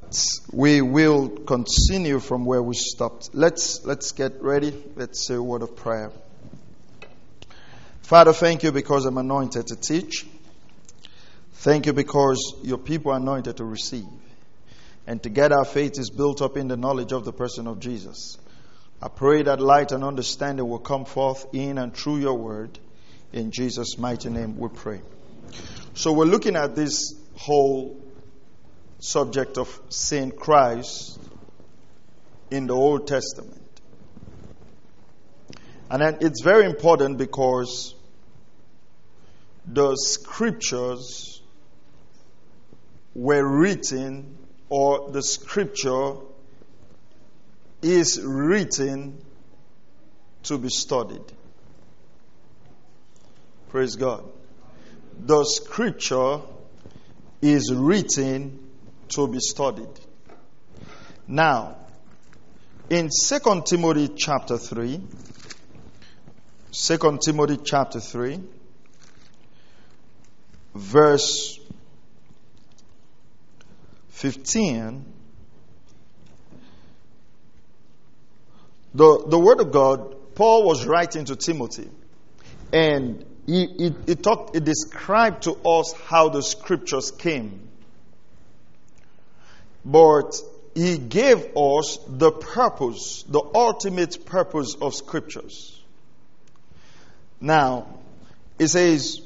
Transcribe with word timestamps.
We 0.52 0.82
will 0.82 1.30
continue 1.30 2.20
from 2.20 2.44
where 2.44 2.62
we 2.62 2.74
stopped. 2.74 3.30
Let's 3.32 3.82
let's 3.86 4.12
get 4.12 4.42
ready. 4.42 4.84
Let's 4.96 5.26
say 5.26 5.36
a 5.36 5.42
word 5.42 5.62
of 5.62 5.74
prayer. 5.76 6.12
Father, 8.02 8.34
thank 8.34 8.64
you 8.64 8.70
because 8.70 9.06
I'm 9.06 9.16
anointed 9.16 9.68
to 9.68 9.76
teach. 9.76 10.26
Thank 11.54 11.86
you 11.86 11.94
because 11.94 12.56
your 12.64 12.76
people 12.76 13.12
are 13.12 13.16
anointed 13.16 13.56
to 13.56 13.64
receive. 13.64 14.04
And 15.06 15.22
together 15.22 15.56
our 15.56 15.64
faith 15.64 15.98
is 15.98 16.10
built 16.10 16.42
up 16.42 16.58
in 16.58 16.68
the 16.68 16.76
knowledge 16.76 17.12
of 17.12 17.24
the 17.24 17.32
person 17.32 17.66
of 17.66 17.80
Jesus. 17.80 18.36
I 19.00 19.08
pray 19.08 19.42
that 19.44 19.58
light 19.58 19.90
and 19.90 20.04
understanding 20.04 20.68
will 20.68 20.80
come 20.80 21.06
forth 21.06 21.46
in 21.54 21.78
and 21.78 21.96
through 21.96 22.18
your 22.18 22.36
word. 22.36 22.78
In 23.32 23.52
Jesus' 23.52 23.96
mighty 23.96 24.28
name 24.28 24.58
we 24.58 24.68
pray. 24.68 25.00
So 25.94 26.12
we're 26.12 26.26
looking 26.26 26.56
at 26.56 26.76
this 26.76 27.14
whole 27.36 28.05
subject 29.06 29.56
of 29.56 29.80
Seeing 29.88 30.32
Christ 30.32 31.18
in 32.50 32.66
the 32.66 32.74
Old 32.74 33.06
Testament. 33.06 33.62
And 35.88 36.02
then 36.02 36.18
it's 36.20 36.42
very 36.42 36.64
important 36.64 37.16
because 37.16 37.94
the 39.64 39.94
scriptures 39.94 41.40
were 43.14 43.46
written, 43.46 44.36
or 44.68 45.10
the 45.12 45.22
scripture 45.22 46.14
is 47.82 48.20
written 48.20 49.24
to 50.42 50.58
be 50.58 50.68
studied. 50.68 51.32
Praise 53.68 53.94
God. 53.94 54.24
The 55.18 55.44
scripture 55.44 56.40
is 57.40 57.72
written 57.72 58.65
to 59.10 59.28
be 59.28 59.38
studied. 59.40 59.88
Now, 61.28 61.76
in 62.88 63.08
2 63.08 63.62
Timothy 63.66 64.08
chapter 64.16 64.58
3, 64.58 65.00
2 66.72 67.18
Timothy 67.24 67.58
chapter 67.64 68.00
3, 68.00 68.40
verse 70.74 71.58
15, 74.10 75.04
the, 78.94 79.24
the 79.26 79.38
Word 79.38 79.60
of 79.60 79.72
God, 79.72 80.34
Paul 80.34 80.64
was 80.64 80.86
writing 80.86 81.24
to 81.24 81.36
Timothy, 81.36 81.90
and 82.72 83.24
he, 83.46 83.66
he, 83.66 83.94
he, 84.06 84.14
talked, 84.14 84.54
he 84.54 84.60
described 84.60 85.42
to 85.44 85.52
us 85.64 85.92
how 86.06 86.28
the 86.28 86.42
scriptures 86.42 87.10
came. 87.10 87.65
But 89.86 90.34
he 90.74 90.98
gave 90.98 91.56
us 91.56 91.98
the 92.08 92.32
purpose, 92.32 93.24
the 93.28 93.40
ultimate 93.54 94.26
purpose 94.26 94.74
of 94.74 94.96
scriptures. 94.96 95.80
Now, 97.40 97.86
it 98.58 98.66
says, 98.66 99.20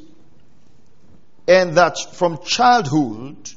and 1.48 1.76
that 1.78 1.96
from 2.12 2.38
childhood 2.44 3.50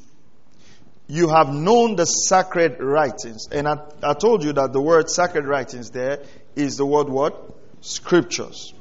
you 1.06 1.28
have 1.28 1.52
known 1.52 1.96
the 1.96 2.06
sacred 2.06 2.80
writings. 2.80 3.48
And 3.52 3.68
I, 3.68 3.76
I 4.02 4.14
told 4.14 4.42
you 4.42 4.54
that 4.54 4.72
the 4.72 4.80
word 4.80 5.10
sacred 5.10 5.44
writings 5.44 5.90
there 5.90 6.20
is 6.56 6.78
the 6.78 6.86
word 6.86 7.10
what? 7.10 7.54
Scriptures. 7.82 8.72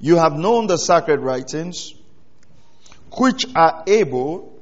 You 0.00 0.16
have 0.16 0.32
known 0.32 0.66
the 0.66 0.76
sacred 0.76 1.20
writings, 1.20 1.94
which 3.12 3.46
are 3.54 3.84
able 3.86 4.55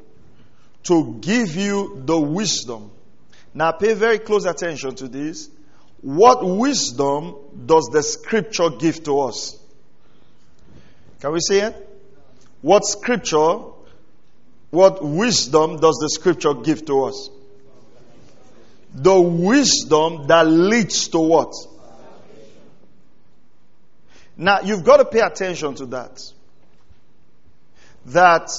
to 0.85 1.19
give 1.21 1.57
you 1.57 2.03
the 2.05 2.19
wisdom. 2.19 2.91
Now, 3.53 3.73
pay 3.73 3.95
very 3.95 4.19
close 4.19 4.45
attention 4.45 4.95
to 4.97 5.09
this. 5.09 5.49
What 6.01 6.45
wisdom 6.45 7.37
does 7.65 7.89
the 7.93 8.03
scripture 8.03 8.71
give 8.71 9.03
to 9.05 9.21
us? 9.21 9.59
Can 11.21 11.33
we 11.33 11.41
see 11.41 11.59
it? 11.59 11.75
What 12.61 12.85
scripture, 12.85 13.61
what 14.71 15.03
wisdom 15.05 15.79
does 15.79 15.97
the 15.97 16.11
scripture 16.11 16.55
give 16.55 16.85
to 16.87 17.05
us? 17.05 17.31
The 18.95 19.21
wisdom 19.21 20.27
that 20.27 20.47
leads 20.47 21.09
to 21.09 21.19
what? 21.19 21.53
Now, 24.37 24.61
you've 24.61 24.85
got 24.85 24.99
to 24.99 25.05
pay 25.05 25.21
attention 25.21 25.75
to 25.77 25.87
that. 25.87 26.21
That, 28.07 28.51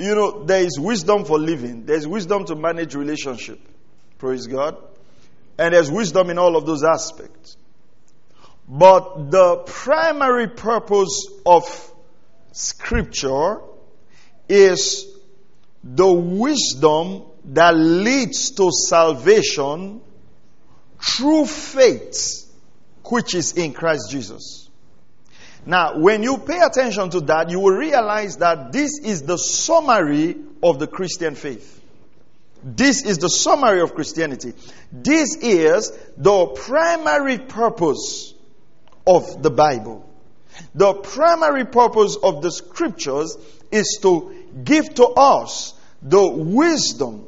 you 0.00 0.14
know, 0.14 0.44
there 0.44 0.62
is 0.62 0.78
wisdom 0.78 1.24
for 1.24 1.38
living, 1.38 1.84
there's 1.84 2.06
wisdom 2.06 2.44
to 2.46 2.54
manage 2.56 2.94
relationship. 2.94 3.60
Praise 4.18 4.46
God. 4.46 4.76
And 5.58 5.74
there's 5.74 5.90
wisdom 5.90 6.30
in 6.30 6.38
all 6.38 6.56
of 6.56 6.66
those 6.66 6.82
aspects. 6.84 7.56
But 8.68 9.30
the 9.30 9.56
primary 9.66 10.48
purpose 10.48 11.26
of 11.44 11.64
Scripture 12.52 13.60
is 14.48 15.06
the 15.82 16.10
wisdom 16.10 17.24
that 17.46 17.74
leads 17.74 18.50
to 18.52 18.70
salvation 18.70 20.00
through 21.00 21.46
faith, 21.46 22.46
which 23.04 23.34
is 23.34 23.52
in 23.54 23.72
Christ 23.72 24.10
Jesus. 24.10 24.59
Now, 25.66 25.98
when 25.98 26.22
you 26.22 26.38
pay 26.38 26.58
attention 26.60 27.10
to 27.10 27.20
that, 27.22 27.50
you 27.50 27.60
will 27.60 27.76
realize 27.76 28.38
that 28.38 28.72
this 28.72 28.98
is 28.98 29.22
the 29.22 29.36
summary 29.36 30.36
of 30.62 30.78
the 30.78 30.86
Christian 30.86 31.34
faith. 31.34 31.82
This 32.62 33.04
is 33.04 33.18
the 33.18 33.28
summary 33.28 33.80
of 33.80 33.94
Christianity. 33.94 34.54
This 34.92 35.36
is 35.36 35.92
the 36.16 36.46
primary 36.46 37.38
purpose 37.38 38.34
of 39.06 39.42
the 39.42 39.50
Bible. 39.50 40.06
The 40.74 40.94
primary 40.94 41.64
purpose 41.64 42.16
of 42.22 42.42
the 42.42 42.50
scriptures 42.50 43.36
is 43.70 43.98
to 44.02 44.34
give 44.64 44.94
to 44.94 45.06
us 45.06 45.74
the 46.02 46.26
wisdom 46.26 47.26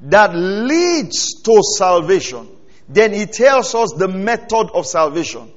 that 0.00 0.34
leads 0.34 1.42
to 1.42 1.62
salvation. 1.76 2.48
Then 2.88 3.12
he 3.12 3.26
tells 3.26 3.74
us 3.74 3.92
the 3.96 4.08
method 4.08 4.70
of 4.72 4.86
salvation 4.86 5.52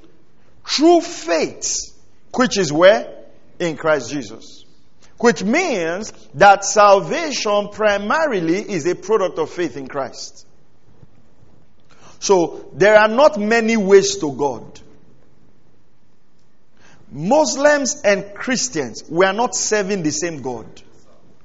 through 0.68 1.01
faith, 1.01 1.91
which 2.34 2.58
is 2.58 2.72
where? 2.72 3.25
In 3.59 3.78
Christ 3.78 4.12
Jesus. 4.12 4.66
Which 5.19 5.44
means 5.44 6.12
that 6.34 6.66
salvation 6.66 7.69
primarily 7.69 8.58
is 8.58 8.88
a 8.88 8.96
product 8.96 9.38
of 9.38 9.50
faith 9.50 9.78
in 9.78 9.88
Christ. 9.88 10.47
So 12.19 12.69
there 12.74 12.96
are 12.96 13.08
not 13.08 13.40
many 13.40 13.78
ways 13.78 14.18
to 14.18 14.31
God. 14.31 14.80
Muslims 17.12 18.02
and 18.03 18.34
Christians, 18.34 19.03
we 19.09 19.25
are 19.25 19.34
not 19.34 19.53
serving 19.53 20.02
the 20.02 20.12
same 20.12 20.42
God. 20.42 20.66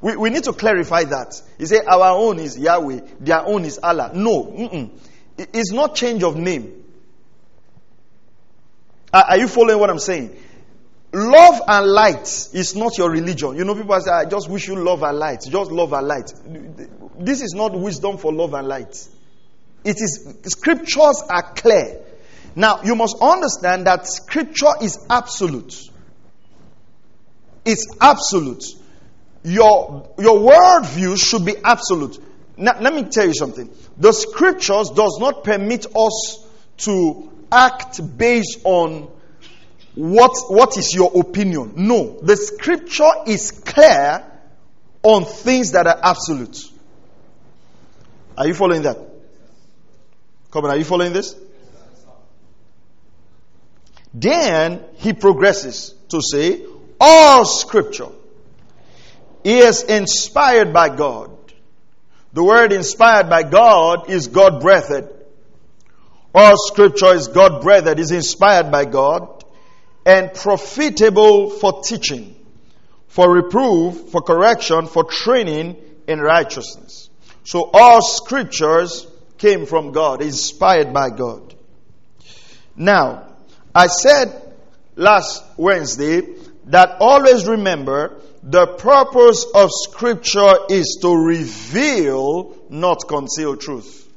We, 0.00 0.16
we 0.16 0.30
need 0.30 0.44
to 0.44 0.52
clarify 0.52 1.04
that. 1.04 1.40
You 1.58 1.66
say 1.66 1.80
our 1.80 2.16
own 2.16 2.38
is 2.38 2.56
Yahweh, 2.56 3.00
their 3.18 3.44
own 3.44 3.64
is 3.64 3.78
Allah. 3.82 4.12
No, 4.14 4.44
mm-mm. 4.44 4.90
it's 5.36 5.72
not 5.72 5.96
change 5.96 6.22
of 6.22 6.36
name. 6.36 6.84
Are, 9.12 9.24
are 9.30 9.38
you 9.38 9.48
following 9.48 9.80
what 9.80 9.90
I'm 9.90 9.98
saying? 9.98 10.36
Love 11.12 11.60
and 11.68 11.86
light 11.86 12.48
is 12.52 12.74
not 12.74 12.98
your 12.98 13.10
religion. 13.10 13.56
You 13.56 13.64
know, 13.64 13.74
people 13.74 13.98
say, 14.00 14.10
I 14.10 14.24
just 14.24 14.50
wish 14.50 14.68
you 14.68 14.76
love 14.76 15.02
and 15.02 15.18
light. 15.18 15.40
Just 15.48 15.70
love 15.70 15.92
and 15.92 16.06
light. 16.06 16.32
This 17.18 17.42
is 17.42 17.54
not 17.54 17.74
wisdom 17.74 18.18
for 18.18 18.32
love 18.32 18.54
and 18.54 18.68
light. 18.68 19.08
It 19.84 19.96
is, 20.00 20.36
scriptures 20.44 21.22
are 21.28 21.54
clear. 21.54 22.00
Now, 22.54 22.82
you 22.82 22.96
must 22.96 23.16
understand 23.20 23.86
that 23.86 24.06
scripture 24.06 24.72
is 24.82 24.98
absolute. 25.08 25.78
It's 27.64 27.86
absolute. 28.00 28.64
Your, 29.44 30.10
your 30.18 30.38
worldview 30.38 31.18
should 31.22 31.44
be 31.44 31.56
absolute. 31.62 32.18
Now, 32.56 32.80
let 32.80 32.94
me 32.94 33.04
tell 33.04 33.26
you 33.26 33.34
something. 33.34 33.70
The 33.96 34.12
scriptures 34.12 34.90
does 34.90 35.18
not 35.20 35.44
permit 35.44 35.86
us 35.94 36.44
to 36.78 37.30
act 37.52 38.18
based 38.18 38.60
on 38.64 39.10
what, 39.96 40.32
what 40.48 40.76
is 40.76 40.94
your 40.94 41.10
opinion. 41.18 41.72
No. 41.76 42.20
The 42.20 42.36
scripture 42.36 43.10
is 43.26 43.50
clear 43.50 44.24
on 45.02 45.24
things 45.24 45.72
that 45.72 45.86
are 45.86 45.98
absolute. 46.02 46.70
Are 48.36 48.46
you 48.46 48.52
following 48.52 48.82
that? 48.82 48.98
Come 50.50 50.64
on, 50.64 50.70
are 50.70 50.76
you 50.76 50.84
following 50.84 51.14
this? 51.14 51.34
Then 54.12 54.84
he 54.96 55.14
progresses 55.14 55.94
to 56.10 56.20
say, 56.20 56.62
all 57.00 57.46
scripture 57.46 58.08
is 59.44 59.82
inspired 59.82 60.74
by 60.74 60.94
God. 60.94 61.30
The 62.34 62.44
word 62.44 62.72
inspired 62.72 63.30
by 63.30 63.44
God 63.44 64.10
is 64.10 64.28
God 64.28 64.60
breathed. 64.60 65.08
All 66.34 66.54
scripture 66.58 67.14
is 67.14 67.28
God 67.28 67.62
breathed, 67.62 67.98
is 67.98 68.10
inspired 68.10 68.70
by 68.70 68.84
God 68.84 69.35
and 70.06 70.32
profitable 70.32 71.50
for 71.50 71.82
teaching, 71.82 72.36
for 73.08 73.30
reproof, 73.30 74.10
for 74.10 74.22
correction, 74.22 74.86
for 74.86 75.02
training 75.02 75.76
in 76.06 76.20
righteousness. 76.20 77.10
So 77.42 77.68
all 77.72 78.00
scriptures 78.00 79.06
came 79.36 79.66
from 79.66 79.90
God, 79.92 80.22
inspired 80.22 80.94
by 80.94 81.10
God. 81.10 81.54
Now, 82.76 83.26
I 83.74 83.88
said 83.88 84.54
last 84.94 85.42
Wednesday 85.56 86.22
that 86.66 86.98
always 87.00 87.46
remember 87.46 88.20
the 88.42 88.66
purpose 88.66 89.44
of 89.54 89.70
scripture 89.72 90.54
is 90.70 90.98
to 91.02 91.12
reveal, 91.12 92.56
not 92.70 93.08
conceal 93.08 93.56
truth. 93.56 94.08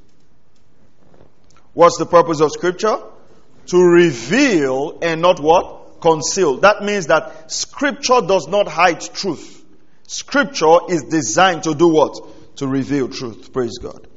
What's 1.74 1.98
the 1.98 2.06
purpose 2.06 2.42
of 2.42 2.52
scripture? 2.52 2.98
To 3.68 3.78
reveal 3.78 5.00
and 5.02 5.22
not 5.22 5.40
what? 5.40 5.79
Conceal. 6.02 6.58
That 6.58 6.84
means 6.84 7.08
that 7.08 7.52
scripture 7.52 8.22
does 8.22 8.48
not 8.48 8.68
hide 8.68 9.02
truth. 9.02 9.64
Scripture 10.08 10.80
is 10.90 11.04
designed 11.04 11.64
to 11.64 11.76
do 11.76 11.88
what? 11.90 12.56
To 12.58 12.68
reveal 12.68 13.10
truth. 13.10 13.54
Praise 13.54 13.78
God. 13.78 14.08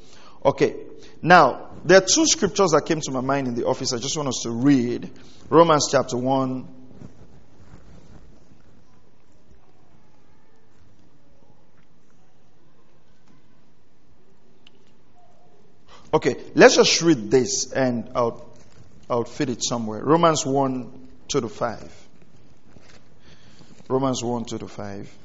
Okay. 0.45 0.77
Now, 1.21 1.71
there 1.85 1.99
are 1.99 2.07
two 2.07 2.27
scriptures 2.27 2.71
that 2.73 2.87
came 2.87 3.01
to 3.01 3.11
my 3.11 3.21
mind 3.21 3.49
in 3.49 3.55
the 3.55 3.67
office. 3.67 3.93
I 3.93 3.99
just 3.99 4.17
want 4.17 4.29
us 4.29 4.41
to 4.43 4.51
read 4.51 5.11
Romans 5.49 5.89
chapter 5.91 6.17
1. 6.17 6.69
Okay, 16.15 16.37
let's 16.55 16.77
just 16.77 17.01
read 17.01 17.31
this 17.31 17.73
and 17.73 18.11
I'll, 18.15 18.47
I'll 19.09 19.25
fit 19.25 19.49
it 19.49 19.65
somewhere. 19.65 20.05
Romans 20.05 20.45
1 20.45 21.02
2 21.29 21.41
to 21.41 21.49
5. 21.49 22.09
Romans 23.89 24.23
1 24.23 24.45
2 24.45 24.59
to 24.59 24.69
5. 24.69 25.17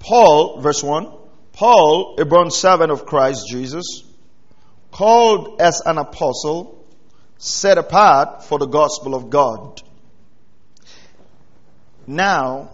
Paul, 0.00 0.60
verse 0.60 0.82
1. 0.82 1.12
Paul, 1.52 2.16
a 2.18 2.24
born 2.24 2.50
servant 2.50 2.92
of 2.92 3.06
Christ 3.06 3.46
Jesus, 3.48 4.02
called 4.92 5.60
as 5.60 5.82
an 5.84 5.98
apostle, 5.98 6.84
set 7.38 7.78
apart 7.78 8.44
for 8.44 8.58
the 8.58 8.66
gospel 8.66 9.14
of 9.14 9.30
God. 9.30 9.82
Now, 12.06 12.70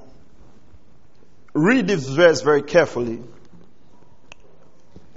read 1.55 1.87
this 1.87 2.09
verse 2.09 2.43
very 2.43 2.63
carefully 2.63 3.23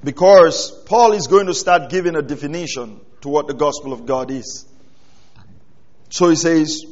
because 0.03 0.71
Paul 0.85 1.13
is 1.13 1.27
going 1.27 1.47
to 1.47 1.53
start 1.53 1.89
giving 1.89 2.15
a 2.15 2.21
definition 2.21 3.01
to 3.25 3.29
what 3.29 3.47
the 3.47 3.55
gospel 3.55 3.91
of 3.91 4.05
God 4.05 4.29
is. 4.29 4.65
So 6.09 6.29
he 6.29 6.35
says, 6.35 6.85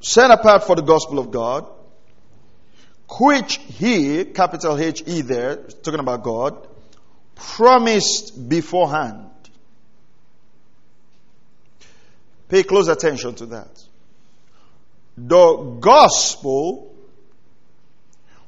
set 0.00 0.32
apart 0.32 0.64
for 0.64 0.74
the 0.74 0.82
gospel 0.82 1.20
of 1.20 1.30
God, 1.30 1.64
which 3.20 3.58
he, 3.58 4.24
capital 4.24 4.76
H 4.76 5.04
E 5.06 5.20
there, 5.20 5.56
talking 5.56 6.00
about 6.00 6.24
God, 6.24 6.66
promised 7.36 8.48
beforehand. 8.48 9.30
Pay 12.48 12.64
close 12.64 12.88
attention 12.88 13.36
to 13.36 13.46
that. 13.46 13.80
The 15.16 15.78
gospel 15.78 16.96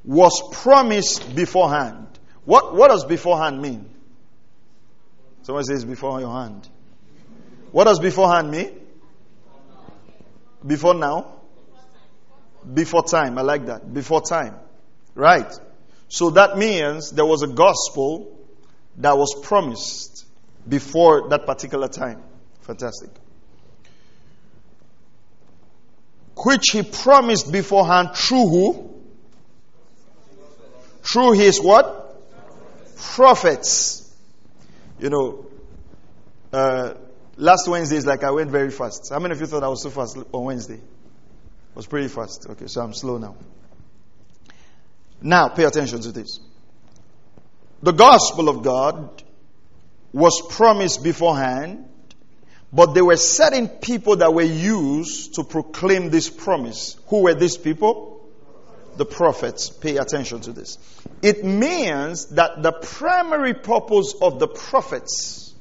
was 0.04 0.42
promised 0.50 1.36
beforehand. 1.36 2.08
What, 2.44 2.74
what 2.74 2.88
does 2.88 3.04
beforehand 3.04 3.62
mean? 3.62 3.88
Someone 5.48 5.64
says 5.64 5.82
before 5.82 6.20
your 6.20 6.30
hand. 6.30 6.68
What 7.72 7.84
does 7.84 8.00
beforehand 8.00 8.50
mean? 8.50 8.70
Before 10.66 10.92
now? 10.92 11.36
Before 12.74 13.02
time. 13.02 13.38
I 13.38 13.40
like 13.40 13.64
that. 13.64 13.94
Before 13.94 14.20
time. 14.20 14.56
Right. 15.14 15.50
So 16.08 16.28
that 16.32 16.58
means 16.58 17.12
there 17.12 17.24
was 17.24 17.40
a 17.42 17.46
gospel 17.46 18.46
that 18.98 19.16
was 19.16 19.40
promised 19.42 20.26
before 20.68 21.30
that 21.30 21.46
particular 21.46 21.88
time. 21.88 22.22
Fantastic. 22.60 23.08
Which 26.44 26.72
he 26.72 26.82
promised 26.82 27.50
beforehand 27.50 28.10
through 28.14 28.48
who? 28.48 29.02
Through 31.10 31.32
his 31.38 31.58
what? 31.58 32.20
Prophets. 32.98 34.04
You 34.98 35.10
know, 35.10 35.46
uh, 36.52 36.94
last 37.36 37.68
Wednesday 37.68 37.96
is 37.96 38.06
like 38.06 38.24
I 38.24 38.30
went 38.30 38.50
very 38.50 38.70
fast. 38.70 39.10
How 39.10 39.18
many 39.18 39.32
of 39.32 39.40
you 39.40 39.46
thought 39.46 39.62
I 39.62 39.68
was 39.68 39.82
so 39.82 39.90
fast 39.90 40.18
on 40.32 40.44
Wednesday? 40.44 40.80
was 41.78 41.86
pretty 41.86 42.08
fast. 42.08 42.44
Okay, 42.50 42.66
so 42.66 42.80
I'm 42.80 42.92
slow 42.92 43.18
now. 43.18 43.36
Now, 45.22 45.48
pay 45.48 45.62
attention 45.62 46.00
to 46.00 46.10
this. 46.10 46.40
The 47.84 47.92
gospel 47.92 48.48
of 48.48 48.64
God 48.64 49.22
was 50.12 50.42
promised 50.50 51.04
beforehand, 51.04 51.88
but 52.72 52.94
there 52.94 53.04
were 53.04 53.16
certain 53.16 53.68
people 53.68 54.16
that 54.16 54.34
were 54.34 54.42
used 54.42 55.34
to 55.34 55.44
proclaim 55.44 56.10
this 56.10 56.28
promise. 56.28 56.96
Who 57.06 57.22
were 57.22 57.34
these 57.34 57.56
people? 57.56 58.17
The 58.98 59.06
prophets. 59.06 59.70
Pay 59.70 59.96
attention 59.96 60.40
to 60.42 60.52
this. 60.52 60.76
It 61.22 61.44
means 61.44 62.26
that 62.34 62.62
the 62.62 62.72
primary 62.72 63.54
purpose 63.54 64.14
of 64.20 64.40
the 64.40 64.48
prophets 64.48 65.54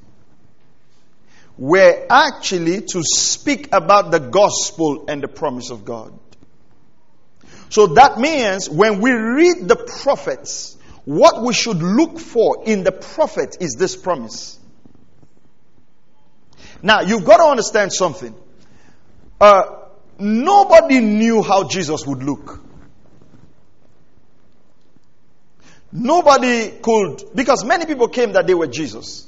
were 1.57 2.05
actually 2.09 2.81
to 2.81 3.01
speak 3.03 3.69
about 3.73 4.11
the 4.11 4.19
gospel 4.19 5.05
and 5.07 5.23
the 5.23 5.27
promise 5.27 5.69
of 5.69 5.85
God. 5.85 6.17
So 7.69 7.87
that 7.87 8.19
means 8.19 8.69
when 8.69 9.01
we 9.01 9.11
read 9.11 9.67
the 9.67 9.75
prophets, 9.75 10.75
what 11.05 11.43
we 11.43 11.53
should 11.53 11.77
look 11.77 12.19
for 12.19 12.63
in 12.65 12.83
the 12.83 12.91
prophet 12.91 13.57
is 13.59 13.75
this 13.77 13.95
promise. 13.95 14.59
Now, 16.81 17.01
you've 17.01 17.25
got 17.25 17.37
to 17.37 17.43
understand 17.45 17.93
something. 17.93 18.35
Uh, 19.39 19.63
nobody 20.17 21.01
knew 21.01 21.43
how 21.43 21.67
Jesus 21.67 22.05
would 22.05 22.23
look. 22.23 22.66
Nobody 25.91 26.71
could, 26.81 27.23
because 27.33 27.63
many 27.63 27.85
people 27.85 28.07
came 28.09 28.33
that 28.33 28.45
they 28.45 28.53
were 28.53 28.67
Jesus. 28.67 29.27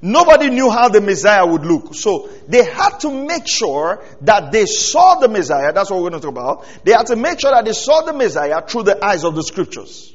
Nobody 0.00 0.50
knew 0.50 0.70
how 0.70 0.88
the 0.88 1.00
Messiah 1.00 1.44
would 1.44 1.64
look. 1.64 1.94
So 1.94 2.28
they 2.46 2.64
had 2.64 2.98
to 3.00 3.10
make 3.10 3.48
sure 3.48 4.04
that 4.20 4.52
they 4.52 4.66
saw 4.66 5.16
the 5.16 5.28
Messiah. 5.28 5.72
That's 5.72 5.90
what 5.90 6.00
we're 6.02 6.10
going 6.10 6.20
to 6.20 6.26
talk 6.26 6.30
about. 6.30 6.66
They 6.84 6.92
had 6.92 7.06
to 7.06 7.16
make 7.16 7.40
sure 7.40 7.50
that 7.50 7.64
they 7.64 7.72
saw 7.72 8.02
the 8.02 8.12
Messiah 8.12 8.62
through 8.66 8.84
the 8.84 9.04
eyes 9.04 9.24
of 9.24 9.34
the 9.34 9.42
scriptures. 9.42 10.14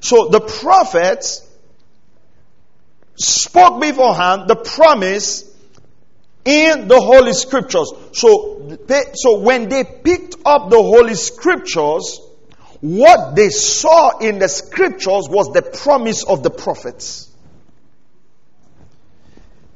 So 0.00 0.28
the 0.28 0.40
prophets 0.40 1.46
spoke 3.16 3.80
beforehand 3.80 4.48
the 4.48 4.56
promise 4.56 5.44
in 6.44 6.88
the 6.88 6.98
Holy 7.00 7.34
Scriptures. 7.34 7.92
So, 8.12 8.78
so 9.14 9.40
when 9.40 9.68
they 9.68 9.84
picked 9.84 10.36
up 10.44 10.70
the 10.70 10.82
Holy 10.82 11.14
Scriptures, 11.14 12.20
what 12.80 13.36
they 13.36 13.50
saw 13.50 14.18
in 14.18 14.38
the 14.38 14.48
scriptures 14.48 15.28
was 15.28 15.52
the 15.52 15.62
promise 15.62 16.24
of 16.24 16.42
the 16.42 16.50
prophets. 16.50 17.28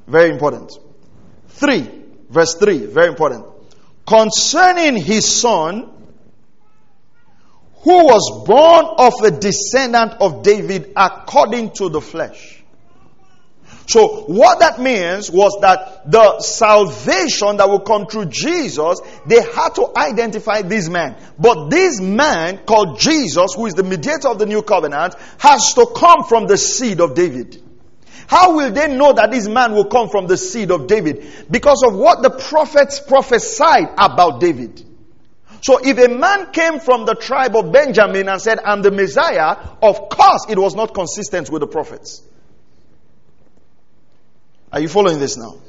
Very 0.06 0.30
important. 0.30 0.72
3, 1.48 1.90
verse 2.30 2.54
3, 2.54 2.86
very 2.86 3.08
important. 3.08 3.46
Concerning 4.06 4.96
his 4.96 5.40
son, 5.40 5.90
who 7.84 8.04
was 8.04 8.46
born 8.46 8.86
of 8.98 9.12
a 9.24 9.38
descendant 9.38 10.14
of 10.20 10.42
David 10.42 10.92
according 10.96 11.70
to 11.72 11.90
the 11.90 12.00
flesh. 12.00 12.53
So 13.86 14.22
what 14.26 14.60
that 14.60 14.80
means 14.80 15.30
was 15.30 15.58
that 15.60 16.10
the 16.10 16.40
salvation 16.40 17.58
that 17.58 17.68
will 17.68 17.80
come 17.80 18.06
through 18.06 18.26
Jesus, 18.26 19.00
they 19.26 19.42
had 19.42 19.74
to 19.74 19.92
identify 19.96 20.62
this 20.62 20.88
man. 20.88 21.16
But 21.38 21.68
this 21.68 22.00
man 22.00 22.58
called 22.64 22.98
Jesus, 22.98 23.54
who 23.54 23.66
is 23.66 23.74
the 23.74 23.82
mediator 23.82 24.28
of 24.28 24.38
the 24.38 24.46
new 24.46 24.62
covenant, 24.62 25.14
has 25.38 25.74
to 25.74 25.86
come 25.94 26.24
from 26.24 26.46
the 26.46 26.56
seed 26.56 27.00
of 27.00 27.14
David. 27.14 27.60
How 28.26 28.56
will 28.56 28.72
they 28.72 28.94
know 28.94 29.12
that 29.12 29.30
this 29.30 29.46
man 29.46 29.74
will 29.74 29.84
come 29.84 30.08
from 30.08 30.26
the 30.28 30.38
seed 30.38 30.70
of 30.70 30.86
David? 30.86 31.46
Because 31.50 31.82
of 31.86 31.94
what 31.94 32.22
the 32.22 32.30
prophets 32.30 33.00
prophesied 33.00 33.88
about 33.98 34.40
David. 34.40 34.82
So 35.60 35.78
if 35.82 35.98
a 35.98 36.08
man 36.08 36.52
came 36.52 36.80
from 36.80 37.04
the 37.04 37.14
tribe 37.14 37.54
of 37.54 37.70
Benjamin 37.70 38.28
and 38.28 38.40
said, 38.40 38.60
I'm 38.64 38.80
the 38.80 38.90
Messiah, 38.90 39.56
of 39.82 40.08
course 40.08 40.46
it 40.48 40.58
was 40.58 40.74
not 40.74 40.94
consistent 40.94 41.50
with 41.50 41.60
the 41.60 41.66
prophets. 41.66 42.22
Are 44.74 44.80
you 44.80 44.88
following 44.88 45.20
this 45.20 45.36
now? 45.36 45.60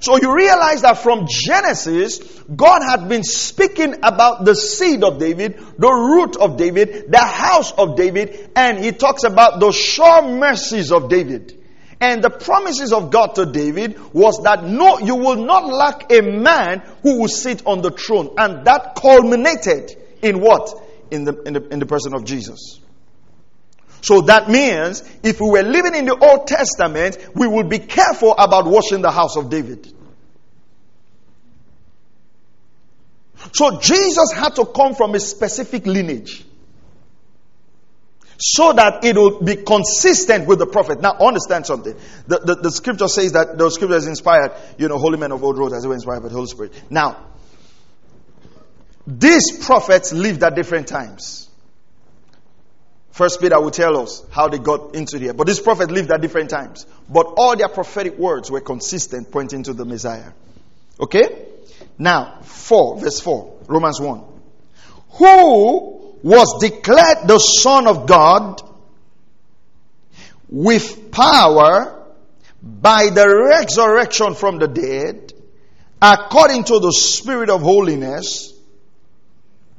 So 0.00 0.16
you 0.16 0.34
realize 0.34 0.80
that 0.82 0.98
from 0.98 1.26
Genesis, 1.28 2.18
God 2.44 2.80
had 2.82 3.10
been 3.10 3.22
speaking 3.22 3.96
about 4.02 4.46
the 4.46 4.54
seed 4.54 5.04
of 5.04 5.18
David, 5.18 5.58
the 5.78 5.90
root 5.90 6.36
of 6.36 6.56
David, 6.56 7.12
the 7.12 7.18
house 7.18 7.72
of 7.72 7.94
David, 7.94 8.50
and 8.56 8.82
he 8.82 8.92
talks 8.92 9.24
about 9.24 9.60
the 9.60 9.70
sure 9.70 10.22
mercies 10.22 10.92
of 10.92 11.10
David. 11.10 11.60
And 12.00 12.24
the 12.24 12.30
promises 12.30 12.94
of 12.94 13.10
God 13.10 13.34
to 13.34 13.46
David 13.46 13.98
was 14.14 14.42
that 14.44 14.64
no, 14.64 14.98
you 14.98 15.16
will 15.16 15.44
not 15.44 15.66
lack 15.66 16.10
a 16.10 16.22
man 16.22 16.82
who 17.02 17.20
will 17.20 17.28
sit 17.28 17.66
on 17.66 17.82
the 17.82 17.90
throne. 17.90 18.34
And 18.38 18.66
that 18.66 18.94
culminated 18.94 19.94
in 20.22 20.40
what? 20.40 20.72
In 21.10 21.24
the, 21.24 21.42
in 21.42 21.52
the, 21.52 21.68
in 21.68 21.78
the 21.80 21.86
person 21.86 22.14
of 22.14 22.24
Jesus. 22.24 22.80
So 24.04 24.20
that 24.20 24.50
means 24.50 25.02
if 25.22 25.40
we 25.40 25.48
were 25.48 25.62
living 25.62 25.94
in 25.94 26.04
the 26.04 26.14
Old 26.14 26.46
Testament, 26.46 27.16
we 27.34 27.46
would 27.46 27.70
be 27.70 27.78
careful 27.78 28.34
about 28.34 28.66
washing 28.66 29.00
the 29.00 29.10
house 29.10 29.34
of 29.38 29.48
David. 29.48 29.90
So 33.54 33.80
Jesus 33.80 34.30
had 34.32 34.56
to 34.56 34.66
come 34.66 34.94
from 34.94 35.14
a 35.14 35.20
specific 35.20 35.86
lineage 35.86 36.44
so 38.38 38.74
that 38.74 39.06
it 39.06 39.16
will 39.16 39.40
be 39.40 39.56
consistent 39.56 40.46
with 40.46 40.58
the 40.58 40.66
prophet. 40.66 41.00
Now, 41.00 41.12
understand 41.18 41.64
something. 41.64 41.96
The, 42.26 42.40
the, 42.40 42.54
the, 42.56 42.70
scripture 42.70 43.08
says 43.08 43.32
that 43.32 43.56
the 43.56 43.70
scripture 43.70 43.96
is 43.96 44.06
inspired, 44.06 44.52
you 44.76 44.88
know, 44.88 44.98
holy 44.98 45.16
men 45.16 45.32
of 45.32 45.42
old 45.42 45.56
road 45.56 45.72
as 45.72 45.80
they 45.80 45.88
were 45.88 45.94
inspired 45.94 46.20
by 46.20 46.28
the 46.28 46.34
Holy 46.34 46.48
Spirit. 46.48 46.74
Now, 46.90 47.24
these 49.06 49.64
prophets 49.64 50.12
lived 50.12 50.42
at 50.42 50.54
different 50.56 50.88
times. 50.88 51.43
First 53.14 53.40
Peter 53.40 53.60
will 53.60 53.70
tell 53.70 53.96
us 53.98 54.24
how 54.32 54.48
they 54.48 54.58
got 54.58 54.96
into 54.96 55.20
here. 55.20 55.32
But 55.34 55.46
these 55.46 55.60
prophets 55.60 55.88
lived 55.92 56.10
at 56.10 56.20
different 56.20 56.50
times. 56.50 56.84
But 57.08 57.34
all 57.36 57.54
their 57.56 57.68
prophetic 57.68 58.18
words 58.18 58.50
were 58.50 58.60
consistent, 58.60 59.30
pointing 59.30 59.62
to 59.62 59.72
the 59.72 59.84
Messiah. 59.84 60.32
Okay? 60.98 61.46
Now, 61.96 62.40
4, 62.42 62.98
verse 62.98 63.20
4, 63.20 63.60
Romans 63.68 64.00
1. 64.00 64.20
Who 65.10 66.16
was 66.24 66.58
declared 66.60 67.28
the 67.28 67.38
Son 67.38 67.86
of 67.86 68.08
God 68.08 68.60
with 70.48 71.12
power 71.12 72.08
by 72.60 73.10
the 73.10 73.28
resurrection 73.28 74.34
from 74.34 74.58
the 74.58 74.66
dead, 74.66 75.32
according 76.02 76.64
to 76.64 76.80
the 76.80 76.90
Spirit 76.90 77.48
of 77.48 77.62
holiness, 77.62 78.52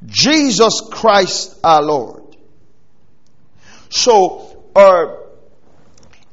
Jesus 0.05 0.79
Christ 0.89 1.59
our 1.65 1.83
Lord. 1.83 2.24
So, 3.95 4.61
uh, 4.75 5.15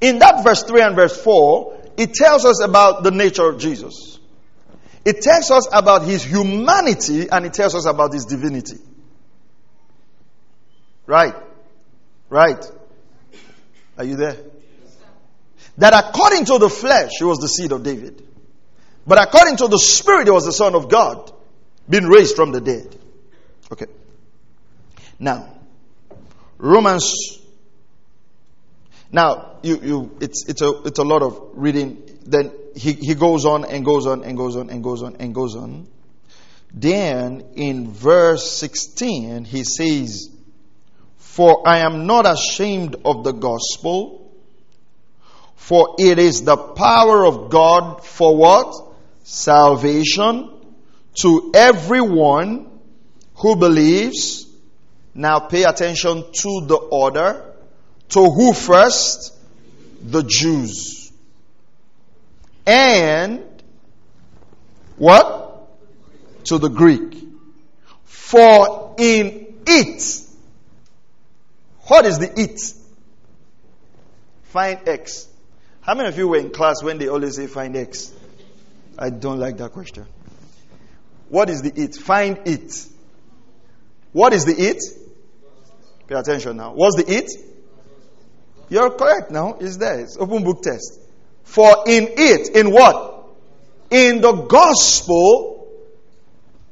in 0.00 0.18
that 0.18 0.42
verse 0.42 0.64
3 0.64 0.80
and 0.80 0.96
verse 0.96 1.16
4, 1.22 1.92
it 1.96 2.12
tells 2.12 2.44
us 2.44 2.60
about 2.60 3.04
the 3.04 3.12
nature 3.12 3.48
of 3.48 3.60
Jesus. 3.60 4.18
It 5.04 5.22
tells 5.22 5.48
us 5.52 5.68
about 5.72 6.02
his 6.02 6.24
humanity 6.24 7.28
and 7.30 7.46
it 7.46 7.54
tells 7.54 7.76
us 7.76 7.86
about 7.86 8.12
his 8.12 8.24
divinity. 8.24 8.78
Right? 11.06 11.36
Right? 12.28 12.68
Are 13.96 14.04
you 14.04 14.16
there? 14.16 14.38
That 15.78 15.94
according 15.94 16.46
to 16.46 16.58
the 16.58 16.68
flesh, 16.68 17.12
he 17.16 17.24
was 17.24 17.38
the 17.38 17.48
seed 17.48 17.70
of 17.70 17.84
David. 17.84 18.26
But 19.06 19.22
according 19.22 19.58
to 19.58 19.68
the 19.68 19.78
spirit, 19.78 20.26
he 20.26 20.32
was 20.32 20.46
the 20.46 20.52
son 20.52 20.74
of 20.74 20.88
God, 20.88 21.30
being 21.88 22.06
raised 22.08 22.34
from 22.34 22.50
the 22.50 22.60
dead. 22.60 22.96
Okay. 23.70 23.86
Now, 25.20 25.54
Romans. 26.58 27.38
Now, 29.12 29.58
you, 29.62 29.76
you, 29.82 30.16
it's, 30.20 30.48
it's, 30.48 30.62
a, 30.62 30.70
it's 30.84 30.98
a 30.98 31.04
lot 31.04 31.22
of 31.22 31.50
reading. 31.52 32.02
Then 32.24 32.50
he, 32.74 32.92
he 32.92 33.14
goes 33.14 33.44
on 33.44 33.66
and 33.66 33.84
goes 33.84 34.06
on 34.06 34.24
and 34.24 34.36
goes 34.38 34.56
on 34.56 34.70
and 34.70 34.82
goes 34.82 35.02
on 35.02 35.16
and 35.16 35.34
goes 35.34 35.54
on. 35.54 35.86
Then 36.72 37.44
in 37.54 37.90
verse 37.90 38.50
16, 38.52 39.44
he 39.44 39.64
says, 39.64 40.30
For 41.18 41.68
I 41.68 41.80
am 41.80 42.06
not 42.06 42.24
ashamed 42.26 42.96
of 43.04 43.24
the 43.24 43.32
gospel, 43.32 44.34
for 45.56 45.96
it 45.98 46.18
is 46.18 46.44
the 46.44 46.56
power 46.56 47.26
of 47.26 47.50
God 47.50 48.04
for 48.04 48.34
what? 48.34 48.74
Salvation 49.24 50.50
to 51.16 51.52
everyone 51.54 52.80
who 53.34 53.56
believes. 53.56 54.46
Now 55.14 55.40
pay 55.40 55.64
attention 55.64 56.24
to 56.32 56.66
the 56.66 56.76
order. 56.76 57.51
To 58.12 58.30
who 58.30 58.52
first? 58.52 59.34
The 60.02 60.22
Jews 60.22 61.12
and 62.66 63.42
what? 64.96 65.68
To 66.44 66.58
the 66.58 66.68
Greek. 66.68 67.16
For 68.04 68.94
in 68.98 69.54
it, 69.66 70.20
what 71.82 72.06
is 72.06 72.18
the 72.18 72.40
it? 72.40 72.60
Find 74.44 74.86
X. 74.86 75.28
How 75.80 75.94
many 75.94 76.08
of 76.08 76.18
you 76.18 76.28
were 76.28 76.38
in 76.38 76.50
class 76.50 76.82
when 76.82 76.98
they 76.98 77.08
always 77.08 77.36
say 77.36 77.46
find 77.46 77.76
X? 77.76 78.12
I 78.98 79.10
don't 79.10 79.38
like 79.38 79.56
that 79.58 79.72
question. 79.72 80.06
What 81.28 81.48
is 81.48 81.62
the 81.62 81.72
it? 81.74 81.96
Find 81.96 82.38
it. 82.44 82.86
What 84.12 84.32
is 84.32 84.44
the 84.44 84.52
it? 84.52 84.82
Pay 86.06 86.14
attention 86.14 86.56
now. 86.58 86.74
What's 86.74 86.96
the 86.96 87.10
it? 87.10 87.30
You're 88.72 88.92
correct 88.92 89.30
now. 89.30 89.58
It's 89.60 89.76
there. 89.76 90.00
It's 90.00 90.16
open 90.16 90.44
book 90.44 90.62
test. 90.62 90.98
For 91.44 91.84
in 91.86 92.08
it, 92.16 92.56
in 92.56 92.72
what? 92.72 93.26
In 93.90 94.22
the 94.22 94.32
gospel, 94.32 95.70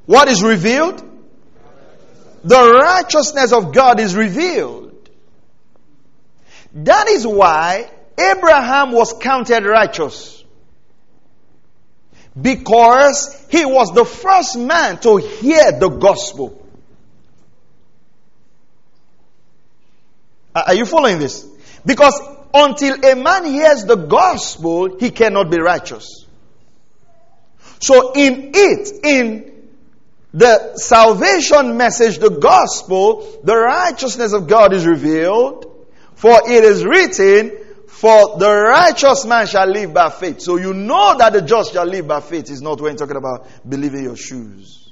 what 0.07 0.27
is 0.29 0.43
revealed? 0.43 0.99
The 2.43 2.73
righteousness 2.83 3.53
of 3.53 3.75
God 3.75 4.01
is 4.01 4.17
revealed. 4.17 5.11
That 6.73 7.09
is 7.09 7.27
why 7.27 7.91
Abraham 8.17 8.93
was 8.93 9.13
counted 9.13 9.67
righteous. 9.67 10.43
Because 12.41 13.45
he 13.51 13.67
was 13.67 13.93
the 13.93 14.07
first 14.07 14.57
man 14.57 14.99
to 15.01 15.19
hear 15.19 15.73
the 15.79 15.91
gospel. 15.91 16.67
Are 20.55 20.75
you 20.75 20.87
following 20.87 21.19
this? 21.19 21.50
Because 21.85 22.21
until 22.53 23.05
a 23.05 23.15
man 23.17 23.45
hears 23.45 23.85
the 23.85 23.97
gospel, 23.97 24.99
he 24.99 25.11
cannot 25.11 25.51
be 25.51 25.59
righteous. 25.59 26.27
So 27.79 28.13
in 28.13 28.51
it, 28.55 29.05
in 29.05 29.69
the 30.33 30.77
salvation 30.77 31.77
message, 31.77 32.19
the 32.19 32.31
gospel, 32.31 33.41
the 33.43 33.57
righteousness 33.57 34.33
of 34.33 34.47
God 34.47 34.73
is 34.73 34.87
revealed. 34.87 35.67
For 36.15 36.51
it 36.51 36.65
is 36.65 36.85
written, 36.85 37.57
for 37.89 38.39
the 38.39 38.51
righteous 38.51 39.25
man 39.25 39.47
shall 39.47 39.67
live 39.67 39.95
by 39.95 40.11
faith. 40.11 40.41
So 40.41 40.57
you 40.57 40.75
know 40.75 41.17
that 41.17 41.33
the 41.33 41.43
just 41.43 41.73
shall 41.73 41.87
live 41.87 42.07
by 42.07 42.21
faith 42.21 42.51
is 42.51 42.61
not 42.61 42.81
when 42.81 42.97
talking 42.97 43.17
about 43.17 43.49
believing 43.67 44.05
your 44.05 44.17
shoes. 44.17 44.90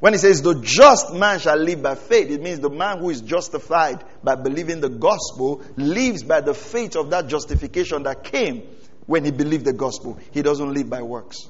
When 0.00 0.12
he 0.12 0.18
says 0.18 0.42
the 0.42 0.54
just 0.62 1.12
man 1.12 1.40
shall 1.40 1.56
live 1.56 1.82
by 1.82 1.96
faith, 1.96 2.30
it 2.30 2.40
means 2.40 2.60
the 2.60 2.70
man 2.70 2.98
who 2.98 3.10
is 3.10 3.20
justified 3.20 4.04
by 4.22 4.36
believing 4.36 4.80
the 4.80 4.88
gospel 4.88 5.62
lives 5.76 6.22
by 6.22 6.40
the 6.40 6.54
faith 6.54 6.94
of 6.94 7.10
that 7.10 7.26
justification 7.26 8.04
that 8.04 8.22
came 8.22 8.62
when 9.06 9.24
he 9.24 9.32
believed 9.32 9.64
the 9.64 9.72
gospel. 9.72 10.18
He 10.30 10.42
doesn't 10.42 10.72
live 10.72 10.88
by 10.88 11.02
works. 11.02 11.48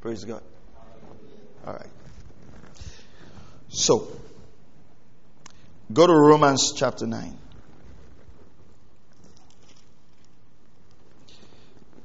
Praise 0.00 0.24
God. 0.24 0.42
All 1.66 1.72
right. 1.72 1.90
So, 3.68 4.06
go 5.92 6.06
to 6.06 6.12
Romans 6.12 6.72
chapter 6.76 7.06
9. 7.06 7.38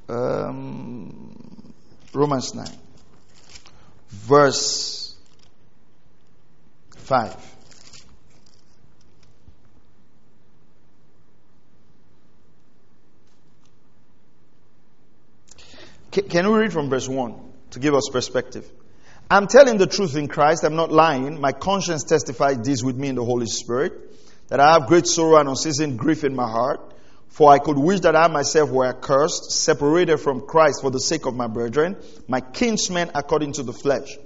Um, 0.08 1.74
Romans 2.12 2.54
9 2.54 2.81
verse 4.22 5.14
5. 6.96 7.36
Can 16.12 16.52
we 16.52 16.58
read 16.58 16.72
from 16.72 16.90
verse 16.90 17.08
1 17.08 17.34
to 17.70 17.78
give 17.78 17.94
us 17.94 18.10
perspective? 18.12 18.70
I'm 19.30 19.46
telling 19.46 19.78
the 19.78 19.86
truth 19.86 20.14
in 20.14 20.28
Christ. 20.28 20.62
I'm 20.62 20.76
not 20.76 20.92
lying. 20.92 21.40
My 21.40 21.52
conscience 21.52 22.04
testifies 22.04 22.58
this 22.58 22.82
with 22.82 22.96
me 22.96 23.08
in 23.08 23.14
the 23.14 23.24
Holy 23.24 23.46
Spirit 23.46 23.94
that 24.48 24.60
I 24.60 24.74
have 24.74 24.88
great 24.88 25.06
sorrow 25.06 25.38
and 25.38 25.48
unceasing 25.48 25.96
grief 25.96 26.22
in 26.22 26.36
my 26.36 26.48
heart. 26.48 26.91
For 27.32 27.50
I 27.50 27.58
could 27.58 27.78
wish 27.78 28.00
that 28.00 28.14
I 28.14 28.28
myself 28.28 28.70
were 28.70 28.86
accursed, 28.86 29.52
separated 29.52 30.18
from 30.18 30.46
Christ 30.46 30.82
for 30.82 30.90
the 30.90 31.00
sake 31.00 31.26
of 31.26 31.34
my 31.34 31.46
brethren, 31.46 31.96
my 32.28 32.40
kinsmen 32.40 33.10
according 33.14 33.54
to 33.54 33.62
the 33.62 33.72
flesh. 33.72 34.16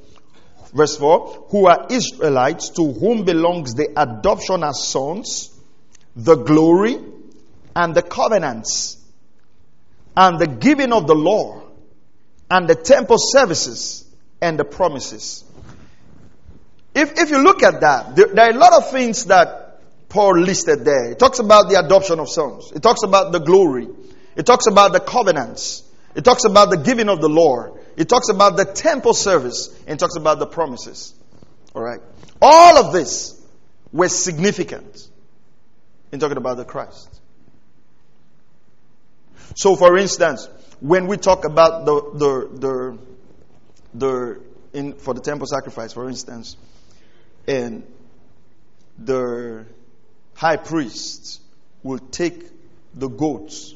Verse 0.74 0.96
4 0.96 1.46
Who 1.50 1.66
are 1.66 1.86
Israelites, 1.88 2.70
to 2.70 2.92
whom 2.92 3.24
belongs 3.24 3.74
the 3.74 3.88
adoption 3.96 4.64
as 4.64 4.88
sons, 4.88 5.50
the 6.16 6.34
glory, 6.34 6.98
and 7.74 7.94
the 7.94 8.02
covenants. 8.02 8.96
and 10.16 10.38
the 10.38 10.46
giving 10.46 10.92
of 10.92 11.06
the 11.06 11.14
law 11.14 11.62
and 12.50 12.68
the 12.68 12.74
temple 12.74 13.18
services 13.18 14.04
and 14.40 14.58
the 14.58 14.64
promises. 14.64 15.44
If, 16.94 17.18
if 17.18 17.30
you 17.30 17.38
look 17.38 17.62
at 17.62 17.82
that, 17.82 18.16
there, 18.16 18.28
there 18.28 18.46
are 18.46 18.50
a 18.50 18.58
lot 18.58 18.72
of 18.72 18.90
things 18.90 19.26
that 19.26 19.65
Paul 20.08 20.40
listed 20.40 20.84
there. 20.84 21.12
It 21.12 21.18
talks 21.18 21.38
about 21.38 21.68
the 21.68 21.78
adoption 21.78 22.20
of 22.20 22.28
sons. 22.28 22.72
It 22.72 22.82
talks 22.82 23.02
about 23.02 23.32
the 23.32 23.40
glory. 23.40 23.88
It 24.36 24.46
talks 24.46 24.66
about 24.66 24.92
the 24.92 25.00
covenants. 25.00 25.82
It 26.14 26.24
talks 26.24 26.44
about 26.44 26.70
the 26.70 26.76
giving 26.76 27.08
of 27.08 27.20
the 27.20 27.28
law. 27.28 27.76
It 27.96 28.08
talks 28.08 28.28
about 28.28 28.56
the 28.56 28.64
temple 28.64 29.14
service. 29.14 29.68
And 29.86 29.96
it 29.96 29.98
talks 29.98 30.16
about 30.16 30.38
the 30.38 30.46
promises. 30.46 31.14
All 31.74 31.82
right. 31.82 32.00
All 32.40 32.78
of 32.78 32.92
this 32.92 33.40
was 33.92 34.16
significant 34.16 35.08
in 36.12 36.20
talking 36.20 36.36
about 36.36 36.56
the 36.56 36.64
Christ. 36.64 37.20
So, 39.56 39.76
for 39.76 39.96
instance, 39.96 40.48
when 40.80 41.06
we 41.06 41.16
talk 41.16 41.44
about 41.44 41.86
the 41.86 41.94
the 42.14 42.58
the, 42.58 42.98
the 43.94 44.40
in 44.72 44.92
for 44.94 45.14
the 45.14 45.20
temple 45.20 45.46
sacrifice, 45.46 45.92
for 45.92 46.08
instance, 46.08 46.56
and 47.46 47.82
the 48.98 49.66
high 50.36 50.56
priest 50.56 51.40
will 51.82 51.98
take 51.98 52.44
the 52.94 53.08
goats, 53.08 53.74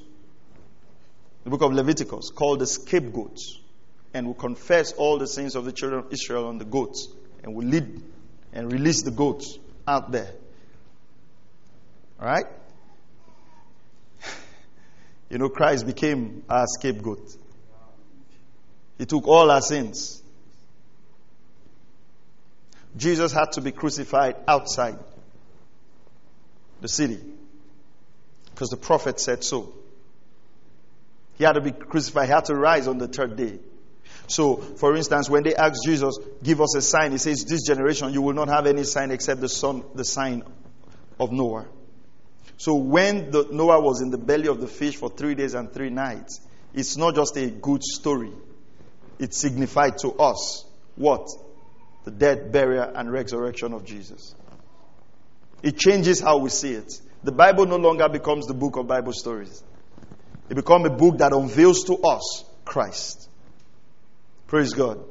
the 1.45 1.51
book 1.51 1.63
of 1.63 1.73
Leviticus, 1.73 2.31
called 2.31 2.61
the 2.61 2.67
scapegoats, 2.67 3.59
and 4.13 4.27
will 4.27 4.35
confess 4.35 4.93
all 4.93 5.19
the 5.19 5.27
sins 5.27 5.57
of 5.57 5.65
the 5.65 5.73
children 5.73 6.05
of 6.05 6.13
Israel 6.13 6.47
on 6.47 6.59
the 6.59 6.65
goats, 6.65 7.09
and 7.43 7.55
will 7.55 7.67
lead 7.67 8.03
and 8.53 8.71
release 8.71 9.03
the 9.03 9.11
goats 9.11 9.59
out 9.89 10.13
there. 10.13 10.33
All 12.21 12.27
right? 12.27 12.47
You 15.31 15.39
know, 15.39 15.49
Christ 15.49 15.87
became 15.87 16.43
our 16.49 16.67
scapegoat. 16.67 17.37
He 18.99 19.07
took 19.07 19.27
all 19.27 19.51
our 19.51 19.63
sins. 19.63 20.23
Jesus 22.97 23.33
had 23.33 23.53
to 23.53 23.61
be 23.61 23.71
crucified 23.71 24.37
outside 24.49 24.99
the 26.81 26.89
city 26.89 27.19
because 28.61 28.69
the 28.69 28.77
prophet 28.77 29.19
said 29.19 29.43
so. 29.43 29.73
He 31.39 31.45
had 31.45 31.53
to 31.53 31.61
be 31.63 31.73
crucified, 31.73 32.27
he 32.27 32.33
had 32.33 32.45
to 32.47 32.55
rise 32.55 32.87
on 32.87 32.99
the 32.99 33.09
third 33.09 33.37
day. 33.37 33.59
So, 34.27 34.57
for 34.57 34.95
instance, 34.95 35.29
when 35.31 35.43
they 35.43 35.55
asked 35.55 35.81
Jesus, 35.85 36.19
give 36.43 36.61
us 36.61 36.77
a 36.77 36.83
sign, 36.83 37.13
he 37.13 37.19
says, 37.19 37.45
This 37.45 37.67
generation 37.67 38.13
you 38.13 38.23
will 38.23 38.35
not 38.35 38.49
have 38.49 38.67
any 38.67 38.85
sign 38.85 39.11
except 39.11 39.41
the 39.41 39.49
son, 39.49 39.83
the 39.95 40.05
sign 40.05 40.43
of 41.19 41.31
Jonah. 41.31 41.67
So 42.59 42.75
when 42.75 43.31
the, 43.31 43.45
Jonah 43.45 43.81
was 43.81 44.03
in 44.03 44.11
the 44.11 44.19
belly 44.19 44.49
of 44.49 44.61
the 44.61 44.69
fish 44.69 44.97
for 44.97 45.09
three 45.09 45.35
days 45.35 45.55
and 45.55 45.73
three 45.73 45.91
nights, 45.91 46.41
it's 46.75 46.97
not 46.97 47.15
just 47.15 47.37
a 47.39 47.49
good 47.49 47.83
story. 47.83 48.33
It 49.19 49.35
signified 49.35 49.99
to 49.99 50.13
us 50.13 50.65
what? 50.97 51.27
The 52.05 52.11
death, 52.11 52.53
burial, 52.53 52.93
and 52.95 53.11
resurrection 53.11 53.73
of 53.73 53.85
Jesus. 53.85 54.35
It 55.63 55.77
changes 55.77 56.21
how 56.21 56.39
we 56.39 56.51
see 56.51 56.73
it. 56.73 56.93
The 57.23 57.33
Bible 57.33 57.67
no 57.67 57.77
longer 57.77 58.09
becomes 58.09 58.47
the 58.47 58.55
book 58.55 58.77
of 58.77 58.87
Bible 58.87 59.13
stories. 59.13 59.63
It 60.49 60.55
becomes 60.55 60.87
a 60.87 60.91
book 60.91 61.19
that 61.19 61.33
unveils 61.33 61.85
to 61.85 61.97
us 61.99 62.45
Christ. 62.65 63.29
Praise 64.47 64.73
God. 64.73 65.05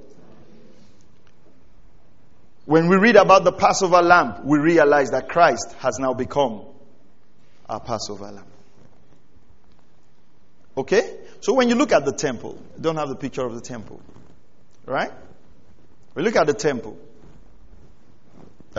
When 2.65 2.87
we 2.87 2.97
read 2.97 3.15
about 3.15 3.43
the 3.43 3.51
Passover 3.51 4.01
lamb, 4.01 4.45
we 4.45 4.59
realize 4.59 5.11
that 5.11 5.29
Christ 5.29 5.73
has 5.79 5.97
now 5.97 6.13
become 6.13 6.65
our 7.67 7.79
Passover 7.79 8.31
lamb. 8.31 8.45
Okay? 10.77 11.17
So 11.41 11.53
when 11.53 11.69
you 11.69 11.75
look 11.75 11.91
at 11.91 12.05
the 12.05 12.11
temple, 12.11 12.61
don't 12.79 12.97
have 12.97 13.09
the 13.09 13.15
picture 13.15 13.45
of 13.45 13.55
the 13.55 13.61
temple. 13.61 14.01
Right? 14.85 15.11
We 16.15 16.23
look 16.23 16.35
at 16.35 16.47
the 16.47 16.53
temple. 16.53 16.97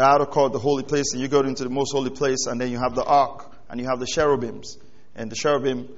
Outer 0.03 0.27
court, 0.27 0.53
the 0.53 0.59
holy 0.59 0.83
place, 0.83 1.13
and 1.13 1.23
you 1.23 1.29
go 1.29 1.41
into 1.41 1.65
the 1.65 1.71
most 1.71 1.93
holy 1.93 2.11
place, 2.11 2.47
and 2.47 2.61
then 2.61 2.71
you 2.71 2.79
have 2.79 2.95
the 2.95 3.05
ark, 3.05 3.51
and 3.69 3.81
you 3.81 3.87
have 3.87 4.01
the 4.01 4.07
cherubims. 4.07 4.79
And 5.15 5.31
the 5.31 5.37
cherubim 5.37 5.89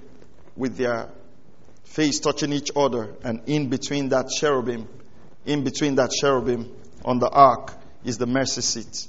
with 0.56 0.76
their 0.76 1.08
face 1.84 2.20
touching 2.20 2.52
each 2.52 2.70
other, 2.74 3.14
and 3.22 3.42
in 3.46 3.68
between 3.68 4.10
that 4.10 4.28
cherubim, 4.28 4.88
in 5.44 5.64
between 5.64 5.96
that 5.96 6.10
cherubim 6.10 6.74
on 7.04 7.18
the 7.18 7.28
ark 7.28 7.74
is 8.04 8.18
the 8.18 8.26
mercy 8.26 8.62
seat. 8.62 9.06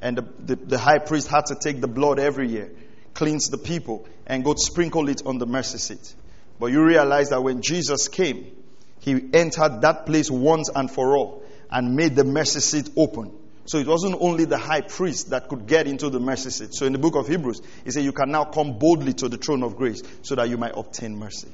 And 0.00 0.18
the, 0.18 0.28
the, 0.40 0.56
the 0.56 0.78
high 0.78 0.98
priest 0.98 1.28
had 1.28 1.46
to 1.46 1.54
take 1.54 1.80
the 1.80 1.88
blood 1.88 2.18
every 2.18 2.48
year 2.48 2.70
cleanse 3.16 3.48
the 3.48 3.58
people 3.58 4.06
and 4.26 4.44
go 4.44 4.54
sprinkle 4.56 5.08
it 5.08 5.22
on 5.24 5.38
the 5.38 5.46
mercy 5.46 5.78
seat. 5.78 6.14
But 6.60 6.66
you 6.66 6.84
realize 6.84 7.30
that 7.30 7.42
when 7.42 7.62
Jesus 7.62 8.08
came, 8.08 8.54
he 9.00 9.12
entered 9.32 9.80
that 9.80 10.04
place 10.06 10.30
once 10.30 10.70
and 10.74 10.90
for 10.90 11.16
all 11.16 11.42
and 11.70 11.96
made 11.96 12.14
the 12.14 12.24
mercy 12.24 12.60
seat 12.60 12.90
open. 12.96 13.32
So 13.66 13.78
it 13.78 13.86
wasn't 13.86 14.16
only 14.20 14.44
the 14.44 14.58
high 14.58 14.80
priest 14.80 15.30
that 15.30 15.48
could 15.48 15.66
get 15.66 15.86
into 15.86 16.08
the 16.08 16.20
mercy 16.20 16.50
seat. 16.50 16.74
So 16.74 16.86
in 16.86 16.92
the 16.92 16.98
book 16.98 17.16
of 17.16 17.26
Hebrews, 17.26 17.60
he 17.84 17.90
said, 17.90 18.04
You 18.04 18.12
can 18.12 18.30
now 18.30 18.44
come 18.44 18.78
boldly 18.78 19.12
to 19.14 19.28
the 19.28 19.36
throne 19.36 19.62
of 19.62 19.76
grace 19.76 20.02
so 20.22 20.34
that 20.36 20.48
you 20.48 20.56
might 20.56 20.72
obtain 20.76 21.18
mercy. 21.18 21.48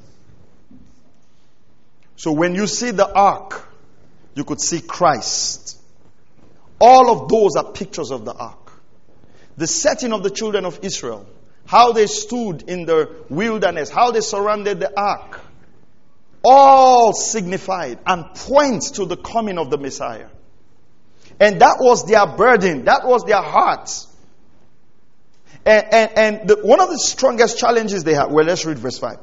So 2.16 2.32
when 2.32 2.54
you 2.54 2.66
see 2.66 2.90
the 2.90 3.10
ark, 3.12 3.66
you 4.34 4.44
could 4.44 4.60
see 4.60 4.80
Christ. 4.80 5.78
All 6.80 7.10
of 7.10 7.28
those 7.28 7.56
are 7.56 7.72
pictures 7.72 8.10
of 8.10 8.24
the 8.24 8.34
ark. 8.34 8.72
The 9.56 9.66
setting 9.66 10.12
of 10.12 10.22
the 10.22 10.30
children 10.30 10.64
of 10.64 10.80
Israel 10.82 11.26
how 11.66 11.92
they 11.92 12.06
stood 12.06 12.68
in 12.68 12.84
the 12.84 13.24
wilderness, 13.28 13.90
how 13.90 14.10
they 14.10 14.20
surrounded 14.20 14.80
the 14.80 14.92
ark, 14.98 15.40
all 16.44 17.12
signified 17.12 17.98
and 18.04 18.24
points 18.34 18.92
to 18.92 19.04
the 19.04 19.16
coming 19.16 19.58
of 19.58 19.70
the 19.70 19.78
Messiah. 19.78 20.28
And 21.40 21.60
that 21.60 21.76
was 21.80 22.06
their 22.06 22.26
burden, 22.26 22.84
that 22.84 23.06
was 23.06 23.24
their 23.24 23.42
heart. 23.42 23.90
And, 25.64 25.86
and, 25.92 26.18
and 26.18 26.48
the, 26.48 26.56
one 26.62 26.80
of 26.80 26.88
the 26.88 26.98
strongest 26.98 27.58
challenges 27.58 28.04
they 28.04 28.14
had, 28.14 28.30
well, 28.30 28.44
let's 28.44 28.64
read 28.64 28.78
verse 28.78 28.98
5. 28.98 29.16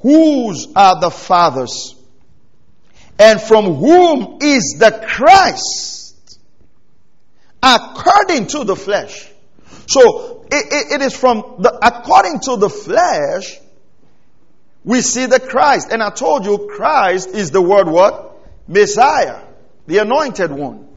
Whose 0.00 0.68
are 0.74 1.00
the 1.00 1.10
fathers? 1.10 1.94
And 3.18 3.40
from 3.40 3.74
whom 3.74 4.38
is 4.40 4.76
the 4.78 5.04
Christ? 5.06 6.40
According 7.62 8.48
to 8.48 8.64
the 8.64 8.74
flesh. 8.74 9.30
So 9.86 10.46
it, 10.50 10.72
it, 10.72 10.92
it 11.00 11.02
is 11.02 11.16
from 11.16 11.56
the 11.60 11.78
according 11.82 12.40
to 12.40 12.56
the 12.56 12.68
flesh 12.68 13.58
we 14.84 15.00
see 15.00 15.26
the 15.26 15.40
Christ. 15.40 15.88
And 15.90 16.02
I 16.02 16.10
told 16.10 16.44
you 16.44 16.68
Christ 16.70 17.28
is 17.28 17.50
the 17.50 17.62
word 17.62 17.88
what? 17.88 18.36
Messiah. 18.66 19.42
The 19.86 19.98
anointed 19.98 20.50
one. 20.50 20.88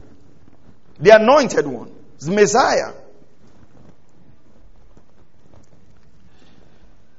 The 0.98 1.10
anointed 1.16 1.66
one. 1.66 1.92
The 2.20 2.30
Messiah. 2.30 2.92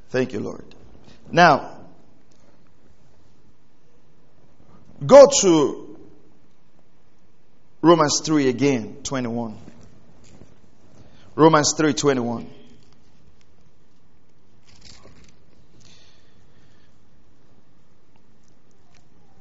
Thank 0.09 0.33
you, 0.33 0.39
Lord. 0.39 0.65
Now, 1.31 1.77
go 5.05 5.27
to 5.41 5.97
Romans 7.81 8.21
3 8.23 8.49
again, 8.49 8.97
21. 9.03 9.57
Romans 11.37 11.75
3:21. 11.77 12.47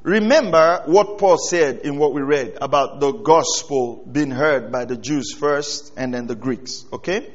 Remember 0.06 0.84
what 0.86 1.18
Paul 1.18 1.36
said 1.36 1.80
in 1.80 1.96
what 1.98 2.12
we 2.12 2.22
read 2.22 2.58
about 2.60 3.00
the 3.00 3.10
gospel 3.10 4.06
being 4.06 4.30
heard 4.30 4.70
by 4.70 4.84
the 4.84 4.96
Jews 4.96 5.32
first 5.32 5.92
and 5.96 6.14
then 6.14 6.28
the 6.28 6.36
Greeks, 6.36 6.84
okay? 6.92 7.28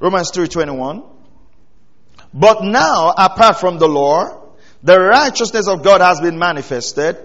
Romans 0.00 0.30
3:21. 0.30 1.04
But 2.32 2.64
now 2.64 3.12
apart 3.14 3.60
from 3.60 3.76
the 3.76 3.88
law, 3.88 4.54
the 4.82 4.98
righteousness 4.98 5.68
of 5.68 5.82
God 5.82 6.00
has 6.00 6.18
been 6.18 6.38
manifested, 6.38 7.18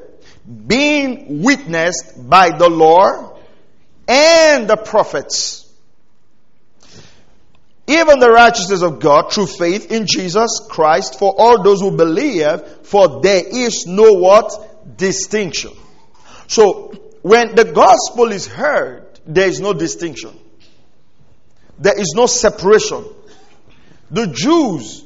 being 0.67 1.41
witnessed 1.41 2.29
by 2.29 2.49
the 2.49 2.69
law 2.69 3.39
and 4.05 4.67
the 4.67 4.75
prophets 4.75 5.70
even 7.91 8.19
the 8.19 8.31
righteousness 8.31 8.81
of 8.81 8.99
God 8.99 9.31
through 9.31 9.47
faith 9.47 9.91
in 9.91 10.05
Jesus 10.05 10.61
Christ 10.69 11.19
for 11.19 11.33
all 11.37 11.63
those 11.63 11.81
who 11.81 11.91
believe, 11.91 12.61
for 12.83 13.21
there 13.21 13.43
is 13.45 13.85
no 13.85 14.13
what? 14.13 14.97
Distinction. 14.97 15.71
So, 16.47 16.93
when 17.21 17.55
the 17.55 17.65
gospel 17.65 18.31
is 18.31 18.47
heard, 18.47 19.19
there 19.25 19.47
is 19.47 19.59
no 19.59 19.73
distinction. 19.73 20.37
There 21.77 21.99
is 21.99 22.13
no 22.15 22.25
separation. 22.25 23.05
The 24.09 24.27
Jews 24.27 25.03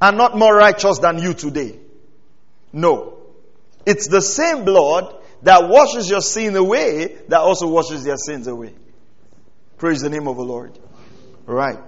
are 0.00 0.12
not 0.12 0.36
more 0.36 0.54
righteous 0.54 0.98
than 0.98 1.18
you 1.18 1.34
today. 1.34 1.78
No. 2.72 3.18
It's 3.86 4.08
the 4.08 4.20
same 4.20 4.64
blood 4.64 5.14
that 5.42 5.68
washes 5.68 6.08
your 6.08 6.20
sin 6.20 6.56
away 6.56 7.16
that 7.28 7.40
also 7.40 7.68
washes 7.68 8.04
their 8.04 8.16
sins 8.16 8.46
away. 8.46 8.74
Praise 9.76 10.00
the 10.00 10.10
name 10.10 10.26
of 10.28 10.36
the 10.36 10.44
Lord. 10.44 10.78
Right. 11.46 11.78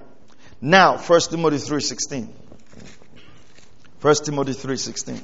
Now, 0.61 0.99
1 0.99 1.21
Timothy 1.31 1.57
3.16. 1.57 2.29
1 2.29 2.37
1 4.07 4.15
Timothy 4.25 4.53
3:16. 4.53 5.21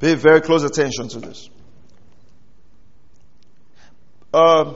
Pay 0.00 0.14
very 0.16 0.42
close 0.42 0.64
attention 0.64 1.08
to 1.08 1.20
this. 1.20 1.48
Uh, 4.34 4.74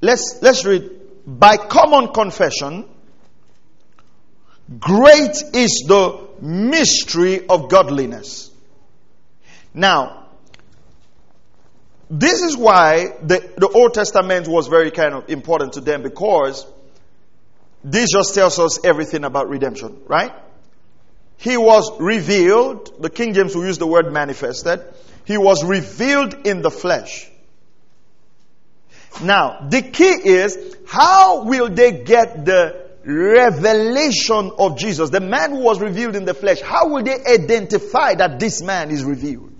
let's 0.00 0.38
let's 0.40 0.64
read. 0.64 0.90
By 1.26 1.58
common 1.58 2.12
confession, 2.14 2.86
great 4.78 5.36
is 5.52 5.84
the 5.86 6.26
mystery 6.40 7.46
of 7.46 7.68
godliness. 7.68 8.50
Now, 9.74 10.23
this 12.20 12.42
is 12.42 12.56
why 12.56 13.12
the, 13.22 13.40
the 13.56 13.68
Old 13.68 13.92
Testament 13.92 14.46
was 14.46 14.68
very 14.68 14.92
kind 14.92 15.14
of 15.14 15.28
important 15.28 15.72
to 15.72 15.80
them 15.80 16.02
because 16.02 16.64
this 17.82 18.10
just 18.12 18.34
tells 18.34 18.60
us 18.60 18.84
everything 18.84 19.24
about 19.24 19.48
redemption, 19.48 20.00
right? 20.06 20.32
He 21.38 21.56
was 21.56 21.90
revealed, 22.00 23.02
the 23.02 23.10
King 23.10 23.34
James 23.34 23.56
will 23.56 23.66
use 23.66 23.78
the 23.78 23.86
word 23.88 24.12
manifested. 24.12 24.80
He 25.24 25.36
was 25.36 25.64
revealed 25.64 26.46
in 26.46 26.62
the 26.62 26.70
flesh. 26.70 27.28
Now, 29.20 29.66
the 29.68 29.82
key 29.82 30.04
is 30.04 30.76
how 30.86 31.42
will 31.44 31.68
they 31.68 32.04
get 32.04 32.44
the 32.44 32.90
revelation 33.04 34.52
of 34.56 34.78
Jesus, 34.78 35.10
the 35.10 35.20
man 35.20 35.50
who 35.50 35.58
was 35.58 35.80
revealed 35.80 36.14
in 36.14 36.24
the 36.24 36.34
flesh? 36.34 36.60
How 36.60 36.88
will 36.88 37.02
they 37.02 37.18
identify 37.24 38.14
that 38.14 38.38
this 38.38 38.62
man 38.62 38.90
is 38.90 39.02
revealed? 39.02 39.53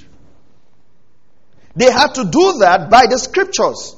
They 1.76 1.90
had 1.90 2.14
to 2.14 2.24
do 2.24 2.58
that 2.60 2.88
by 2.90 3.06
the 3.08 3.18
scriptures. 3.18 3.96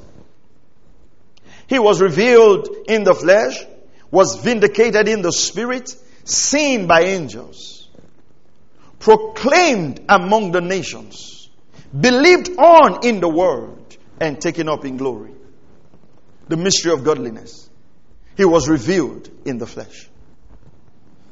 He 1.66 1.78
was 1.78 2.00
revealed 2.00 2.68
in 2.88 3.04
the 3.04 3.14
flesh, 3.14 3.64
was 4.10 4.36
vindicated 4.36 5.08
in 5.08 5.22
the 5.22 5.32
spirit, 5.32 5.94
seen 6.24 6.86
by 6.86 7.02
angels, 7.02 7.88
proclaimed 8.98 10.00
among 10.08 10.52
the 10.52 10.60
nations, 10.60 11.50
believed 11.98 12.50
on 12.58 13.04
in 13.06 13.20
the 13.20 13.28
world, 13.28 13.96
and 14.20 14.40
taken 14.40 14.68
up 14.68 14.84
in 14.84 14.96
glory. 14.96 15.32
The 16.48 16.56
mystery 16.56 16.92
of 16.92 17.04
godliness. 17.04 17.68
He 18.36 18.44
was 18.44 18.68
revealed 18.68 19.28
in 19.44 19.58
the 19.58 19.66
flesh. 19.66 20.08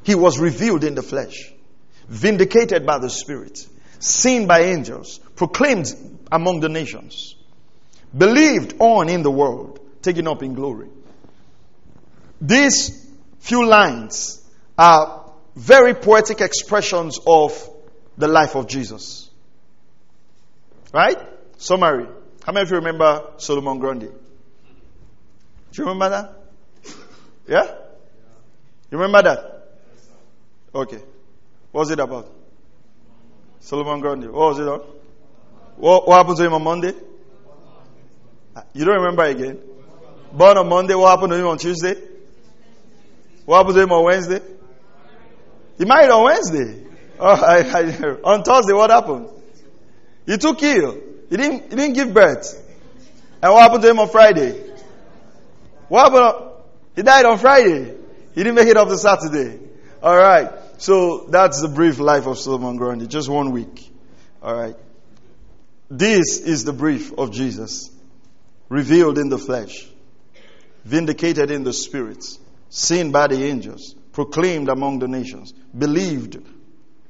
He 0.03 0.13
was 0.15 0.37
revealed 0.37 0.83
in 0.83 0.95
the 0.95 1.01
flesh, 1.01 1.51
vindicated 2.07 2.85
by 2.85 2.99
the 2.99 3.09
Spirit, 3.09 3.65
seen 3.99 4.45
by 4.45 4.61
angels, 4.63 5.19
proclaimed 5.35 5.87
among 6.35 6.59
the 6.59 6.67
nations, 6.67 7.35
believed 8.15 8.75
on 8.79 9.07
in 9.07 9.23
the 9.23 9.31
world, 9.31 9.79
taken 10.01 10.27
up 10.27 10.43
in 10.43 10.53
glory. 10.53 10.89
These 12.41 13.09
few 13.39 13.65
lines 13.65 14.43
are 14.77 15.31
very 15.55 15.93
poetic 15.93 16.41
expressions 16.41 17.19
of 17.25 17.69
the 18.17 18.27
life 18.27 18.55
of 18.55 18.67
Jesus. 18.67 19.29
Right? 20.93 21.17
Summary. 21.57 22.07
How 22.45 22.51
many 22.51 22.63
of 22.63 22.69
you 22.69 22.77
remember 22.77 23.31
Solomon 23.37 23.79
Grundy? 23.79 24.07
Do 24.07 24.13
you 25.81 25.85
remember 25.85 26.09
that? 26.09 26.33
Yeah? 27.47 27.75
You 28.91 28.97
remember 28.97 29.21
that? 29.23 29.67
Okay. 30.73 30.99
What 31.71 31.81
was 31.81 31.91
it 31.91 31.99
about? 31.99 32.29
Solomon 33.61 34.01
Grundy. 34.01 34.27
What 34.27 34.57
was 34.57 34.59
it? 34.59 35.04
What, 35.77 36.07
what 36.07 36.17
happened 36.17 36.37
to 36.37 36.45
him 36.45 36.53
on 36.53 36.63
Monday? 36.63 36.93
You 38.73 38.85
don't 38.85 38.95
remember 38.95 39.23
again? 39.23 39.59
Born 40.31 40.57
on 40.57 40.69
Monday, 40.69 40.95
what 40.95 41.09
happened 41.09 41.31
to 41.31 41.39
him 41.39 41.47
on 41.47 41.57
Tuesday? 41.57 41.95
What 43.45 43.57
happened 43.57 43.75
to 43.75 43.83
him 43.83 43.91
on 43.91 44.03
Wednesday? 44.05 44.41
He 45.77 45.85
married 45.85 46.09
on 46.09 46.23
Wednesday. 46.23 46.83
Oh, 47.19 47.25
I, 47.29 47.57
I, 47.59 47.81
on 48.23 48.43
Thursday, 48.43 48.73
what 48.73 48.89
happened? 48.89 49.29
He 50.25 50.37
took 50.37 50.61
ill. 50.63 50.97
He 51.29 51.37
didn't, 51.37 51.69
he 51.69 51.75
didn't 51.75 51.93
give 51.93 52.13
birth. 52.13 52.61
And 53.41 53.53
what 53.53 53.61
happened 53.61 53.83
to 53.83 53.89
him 53.89 53.99
on 53.99 54.09
Friday? 54.09 54.61
What 55.87 56.03
happened? 56.03 56.23
On, 56.23 56.51
he 56.95 57.01
died 57.01 57.25
on 57.25 57.37
Friday. 57.37 57.93
He 58.33 58.43
didn't 58.43 58.55
make 58.55 58.67
it 58.67 58.77
up 58.77 58.87
to 58.87 58.97
Saturday. 58.97 59.59
All 60.01 60.15
right. 60.15 60.49
So 60.77 61.27
that's 61.29 61.61
the 61.61 61.67
brief 61.67 61.99
life 61.99 62.25
of 62.25 62.37
Solomon 62.37 62.77
Grundy. 62.77 63.07
Just 63.07 63.29
one 63.29 63.51
week. 63.51 63.91
All 64.41 64.55
right. 64.55 64.75
This 65.89 66.39
is 66.39 66.63
the 66.63 66.73
brief 66.73 67.13
of 67.17 67.31
Jesus, 67.31 67.91
revealed 68.69 69.17
in 69.17 69.29
the 69.29 69.37
flesh, 69.37 69.87
vindicated 70.83 71.51
in 71.51 71.63
the 71.63 71.73
spirits, 71.73 72.39
seen 72.69 73.11
by 73.11 73.27
the 73.27 73.43
angels, 73.43 73.95
proclaimed 74.11 74.69
among 74.69 74.99
the 74.99 75.07
nations, 75.07 75.53
believed 75.77 76.41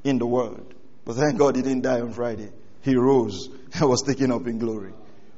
in 0.04 0.18
the 0.18 0.26
world. 0.26 0.74
But 1.06 1.16
thank 1.16 1.38
God 1.38 1.56
he 1.56 1.62
didn't 1.62 1.84
die 1.84 2.02
on 2.02 2.12
Friday. 2.12 2.50
He 2.82 2.96
rose 2.96 3.50
and 3.74 3.90
was 3.90 4.02
taken 4.02 4.32
up 4.32 4.48
in 4.48 4.60
glory. 4.60 4.94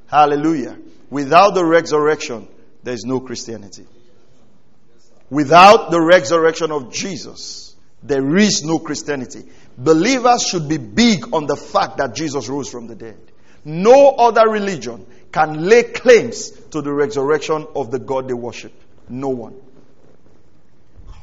Hallelujah. 0.07 0.77
Without 1.09 1.53
the 1.53 1.65
resurrection, 1.65 2.47
there 2.83 2.93
is 2.93 3.03
no 3.05 3.19
Christianity. 3.19 3.85
Without 5.29 5.91
the 5.91 6.01
resurrection 6.01 6.71
of 6.71 6.91
Jesus, 6.91 7.66
there 8.03 8.37
is 8.37 8.63
no 8.63 8.79
Christianity. 8.79 9.45
Believers 9.77 10.43
should 10.43 10.67
be 10.67 10.77
big 10.77 11.33
on 11.33 11.45
the 11.45 11.55
fact 11.55 11.97
that 11.97 12.15
Jesus 12.15 12.47
rose 12.47 12.69
from 12.69 12.87
the 12.87 12.95
dead. 12.95 13.19
No 13.65 14.09
other 14.11 14.49
religion 14.49 15.05
can 15.31 15.65
lay 15.65 15.83
claims 15.83 16.51
to 16.71 16.81
the 16.81 16.91
resurrection 16.91 17.67
of 17.75 17.91
the 17.91 17.99
God 17.99 18.27
they 18.27 18.33
worship. 18.33 18.73
No 19.09 19.29
one. 19.29 19.55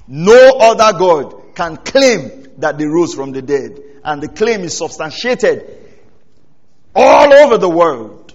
No 0.07 0.51
other 0.61 0.99
God 0.99 1.55
can 1.55 1.77
claim 1.79 2.47
that 2.59 2.79
they 2.79 2.87
rose 2.87 3.15
from 3.15 3.33
the 3.33 3.43
dead. 3.43 3.81
And 4.05 4.23
the 4.23 4.29
claim 4.29 4.61
is 4.61 4.77
substantiated 4.77 5.79
all 6.95 7.33
over 7.33 7.57
the 7.57 7.69
world. 7.69 8.35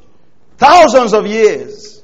Thousands 0.57 1.13
of 1.13 1.27
years. 1.27 2.01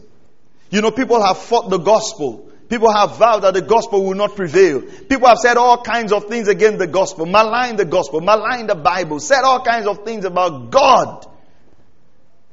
You 0.69 0.81
know, 0.81 0.91
people 0.91 1.21
have 1.21 1.37
fought 1.37 1.69
the 1.69 1.79
gospel. 1.79 2.51
People 2.69 2.91
have 2.91 3.17
vowed 3.17 3.41
that 3.43 3.53
the 3.53 3.61
gospel 3.61 4.03
will 4.03 4.15
not 4.15 4.35
prevail. 4.35 4.81
People 4.81 5.27
have 5.27 5.37
said 5.37 5.57
all 5.57 5.83
kinds 5.83 6.11
of 6.11 6.25
things 6.25 6.47
against 6.47 6.79
the 6.79 6.87
gospel, 6.87 7.25
maligned 7.25 7.77
the 7.77 7.85
gospel, 7.85 8.21
maligned 8.21 8.69
the 8.69 8.75
Bible, 8.75 9.19
said 9.19 9.43
all 9.43 9.63
kinds 9.63 9.87
of 9.87 10.03
things 10.03 10.25
about 10.25 10.71
God. 10.71 11.27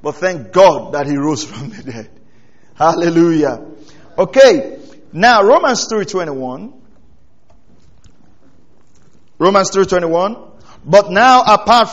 But 0.03 0.16
thank 0.16 0.53
God 0.53 0.92
that 0.92 1.07
he 1.07 1.16
rose 1.16 1.44
from 1.51 1.70
the 1.70 1.83
dead. 1.83 2.11
Hallelujah. 2.75 3.64
Okay. 4.18 4.79
Now 5.12 5.42
Romans 5.42 5.87
3:21. 5.88 6.72
Romans 9.38 9.70
3:21. 9.70 10.51
But 10.85 11.11
now 11.11 11.42
apart 11.42 11.88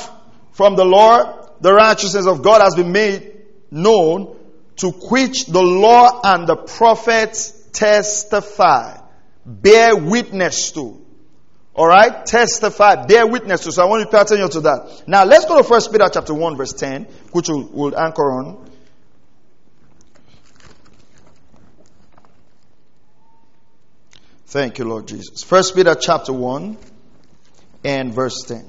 from 0.51 0.75
the 0.75 0.86
Lord, 0.86 1.27
the 1.62 1.73
righteousness 1.73 2.25
of 2.25 2.41
God 2.41 2.62
has 2.62 2.75
been 2.75 2.91
made 2.91 3.38
known 3.71 4.36
to 4.77 4.89
which 4.89 5.45
the 5.45 5.62
law 5.62 6.21
and 6.23 6.47
the 6.47 6.55
prophets 6.55 7.53
testify, 7.79 8.99
bear 9.45 9.95
witness 9.95 10.71
to. 10.73 11.05
Alright? 11.75 12.25
Testify, 12.25 13.05
bear 13.05 13.25
witness 13.25 13.63
to. 13.63 13.71
So 13.71 13.83
I 13.83 13.85
want 13.85 14.01
you 14.01 14.05
to 14.05 14.11
pay 14.11 14.21
attention 14.21 14.49
to 14.49 14.61
that. 14.61 15.03
Now 15.07 15.23
let's 15.23 15.45
go 15.45 15.57
to 15.57 15.63
First 15.63 15.91
Peter 15.91 16.09
chapter 16.11 16.33
1 16.33 16.57
verse 16.57 16.73
10, 16.73 17.05
which 17.31 17.47
we'll, 17.47 17.69
we'll 17.71 17.97
anchor 17.97 18.31
on. 18.31 18.69
Thank 24.47 24.79
you, 24.79 24.85
Lord 24.85 25.07
Jesus. 25.07 25.43
First 25.43 25.75
Peter 25.75 25.95
chapter 25.95 26.33
1 26.33 26.77
and 27.85 28.13
verse 28.13 28.43
10. 28.47 28.68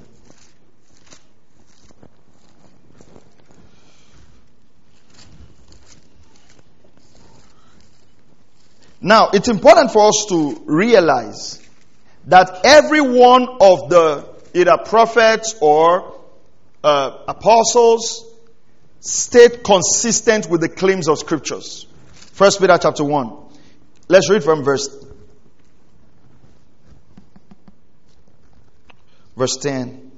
Now, 9.01 9.29
it's 9.33 9.49
important 9.49 9.91
for 9.91 10.07
us 10.07 10.27
to 10.29 10.61
realize 10.65 11.59
that 12.27 12.61
every 12.63 13.01
one 13.01 13.47
of 13.59 13.89
the 13.89 14.29
either 14.53 14.77
prophets 14.77 15.55
or 15.59 16.19
uh, 16.83 17.23
apostles 17.27 18.25
stayed 18.99 19.63
consistent 19.63 20.47
with 20.47 20.61
the 20.61 20.69
claims 20.69 21.07
of 21.07 21.17
scriptures. 21.17 21.87
First 22.11 22.59
Peter 22.59 22.77
chapter 22.79 23.03
1. 23.03 23.37
Let's 24.07 24.29
read 24.29 24.43
from 24.43 24.63
verse 24.63 24.89
verse 29.35 29.57
10. 29.57 30.11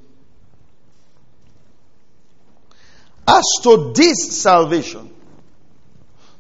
As 3.26 3.44
to 3.64 3.94
this 3.96 4.42
salvation, 4.42 5.13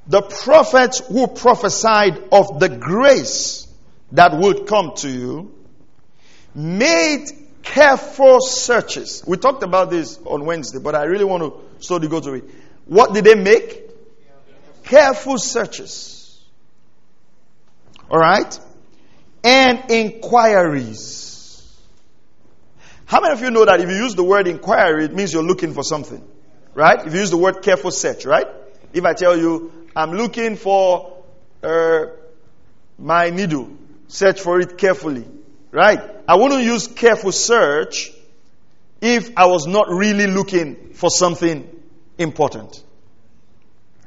the 0.07 0.21
prophets 0.21 0.99
who 0.99 1.27
prophesied 1.27 2.21
of 2.31 2.59
the 2.59 2.69
grace 2.69 3.67
that 4.11 4.37
would 4.37 4.67
come 4.67 4.93
to 4.97 5.09
you 5.09 5.55
made 6.53 7.25
careful 7.63 8.41
searches. 8.41 9.23
We 9.25 9.37
talked 9.37 9.63
about 9.63 9.89
this 9.89 10.19
on 10.25 10.45
Wednesday, 10.45 10.79
but 10.79 10.95
I 10.95 11.05
really 11.05 11.25
want 11.25 11.43
to 11.43 11.83
slowly 11.83 12.07
go 12.07 12.19
to 12.19 12.33
it. 12.33 12.43
What 12.85 13.13
did 13.13 13.23
they 13.23 13.35
make? 13.35 13.83
careful 14.83 15.37
searches. 15.37 16.39
Alright? 18.09 18.59
And 19.43 19.89
inquiries. 19.89 21.67
How 23.05 23.21
many 23.21 23.33
of 23.33 23.41
you 23.41 23.51
know 23.51 23.65
that 23.65 23.81
if 23.81 23.89
you 23.89 23.95
use 23.95 24.15
the 24.15 24.23
word 24.23 24.47
inquiry, 24.47 25.05
it 25.05 25.13
means 25.13 25.33
you're 25.33 25.43
looking 25.43 25.73
for 25.73 25.83
something? 25.83 26.23
Right? 26.73 27.05
If 27.05 27.13
you 27.13 27.19
use 27.19 27.31
the 27.31 27.37
word 27.37 27.61
careful 27.61 27.91
search, 27.91 28.25
right? 28.25 28.47
If 28.93 29.05
I 29.05 29.13
tell 29.13 29.37
you, 29.37 29.82
I'm 29.95 30.11
looking 30.11 30.55
for 30.55 31.23
uh, 31.61 32.05
my 32.97 33.29
needle, 33.29 33.69
search 34.07 34.41
for 34.41 34.59
it 34.59 34.77
carefully. 34.77 35.25
Right? 35.71 35.99
I 36.27 36.35
wouldn't 36.35 36.63
use 36.63 36.87
careful 36.87 37.31
search 37.31 38.11
if 39.01 39.31
I 39.37 39.47
was 39.47 39.65
not 39.67 39.89
really 39.89 40.27
looking 40.27 40.93
for 40.93 41.09
something 41.09 41.67
important. 42.17 42.81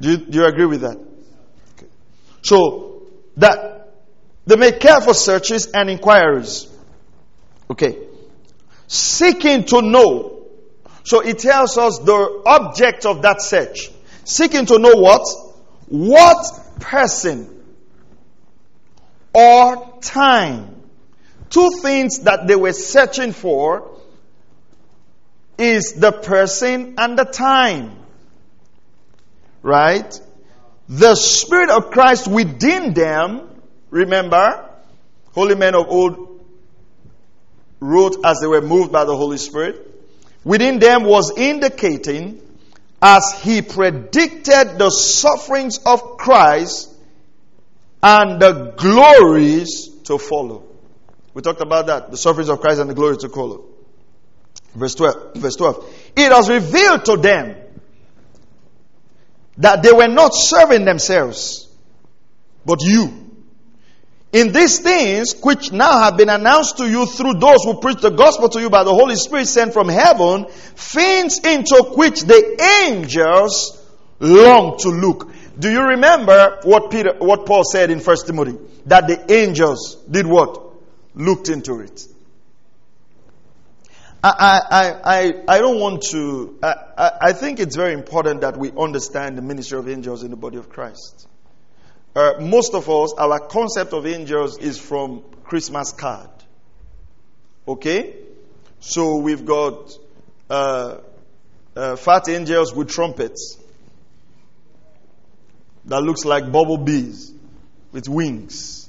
Do 0.01 0.11
you, 0.11 0.17
do 0.19 0.39
you 0.39 0.45
agree 0.45 0.67
with 0.67 0.83
that? 0.83 0.97
Okay. 0.97 1.87
So, 2.43 3.09
that 3.37 3.93
they 4.47 4.57
make 4.57 4.81
careful 4.81 5.15
searches 5.15 5.67
and 5.67 5.91
inquiries. 5.91 6.69
Okay. 7.69 7.99
Seeking 8.87 9.65
to 9.65 9.83
know. 9.83 10.47
So 11.05 11.21
it 11.21 11.39
tells 11.41 11.77
us 11.79 11.99
the 11.99 12.43
object 12.47 13.07
of 13.07 13.23
that 13.23 13.43
search. 13.43 13.91
Seeking 14.25 14.67
to 14.67 14.79
know 14.79 14.95
what? 14.95 15.27
What 15.89 16.81
person 16.81 17.57
or 19.33 19.99
time. 20.01 20.83
Two 21.51 21.71
things 21.83 22.21
that 22.21 22.47
they 22.47 22.57
were 22.57 22.73
searching 22.73 23.33
for 23.33 24.01
is 25.59 25.93
the 25.93 26.13
person 26.13 26.95
and 26.99 27.19
the 27.19 27.25
time. 27.25 27.97
Right? 29.63 30.21
The 30.89 31.15
Spirit 31.15 31.71
of 31.71 31.91
Christ 31.91 32.29
within 32.29 32.95
them, 32.95 33.49
remember, 33.91 34.71
holy 35.33 35.55
men 35.55 35.75
of 35.75 35.87
old 35.89 36.41
wrote 37.81 38.17
as 38.25 38.41
they 38.41 38.47
were 38.47 38.63
moved 38.63 38.91
by 38.91 39.05
the 39.05 39.17
Holy 39.17 39.39
Spirit, 39.39 39.87
within 40.45 40.79
them 40.79 41.05
was 41.05 41.37
indicating 41.37 42.41
as 43.01 43.41
he 43.43 43.63
predicted 43.63 44.79
the 44.79 44.91
sufferings 44.91 45.79
of 45.85 46.17
Christ 46.17 46.93
and 48.03 48.41
the 48.41 48.75
glories 48.77 49.89
to 50.05 50.19
follow. 50.19 50.65
We 51.35 51.43
talked 51.43 51.61
about 51.61 51.89
that, 51.89 52.11
the 52.11 52.17
sufferings 52.17 52.49
of 52.49 52.61
Christ 52.61 52.81
and 52.81 52.89
the 52.89 52.95
glory 52.95 53.17
to 53.19 53.29
follow. 53.29 53.65
Verse 54.75 54.95
12. 54.95 55.35
Verse 55.37 55.57
12. 55.57 55.95
It 56.17 56.31
was 56.31 56.49
revealed 56.49 57.05
to 57.07 57.17
them 57.17 57.57
that 59.59 59.83
they 59.83 59.93
were 59.93 60.09
not 60.09 60.35
serving 60.35 60.85
themselves, 60.85 61.69
but 62.65 62.83
you. 62.83 63.26
In 64.33 64.53
these 64.53 64.81
things, 64.81 65.35
which 65.41 65.73
now 65.73 66.01
have 66.03 66.17
been 66.17 66.29
announced 66.29 66.79
to 66.79 66.89
you 66.89 67.07
through 67.07 67.35
those 67.35 67.65
who 67.65 67.81
preach 67.81 68.01
the 68.01 68.11
gospel 68.11 68.49
to 68.51 68.61
you 68.61 68.69
by 68.69 68.85
the 68.85 68.93
Holy 68.93 69.17
Spirit 69.17 69.47
sent 69.47 69.73
from 69.73 69.89
heaven, 69.89 70.47
things 70.47 71.39
into 71.39 71.93
which 71.97 72.23
the 72.23 72.85
angels 72.87 73.83
long 74.21 74.79
to 74.79 74.89
look. 74.89 75.31
Do 75.59 75.71
you 75.71 75.81
remember 75.83 76.61
what 76.65 76.91
Peter, 76.91 77.15
what 77.19 77.47
Paul 77.47 77.65
said 77.65 77.91
in 77.91 78.01
First 78.01 78.27
Timothy? 78.27 78.59
That 78.87 79.07
the 79.07 79.33
angels 79.33 79.97
did 80.11 80.27
what? 80.27 80.63
Looked 81.15 81.49
into 81.49 81.81
it. 81.81 82.07
I, 84.23 84.61
I, 84.71 85.19
I, 85.19 85.35
I 85.49 85.59
don't 85.59 85.79
want 85.79 86.03
to, 86.11 86.59
I, 86.63 87.13
I 87.21 87.33
think 87.33 87.61
it's 87.61 87.77
very 87.77 87.93
important 87.93 88.41
that 88.41 88.57
we 88.57 88.73
understand 88.77 89.39
the 89.39 89.43
ministry 89.43 89.79
of 89.79 89.89
angels 89.89 90.25
in 90.25 90.31
the 90.31 90.37
body 90.37 90.57
of 90.57 90.69
Christ. 90.69 91.29
Uh, 92.17 92.41
most 92.41 92.75
of 92.75 92.89
us, 92.89 93.13
our 93.19 93.39
concept 93.39 93.93
of 93.93 94.07
angels 94.07 94.57
is 94.59 94.79
from 94.79 95.23
Christmas 95.45 95.93
card. 95.93 96.31
Okay? 97.69 98.15
So 98.81 99.19
we've 99.19 99.45
got 99.45 99.93
uh, 100.49 100.99
uh, 101.77 101.97
fat 101.97 102.29
angels 102.29 102.75
with 102.75 102.89
trumpets 102.89 103.59
that 105.85 106.01
looks 106.01 106.25
like 106.25 106.51
bubble 106.51 106.79
bees 106.79 107.33
with 107.93 108.09
wings. 108.09 108.89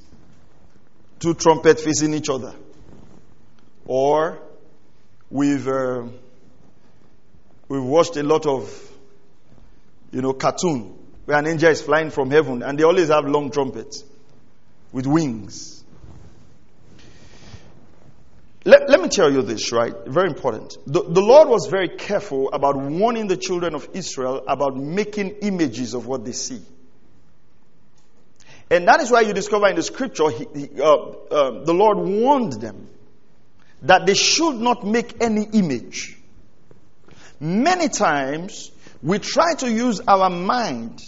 Two 1.20 1.34
trumpets 1.34 1.84
facing 1.84 2.14
each 2.14 2.30
other. 2.30 2.56
Or 3.86 4.40
We've 5.30 5.68
uh, 5.68 6.04
we've 7.68 7.84
watched 7.84 8.16
a 8.16 8.24
lot 8.24 8.46
of 8.46 8.92
you 10.12 10.22
know 10.22 10.32
cartoon 10.32 10.98
where 11.28 11.38
an 11.38 11.46
angel 11.46 11.70
is 11.70 11.82
flying 11.82 12.10
from 12.10 12.32
heaven 12.32 12.64
and 12.64 12.80
they 12.80 12.84
always 12.84 13.10
have 13.10 13.26
long 13.26 13.52
trumpets 13.52 14.02
with 14.94 15.06
wings. 15.06 15.84
Let, 18.64 18.90
let 18.90 19.02
me 19.02 19.10
tell 19.10 19.30
you 19.30 19.42
this, 19.42 19.74
right? 19.74 19.94
Very 20.06 20.30
important. 20.30 20.78
The, 20.86 21.04
the 21.04 21.20
Lord 21.20 21.50
was 21.50 21.68
very 21.68 21.90
careful 21.90 22.50
about 22.54 22.78
warning 22.78 23.28
the 23.28 23.36
children 23.36 23.76
of 23.76 23.90
Israel 23.94 24.42
about 24.48 24.78
making 24.78 25.32
images 25.42 25.96
of 25.96 26.08
what 26.08 26.24
they 26.24 26.32
see. 26.32 26.62
And 28.72 28.88
that 28.88 29.02
is 29.02 29.12
why 29.12 29.22
you 29.22 29.34
discover 29.34 29.68
in 29.68 29.76
the 29.76 29.84
scripture, 29.84 30.30
he, 30.30 30.48
he, 30.56 30.82
uh, 30.82 30.96
uh, 30.96 31.64
the 31.66 31.74
Lord 31.74 31.98
warned 31.98 32.54
them 32.54 32.88
that 33.82 34.06
they 34.06 34.14
should 34.14 34.56
not 34.56 34.86
make 34.86 35.22
any 35.22 35.44
image. 35.44 36.18
Many 37.38 37.90
times, 37.90 38.72
we 39.04 39.20
try 39.20 39.56
to 39.56 39.70
use 39.70 40.00
our 40.08 40.30
mind 40.30 41.04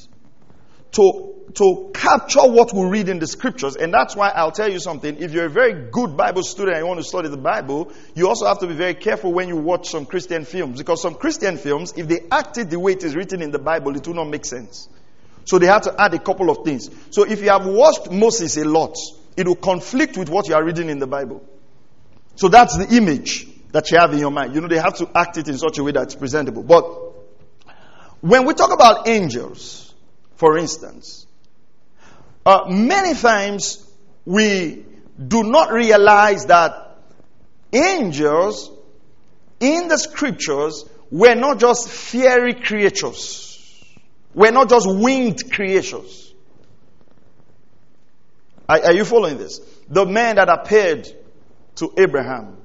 to, 0.91 1.36
to 1.56 1.91
capture 1.93 2.41
what 2.41 2.73
we 2.73 2.86
read 2.86 3.10
in 3.10 3.19
the 3.19 3.28
scriptures. 3.28 3.75
And 3.75 3.93
that's 3.93 4.15
why 4.15 4.30
I'll 4.30 4.52
tell 4.52 4.71
you 4.71 4.80
something. 4.80 5.17
If 5.17 5.34
you're 5.34 5.45
a 5.45 5.49
very 5.49 5.89
good 5.89 6.17
Bible 6.17 6.43
student 6.43 6.78
and 6.78 6.84
you 6.84 6.88
want 6.88 6.99
to 6.99 7.04
study 7.04 7.30
the 7.30 7.38
Bible, 7.38 7.91
you 8.15 8.28
also 8.28 8.45
have 8.45 8.60
to 8.60 8.67
be 8.67 8.73
very 8.73 8.95
careful 8.95 9.32
when 9.32 9.47
you 9.47 9.58
watch 9.58 9.89
some 9.89 10.06
Christian 10.06 10.45
films. 10.45 10.80
Because 10.80 11.02
some 11.02 11.15
Christian 11.15 11.58
films, 11.58 11.93
if 11.95 12.08
they 12.08 12.21
acted 12.32 12.69
the 12.69 12.80
way 12.80 12.93
it 12.93 13.04
is 13.04 13.15
written 13.15 13.41
in 13.41 13.52
the 13.52 13.60
Bible, 13.60 13.95
it 13.95 14.08
will 14.08 14.15
not 14.15 14.30
make 14.30 14.45
sense. 14.45 14.89
So 15.45 15.58
they 15.58 15.67
have 15.67 15.84
to 15.84 15.95
add 15.99 16.13
a 16.13 16.19
couple 16.19 16.49
of 16.49 16.63
things. 16.63 16.89
So 17.12 17.23
if 17.23 17.41
you 17.41 17.49
have 17.49 17.65
watched 17.65 18.12
Moses 18.12 18.58
a 18.58 18.65
lot, 18.65 18.95
it 19.36 19.47
will 19.47 19.56
conflict 19.56 20.17
with 20.17 20.30
what 20.30 20.47
you 20.47 20.56
are 20.56 20.63
reading 20.63 20.89
in 20.89 20.99
the 20.99 21.08
Bible. 21.08 21.43
So 22.36 22.47
that's 22.47 22.78
the 22.78 22.95
image 22.95 23.47
that 23.71 23.89
you 23.91 23.97
have 23.97 24.13
in 24.13 24.19
your 24.19 24.32
mind. 24.32 24.56
You 24.56 24.62
know, 24.62 24.67
they 24.67 24.78
have 24.78 24.95
to 24.97 25.10
act 25.15 25.38
it 25.38 25.47
in 25.47 25.58
such 25.58 25.78
a 25.78 25.84
way 25.84 25.91
that's 25.91 26.15
presentable. 26.15 26.63
But 26.63 26.84
when 28.21 28.45
we 28.45 28.54
talk 28.54 28.73
about 28.73 29.08
angels, 29.08 29.88
for 30.39 30.58
instance, 30.58 31.28
uh, 32.45 32.63
many 32.69 33.13
times 33.13 33.86
we 34.23 34.86
do 35.28 35.43
not 35.43 35.73
realize 35.73 36.45
that 36.45 36.95
angels 37.73 38.71
in 39.60 39.89
the 39.89 39.97
scriptures 39.97 40.86
were 41.12 41.36
not 41.36 41.60
just 41.60 41.89
fairy 41.89 42.54
creatures, 42.54 43.62
were 44.34 44.52
not 44.52 44.69
just 44.69 44.88
winged 44.89 45.52
creatures. 45.52 46.34
Are, 48.69 48.80
are 48.86 48.93
you 48.93 49.04
following 49.04 49.38
this? 49.38 49.60
The 49.89 50.06
man 50.06 50.38
that 50.38 50.47
appeared 50.47 51.06
to 51.75 51.93
Abraham 51.97 52.56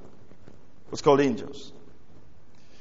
was 0.91 1.01
called 1.01 1.19
angels. 1.19 1.73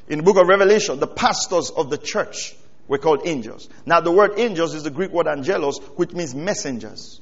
In 0.08 0.18
the 0.18 0.22
book 0.22 0.36
of 0.36 0.46
Revelation, 0.46 1.00
the 1.00 1.08
pastors 1.08 1.70
of 1.70 1.90
the 1.90 1.98
church 1.98 2.54
were 2.88 2.98
called 2.98 3.22
angels. 3.26 3.68
Now, 3.86 4.00
the 4.00 4.10
word 4.10 4.32
angels 4.38 4.74
is 4.74 4.82
the 4.82 4.90
Greek 4.90 5.10
word 5.10 5.26
angelos, 5.26 5.78
which 5.96 6.12
means 6.12 6.34
messengers. 6.34 7.20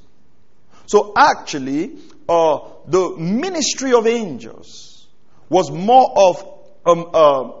So, 0.85 1.13
actually, 1.15 1.97
uh, 2.27 2.59
the 2.87 3.15
ministry 3.17 3.93
of 3.93 4.07
angels 4.07 5.07
was 5.49 5.71
more 5.71 6.13
of 6.15 6.59
um, 6.85 7.09
uh, 7.13 7.51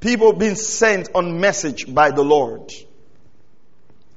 people 0.00 0.32
being 0.32 0.56
sent 0.56 1.10
on 1.14 1.40
message 1.40 1.92
by 1.92 2.10
the 2.10 2.22
Lord. 2.22 2.72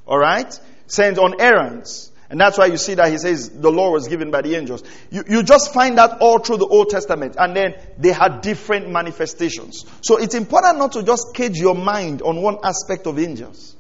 All 0.08 0.18
right? 0.18 0.60
Sent 0.88 1.18
on 1.18 1.40
errands. 1.40 2.12
And 2.30 2.40
that's 2.40 2.58
why 2.58 2.66
you 2.68 2.78
see 2.78 2.96
that 2.96 3.12
he 3.12 3.18
says 3.18 3.50
the 3.50 3.72
law 3.72 3.92
was 3.92 4.08
given 4.08 4.32
by 4.32 4.42
the 4.42 4.56
angels. 4.56 4.84
You, 5.12 5.24
you 5.28 5.44
just 5.44 5.74
find 5.74 5.98
that 5.98 6.20
all 6.20 6.40
through 6.40 6.58
the 6.58 6.68
Old 6.68 6.90
Testament. 6.90 7.36
And 7.38 7.56
then 7.56 7.76
they 7.98 8.12
had 8.12 8.42
different 8.42 8.90
manifestations. 8.90 9.86
So 10.02 10.18
it's 10.18 10.34
important 10.34 10.78
not 10.78 10.94
to 10.94 11.04
just 11.04 11.34
cage 11.34 11.58
your 11.58 11.76
mind 11.76 12.22
on 12.22 12.42
one 12.42 12.58
aspect 12.64 13.06
of 13.08 13.20
angels. 13.20 13.76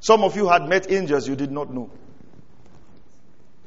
Some 0.00 0.24
of 0.24 0.36
you 0.36 0.48
had 0.48 0.68
met 0.68 0.90
angels 0.90 1.28
you 1.28 1.36
did 1.36 1.50
not 1.50 1.72
know. 1.72 1.90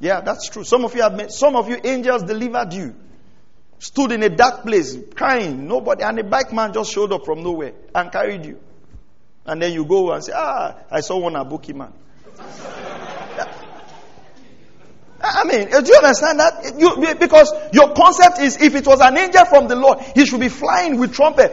Yeah, 0.00 0.20
that's 0.20 0.48
true. 0.48 0.64
Some 0.64 0.84
of 0.84 0.94
you 0.94 1.02
have 1.02 1.14
met, 1.14 1.32
some 1.32 1.56
of 1.56 1.68
you 1.68 1.80
angels 1.82 2.22
delivered 2.24 2.72
you. 2.72 2.94
Stood 3.78 4.12
in 4.12 4.22
a 4.22 4.28
dark 4.28 4.62
place, 4.62 4.96
crying, 5.14 5.66
nobody, 5.66 6.02
and 6.02 6.18
a 6.18 6.24
bike 6.24 6.52
man 6.52 6.72
just 6.72 6.92
showed 6.92 7.12
up 7.12 7.24
from 7.24 7.42
nowhere 7.42 7.72
and 7.94 8.10
carried 8.10 8.44
you. 8.44 8.58
And 9.44 9.62
then 9.62 9.72
you 9.72 9.84
go 9.84 10.12
and 10.12 10.24
say, 10.24 10.32
ah, 10.34 10.76
I 10.90 11.00
saw 11.00 11.18
one 11.18 11.34
Abuki 11.34 11.74
man. 11.74 11.92
I 15.28 15.44
mean, 15.44 15.74
uh, 15.74 15.80
do 15.80 15.88
you 15.88 15.98
understand 15.98 16.40
that? 16.40 16.74
You, 16.78 17.14
because 17.16 17.52
your 17.72 17.92
concept 17.94 18.38
is 18.38 18.60
if 18.60 18.74
it 18.74 18.86
was 18.86 19.00
an 19.00 19.16
angel 19.16 19.44
from 19.44 19.66
the 19.68 19.74
Lord, 19.74 19.98
he 20.14 20.24
should 20.24 20.40
be 20.40 20.48
flying 20.48 20.98
with 20.98 21.12
trumpet. 21.14 21.52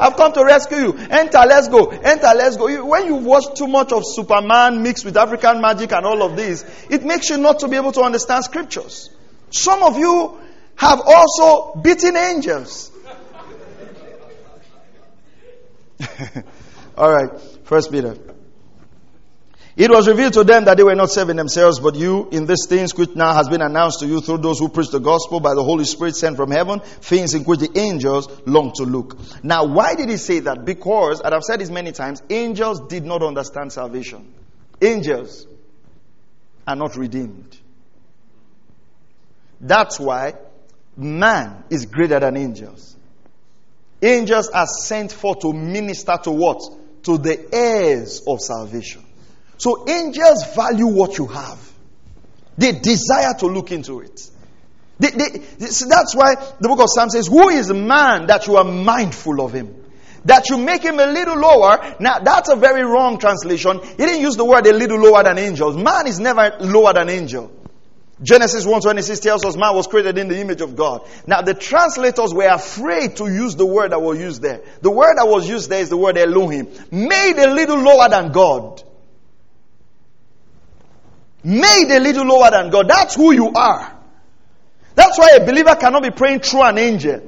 I've 0.00 0.16
come 0.16 0.32
to 0.32 0.44
rescue 0.44 0.78
you. 0.78 0.94
Enter, 1.10 1.40
let's 1.46 1.68
go. 1.68 1.86
Enter, 1.86 2.32
let's 2.34 2.56
go. 2.56 2.84
When 2.84 3.06
you 3.06 3.16
watch 3.16 3.44
too 3.56 3.66
much 3.66 3.92
of 3.92 4.02
Superman 4.06 4.82
mixed 4.82 5.04
with 5.04 5.16
African 5.16 5.60
magic 5.60 5.92
and 5.92 6.06
all 6.06 6.22
of 6.22 6.36
this, 6.36 6.64
it 6.90 7.04
makes 7.04 7.30
you 7.30 7.36
not 7.36 7.60
to 7.60 7.68
be 7.68 7.76
able 7.76 7.92
to 7.92 8.02
understand 8.02 8.44
scriptures. 8.44 9.10
Some 9.50 9.82
of 9.82 9.98
you 9.98 10.38
have 10.76 11.00
also 11.04 11.80
beaten 11.80 12.16
angels. 12.16 12.90
all 16.96 17.12
right, 17.12 17.40
First 17.64 17.92
Peter. 17.92 18.16
It 19.76 19.90
was 19.90 20.06
revealed 20.06 20.34
to 20.34 20.44
them 20.44 20.66
that 20.66 20.76
they 20.76 20.84
were 20.84 20.94
not 20.94 21.10
saving 21.10 21.34
themselves, 21.34 21.80
but 21.80 21.96
you 21.96 22.28
in 22.30 22.46
these 22.46 22.66
things 22.68 22.94
which 22.94 23.16
now 23.16 23.34
has 23.34 23.48
been 23.48 23.60
announced 23.60 24.00
to 24.00 24.06
you 24.06 24.20
through 24.20 24.38
those 24.38 24.60
who 24.60 24.68
preach 24.68 24.90
the 24.90 25.00
gospel 25.00 25.40
by 25.40 25.54
the 25.54 25.64
Holy 25.64 25.84
Spirit 25.84 26.14
sent 26.14 26.36
from 26.36 26.52
heaven, 26.52 26.78
things 26.78 27.34
in 27.34 27.42
which 27.42 27.58
the 27.58 27.76
angels 27.76 28.28
long 28.46 28.72
to 28.76 28.84
look. 28.84 29.18
Now, 29.42 29.64
why 29.64 29.96
did 29.96 30.10
he 30.10 30.16
say 30.16 30.38
that? 30.40 30.64
Because, 30.64 31.20
and 31.20 31.34
I've 31.34 31.42
said 31.42 31.58
this 31.58 31.70
many 31.70 31.90
times, 31.90 32.22
angels 32.30 32.86
did 32.86 33.04
not 33.04 33.24
understand 33.24 33.72
salvation. 33.72 34.32
Angels 34.80 35.44
are 36.68 36.76
not 36.76 36.96
redeemed. 36.96 37.56
That's 39.60 39.98
why 39.98 40.34
man 40.96 41.64
is 41.68 41.86
greater 41.86 42.20
than 42.20 42.36
angels. 42.36 42.96
Angels 44.00 44.50
are 44.50 44.66
sent 44.66 45.10
for 45.10 45.34
to 45.36 45.52
minister 45.52 46.16
to 46.22 46.30
what? 46.30 46.60
To 47.04 47.18
the 47.18 47.52
heirs 47.52 48.22
of 48.26 48.40
salvation. 48.40 49.03
So 49.58 49.88
angels 49.88 50.54
value 50.54 50.86
what 50.86 51.18
you 51.18 51.26
have. 51.26 51.58
They 52.56 52.72
desire 52.72 53.34
to 53.38 53.46
look 53.46 53.72
into 53.72 54.00
it. 54.00 54.20
They, 54.98 55.10
they, 55.10 55.38
that's 55.58 56.14
why 56.14 56.36
the 56.60 56.68
book 56.68 56.80
of 56.80 56.86
Psalms 56.88 57.12
says, 57.12 57.26
Who 57.26 57.48
is 57.48 57.72
man 57.72 58.26
that 58.28 58.46
you 58.46 58.56
are 58.56 58.64
mindful 58.64 59.40
of 59.40 59.52
him? 59.52 59.82
That 60.24 60.48
you 60.48 60.56
make 60.56 60.82
him 60.82 60.98
a 60.98 61.06
little 61.06 61.36
lower. 61.36 61.96
Now, 62.00 62.20
that's 62.20 62.48
a 62.48 62.56
very 62.56 62.84
wrong 62.84 63.18
translation. 63.18 63.80
He 63.82 63.96
didn't 63.96 64.20
use 64.20 64.36
the 64.36 64.44
word 64.44 64.66
a 64.66 64.72
little 64.72 64.98
lower 64.98 65.22
than 65.22 65.38
angels. 65.38 65.76
Man 65.76 66.06
is 66.06 66.18
never 66.18 66.56
lower 66.60 66.94
than 66.94 67.10
angel. 67.10 67.50
Genesis 68.22 68.64
1:26 68.64 69.20
tells 69.20 69.44
us 69.44 69.56
man 69.56 69.74
was 69.74 69.88
created 69.88 70.16
in 70.16 70.28
the 70.28 70.38
image 70.38 70.60
of 70.60 70.76
God. 70.76 71.02
Now 71.26 71.42
the 71.42 71.52
translators 71.52 72.32
were 72.32 72.46
afraid 72.46 73.16
to 73.16 73.26
use 73.26 73.56
the 73.56 73.66
word 73.66 73.90
that 73.90 74.00
was 74.00 74.18
used 74.18 74.40
there. 74.40 74.60
The 74.80 74.90
word 74.90 75.16
that 75.16 75.26
was 75.26 75.48
used 75.48 75.68
there 75.68 75.80
is 75.80 75.88
the 75.88 75.96
word 75.96 76.16
Elohim, 76.16 76.68
made 76.92 77.36
a 77.38 77.52
little 77.52 77.78
lower 77.78 78.08
than 78.08 78.30
God 78.30 78.82
made 81.44 81.90
a 81.90 82.00
little 82.00 82.24
lower 82.26 82.50
than 82.50 82.70
God. 82.70 82.88
That's 82.88 83.14
who 83.14 83.32
you 83.32 83.52
are. 83.54 83.92
That's 84.94 85.18
why 85.18 85.30
a 85.36 85.44
believer 85.44 85.74
cannot 85.76 86.02
be 86.02 86.10
praying 86.10 86.40
through 86.40 86.62
an 86.62 86.78
angel 86.78 87.20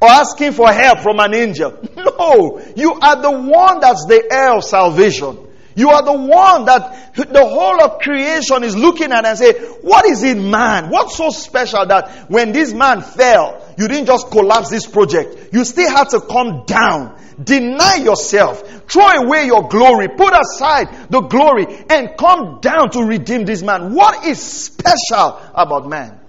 or 0.00 0.08
asking 0.08 0.52
for 0.52 0.72
help 0.72 1.00
from 1.00 1.20
an 1.20 1.34
angel. 1.34 1.78
No, 2.20 2.60
you 2.76 2.92
are 2.94 3.20
the 3.20 3.30
one 3.30 3.80
that's 3.80 4.04
the 4.06 4.26
heir 4.30 4.56
of 4.56 4.64
salvation. 4.64 5.38
You 5.74 5.90
are 5.90 6.04
the 6.04 6.12
one 6.12 6.66
that 6.66 7.14
the 7.14 7.46
whole 7.46 7.82
of 7.82 8.00
creation 8.00 8.64
is 8.64 8.76
looking 8.76 9.12
at 9.12 9.24
and 9.24 9.38
say, 9.38 9.52
what 9.80 10.04
is 10.04 10.22
in 10.22 10.50
man? 10.50 10.90
What's 10.90 11.16
so 11.16 11.30
special 11.30 11.86
that 11.86 12.30
when 12.30 12.52
this 12.52 12.72
man 12.72 13.00
fell, 13.00 13.64
you 13.78 13.88
didn't 13.88 14.06
just 14.06 14.30
collapse 14.30 14.68
this 14.68 14.86
project. 14.86 15.52
You 15.52 15.64
still 15.64 15.90
had 15.90 16.10
to 16.10 16.20
come 16.20 16.64
down 16.66 17.18
Deny 17.42 17.96
yourself. 17.96 18.62
Throw 18.90 19.06
away 19.06 19.46
your 19.46 19.68
glory. 19.68 20.08
Put 20.08 20.32
aside 20.32 21.10
the 21.10 21.20
glory 21.20 21.66
and 21.88 22.16
come 22.18 22.60
down 22.60 22.90
to 22.90 23.04
redeem 23.04 23.44
this 23.44 23.62
man. 23.62 23.94
What 23.94 24.26
is 24.26 24.40
special 24.42 25.40
about 25.54 25.88
man? 25.88 26.20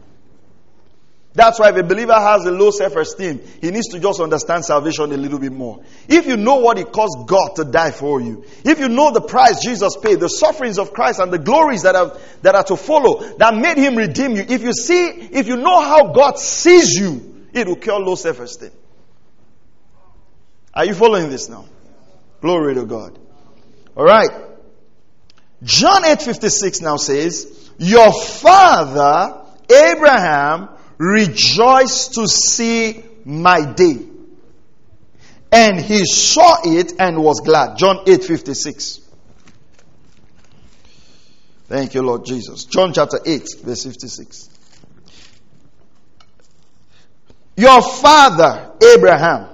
That's 1.33 1.59
why 1.59 1.69
if 1.69 1.77
a 1.77 1.83
believer 1.83 2.13
has 2.13 2.45
a 2.45 2.51
low 2.51 2.71
self 2.71 2.95
esteem, 2.97 3.39
he 3.61 3.71
needs 3.71 3.87
to 3.89 3.99
just 3.99 4.19
understand 4.19 4.65
salvation 4.65 5.13
a 5.13 5.17
little 5.17 5.39
bit 5.39 5.53
more. 5.53 5.81
If 6.09 6.27
you 6.27 6.35
know 6.35 6.55
what 6.57 6.77
it 6.77 6.91
cost 6.91 7.25
God 7.25 7.55
to 7.55 7.63
die 7.63 7.91
for 7.91 8.19
you, 8.19 8.43
if 8.65 8.79
you 8.79 8.89
know 8.89 9.11
the 9.11 9.21
price 9.21 9.63
Jesus 9.63 9.95
paid, 9.95 10.19
the 10.19 10.27
sufferings 10.27 10.77
of 10.77 10.91
Christ 10.91 11.19
and 11.19 11.31
the 11.31 11.39
glories 11.39 11.83
that 11.83 11.95
are, 11.95 12.17
that 12.41 12.55
are 12.55 12.65
to 12.65 12.75
follow, 12.75 13.23
that 13.37 13.55
made 13.55 13.77
him 13.77 13.95
redeem 13.95 14.35
you, 14.35 14.45
if 14.47 14.61
you 14.61 14.73
see, 14.73 15.07
if 15.07 15.47
you 15.47 15.55
know 15.55 15.79
how 15.81 16.11
God 16.11 16.37
sees 16.37 16.95
you, 16.95 17.47
it 17.53 17.65
will 17.65 17.77
cure 17.77 17.99
low 17.99 18.15
self 18.15 18.41
esteem. 18.41 18.71
Are 20.73 20.85
you 20.85 20.93
following 20.93 21.29
this 21.29 21.49
now? 21.49 21.65
Glory 22.41 22.75
to 22.75 22.85
God. 22.85 23.17
All 23.95 24.05
right. 24.05 24.29
John 25.63 26.03
8:56 26.05 26.81
now 26.81 26.97
says, 26.97 27.47
"Your 27.77 28.11
father 28.13 29.41
Abraham 29.69 30.69
rejoiced 30.97 32.15
to 32.15 32.27
see 32.27 33.03
my 33.25 33.61
day, 33.61 33.99
and 35.51 35.79
he 35.79 36.05
saw 36.05 36.61
it 36.63 36.93
and 36.99 37.21
was 37.21 37.41
glad." 37.41 37.77
John 37.77 37.99
8:56. 38.07 38.99
Thank 41.67 41.93
you, 41.93 42.01
Lord 42.01 42.25
Jesus. 42.25 42.65
John 42.65 42.91
chapter 42.93 43.19
8, 43.25 43.47
verse 43.63 43.83
56. 43.83 44.49
Your 47.55 47.81
father 47.81 48.71
Abraham 48.81 49.47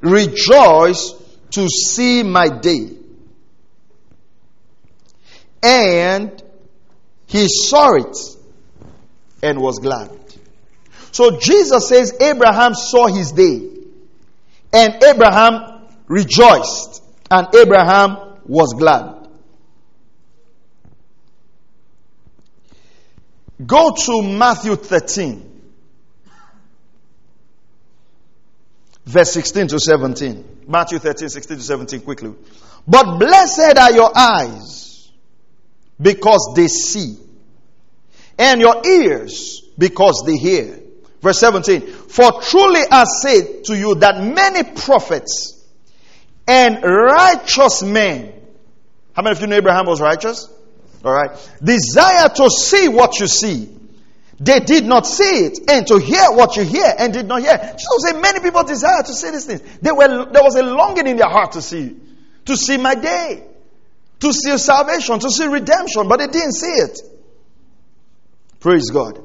Rejoice 0.00 1.14
to 1.50 1.68
see 1.68 2.22
my 2.22 2.48
day. 2.48 2.90
And 5.62 6.42
he 7.26 7.46
saw 7.48 7.94
it 7.94 8.16
and 9.42 9.60
was 9.60 9.78
glad. 9.78 10.10
So 11.10 11.38
Jesus 11.38 11.88
says 11.88 12.14
Abraham 12.20 12.74
saw 12.74 13.06
his 13.06 13.32
day. 13.32 13.68
And 14.72 15.02
Abraham 15.02 15.88
rejoiced. 16.06 17.02
And 17.30 17.48
Abraham 17.54 18.38
was 18.46 18.74
glad. 18.78 19.28
Go 23.64 23.94
to 24.06 24.22
Matthew 24.22 24.76
13. 24.76 25.47
Verse 29.08 29.32
16 29.32 29.68
to 29.68 29.80
17. 29.80 30.44
Matthew 30.68 30.98
13, 30.98 31.30
16 31.30 31.56
to 31.56 31.62
17, 31.62 32.00
quickly. 32.02 32.34
But 32.86 33.18
blessed 33.18 33.78
are 33.78 33.92
your 33.92 34.12
eyes 34.14 35.10
because 36.00 36.52
they 36.54 36.68
see, 36.68 37.16
and 38.38 38.60
your 38.60 38.86
ears 38.86 39.62
because 39.78 40.22
they 40.26 40.36
hear. 40.36 40.80
Verse 41.22 41.40
17. 41.40 41.80
For 41.80 42.40
truly 42.42 42.82
I 42.90 43.04
say 43.04 43.62
to 43.62 43.76
you 43.76 43.96
that 43.96 44.22
many 44.22 44.62
prophets 44.62 45.54
and 46.46 46.82
righteous 46.82 47.82
men, 47.82 48.32
how 49.14 49.22
many 49.22 49.36
of 49.36 49.40
you 49.40 49.48
know 49.48 49.56
Abraham 49.56 49.86
was 49.86 50.00
righteous? 50.00 50.48
All 51.04 51.12
right. 51.12 51.30
Desire 51.62 52.28
to 52.28 52.50
see 52.50 52.88
what 52.88 53.18
you 53.18 53.26
see 53.26 53.77
they 54.40 54.60
did 54.60 54.84
not 54.84 55.04
see 55.04 55.46
it 55.46 55.58
and 55.68 55.86
to 55.88 55.98
hear 55.98 56.30
what 56.30 56.56
you 56.56 56.62
hear 56.62 56.94
and 56.96 57.12
did 57.12 57.26
not 57.26 57.42
hear. 57.42 57.56
Jesus 57.56 58.02
said 58.06 58.20
many 58.20 58.38
people 58.40 58.62
desire 58.62 59.02
to 59.02 59.12
see 59.12 59.30
these 59.30 59.46
things. 59.46 59.62
They 59.82 59.90
were, 59.90 60.26
there 60.30 60.42
was 60.44 60.54
a 60.54 60.62
longing 60.62 61.08
in 61.08 61.16
their 61.16 61.28
heart 61.28 61.52
to 61.52 61.62
see, 61.62 61.96
to 62.44 62.56
see 62.56 62.76
my 62.76 62.94
day, 62.94 63.44
to 64.20 64.32
see 64.32 64.56
salvation, 64.58 65.18
to 65.18 65.30
see 65.30 65.46
redemption, 65.46 66.06
but 66.08 66.20
they 66.20 66.28
didn't 66.28 66.52
see 66.52 66.66
it. 66.66 67.00
Praise 68.60 68.90
God. 68.90 69.20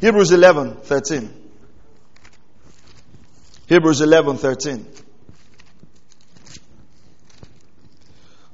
Hebrews 0.00 0.30
11, 0.30 0.76
13. 0.76 1.34
Hebrews 3.68 4.00
11, 4.00 4.36
13. 4.36 4.86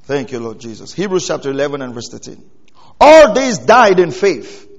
Thank 0.05 0.33
you, 0.33 0.40
Lord 0.40 0.61
Jesus. 0.61 0.92
Hebrews 0.94 1.27
chapter 1.27 1.51
11 1.51 1.83
and 1.83 1.94
verse 1.94 2.09
13. 2.11 2.42
All 3.01 3.35
these 3.35 3.59
died 3.59 4.01
in 4.01 4.11
faith 4.11 4.70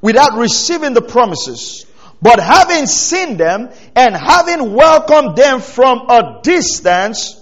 without 0.00 0.36
receiving 0.38 0.94
the 0.94 1.02
promises, 1.02 1.86
but 2.20 2.40
having 2.40 2.86
seen 2.86 3.36
them 3.36 3.70
and 3.94 4.16
having 4.16 4.72
welcomed 4.74 5.36
them 5.36 5.60
from 5.60 6.08
a 6.08 6.40
distance, 6.42 7.40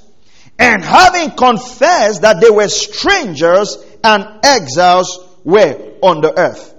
and 0.59 0.83
having 0.83 1.31
confessed 1.33 2.23
that 2.23 2.41
they 2.41 2.51
were 2.51 2.69
strangers 2.69 3.77
and 4.05 4.27
exiles 4.45 5.19
were 5.45 5.95
on 6.03 6.21
the 6.21 6.39
earth. 6.39 6.75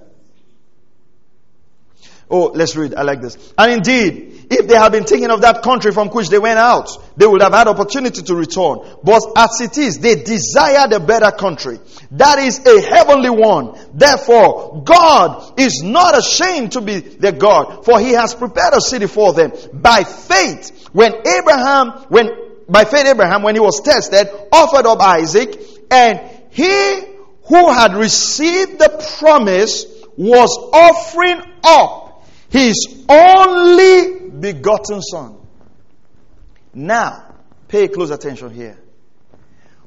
Oh, 2.30 2.52
let's 2.54 2.76
read. 2.76 2.96
I 2.96 3.04
like 3.04 3.22
this. 3.22 3.38
And 3.58 3.74
indeed, 3.74 4.33
if 4.50 4.68
they 4.68 4.76
had 4.76 4.92
been 4.92 5.04
thinking 5.04 5.30
of 5.30 5.42
that 5.42 5.62
country 5.64 5.92
from 5.92 6.10
which 6.10 6.30
they 6.30 6.40
went 6.40 6.60
out, 6.60 6.90
they 7.18 7.26
would 7.26 7.42
have 7.42 7.54
had 7.54 7.68
opportunity 7.68 8.22
to 8.22 8.36
return. 8.36 8.80
But 9.04 9.22
as 9.36 9.62
it 9.62 9.78
is, 9.78 10.00
they 10.00 10.16
desired 10.16 10.92
a 10.94 11.00
better 11.00 11.32
country. 11.32 11.80
That 12.12 12.40
is 12.40 12.60
a 12.66 12.82
heavenly 12.82 13.30
one. 13.30 13.78
Therefore, 13.94 14.84
God 14.84 15.60
is 15.60 15.82
not 15.84 16.18
ashamed 16.18 16.74
to 16.74 16.82
be 16.82 17.00
their 17.00 17.32
God, 17.32 17.86
for 17.86 18.00
he 18.00 18.12
has 18.12 18.34
prepared 18.36 18.74
a 18.74 18.82
city 18.82 19.08
for 19.08 19.34
them. 19.34 19.52
By 19.74 20.04
faith, 20.04 20.90
when 20.92 21.14
Abraham, 21.26 22.06
when, 22.10 22.30
by 22.68 22.86
faith 22.86 23.06
Abraham, 23.06 23.44
when 23.44 23.56
he 23.56 23.62
was 23.62 23.82
tested, 23.82 24.28
offered 24.52 24.86
up 24.86 25.00
Isaac, 25.02 25.60
and 25.92 26.20
he 26.52 27.02
who 27.46 27.72
had 27.72 27.96
received 27.96 28.80
the 28.80 29.18
promise 29.20 29.86
was 30.16 30.58
offering 30.72 31.42
up 31.64 32.03
his 32.54 33.04
only 33.10 34.30
begotten 34.30 35.02
son. 35.02 35.38
Now, 36.72 37.34
pay 37.68 37.88
close 37.88 38.12
attention 38.12 38.54
here. 38.54 38.78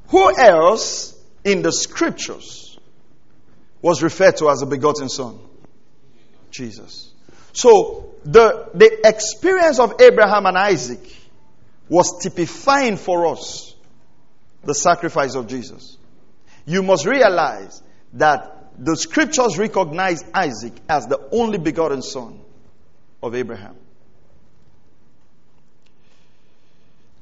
Who 0.08 0.36
else 0.36 1.16
in 1.44 1.62
the 1.62 1.70
scriptures 1.70 2.76
was 3.80 4.02
referred 4.02 4.38
to 4.38 4.50
as 4.50 4.62
a 4.62 4.66
begotten 4.66 5.08
son? 5.08 5.38
Jesus. 6.50 7.12
So, 7.52 8.14
the, 8.24 8.68
the 8.74 9.00
experience 9.04 9.78
of 9.78 10.00
Abraham 10.00 10.46
and 10.46 10.58
Isaac 10.58 11.06
was 11.88 12.20
typifying 12.20 12.96
for 12.96 13.28
us 13.28 13.76
the 14.64 14.74
sacrifice 14.74 15.36
of 15.36 15.46
Jesus. 15.46 15.98
You 16.66 16.82
must 16.82 17.06
realize 17.06 17.80
that 18.14 18.72
the 18.76 18.96
scriptures 18.96 19.56
recognize 19.56 20.24
Isaac 20.34 20.72
as 20.88 21.06
the 21.06 21.28
only 21.30 21.58
begotten 21.58 22.02
son 22.02 22.40
of 23.22 23.34
Abraham. 23.34 23.76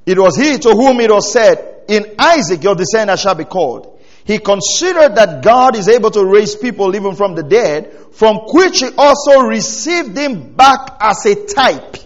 It 0.06 0.18
was 0.18 0.36
he 0.36 0.58
to 0.58 0.70
whom 0.70 1.00
it 1.00 1.10
was 1.10 1.32
said, 1.32 1.84
In 1.88 2.14
Isaac 2.18 2.62
your 2.62 2.74
descendant 2.74 3.18
shall 3.18 3.34
be 3.34 3.44
called. 3.44 3.90
He 4.24 4.38
considered 4.38 5.16
that 5.16 5.42
God 5.42 5.76
is 5.76 5.88
able 5.88 6.10
to 6.12 6.24
raise 6.24 6.56
people 6.56 6.96
even 6.96 7.14
from 7.14 7.34
the 7.34 7.42
dead, 7.42 7.92
from 8.12 8.38
which 8.52 8.80
he 8.80 8.88
also 8.96 9.40
received 9.40 10.16
him 10.16 10.54
back 10.54 10.96
as 11.00 11.24
a 11.26 11.46
type. 11.46 11.96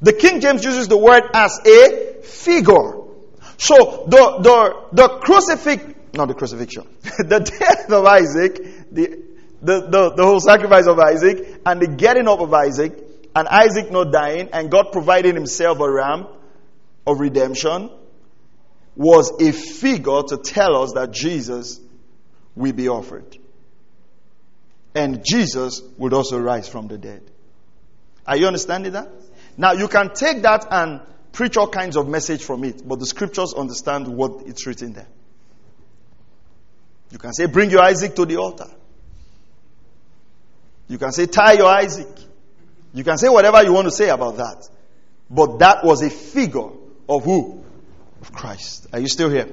The 0.00 0.12
King 0.12 0.40
James 0.40 0.64
uses 0.64 0.88
the 0.88 0.96
word 0.96 1.24
as 1.34 1.58
a 1.66 2.22
figure. 2.22 3.02
So 3.58 4.06
the 4.06 4.38
the 4.42 4.86
the 4.92 5.08
crucifix, 5.20 5.82
not 6.14 6.28
the 6.28 6.34
crucifixion, 6.34 6.86
the 7.02 7.40
death 7.40 7.90
of 7.90 8.04
Isaac, 8.04 8.92
the, 8.92 9.22
the 9.62 9.80
the 9.80 10.10
the 10.14 10.24
whole 10.24 10.40
sacrifice 10.40 10.86
of 10.86 10.98
Isaac, 10.98 11.60
and 11.64 11.80
the 11.80 11.88
getting 11.88 12.28
up 12.28 12.40
of 12.40 12.52
Isaac, 12.52 12.92
and 13.36 13.46
Isaac 13.48 13.92
not 13.92 14.12
dying, 14.12 14.48
and 14.54 14.70
God 14.70 14.92
providing 14.92 15.34
Himself 15.34 15.78
a 15.78 15.90
ram 15.90 16.26
of 17.06 17.20
redemption, 17.20 17.90
was 18.96 19.30
a 19.42 19.52
figure 19.52 20.22
to 20.22 20.38
tell 20.38 20.82
us 20.82 20.94
that 20.94 21.10
Jesus 21.12 21.78
will 22.54 22.72
be 22.72 22.88
offered. 22.88 23.36
And 24.94 25.22
Jesus 25.22 25.82
would 25.98 26.14
also 26.14 26.38
rise 26.40 26.66
from 26.66 26.88
the 26.88 26.96
dead. 26.96 27.30
Are 28.26 28.38
you 28.38 28.46
understanding 28.46 28.92
that? 28.92 29.10
Now 29.58 29.72
you 29.72 29.88
can 29.88 30.14
take 30.14 30.40
that 30.40 30.66
and 30.70 31.02
preach 31.32 31.58
all 31.58 31.68
kinds 31.68 31.98
of 31.98 32.08
message 32.08 32.42
from 32.42 32.64
it, 32.64 32.88
but 32.88 33.00
the 33.00 33.06
scriptures 33.06 33.52
understand 33.52 34.08
what 34.08 34.46
it's 34.46 34.66
written 34.66 34.94
there. 34.94 35.08
You 37.10 37.18
can 37.18 37.34
say, 37.34 37.44
bring 37.44 37.68
your 37.68 37.82
Isaac 37.82 38.16
to 38.16 38.24
the 38.24 38.38
altar. 38.38 38.70
You 40.88 40.96
can 40.96 41.12
say, 41.12 41.26
tie 41.26 41.52
your 41.52 41.68
Isaac. 41.68 42.08
You 42.96 43.04
can 43.04 43.18
say 43.18 43.28
whatever 43.28 43.62
you 43.62 43.74
want 43.74 43.88
to 43.88 43.90
say 43.90 44.08
about 44.08 44.38
that. 44.38 44.66
But 45.28 45.58
that 45.58 45.84
was 45.84 46.00
a 46.00 46.08
figure 46.08 46.70
of 47.06 47.24
who? 47.24 47.62
Of 48.22 48.32
Christ. 48.32 48.86
Are 48.90 48.98
you 48.98 49.06
still 49.06 49.28
here? 49.28 49.52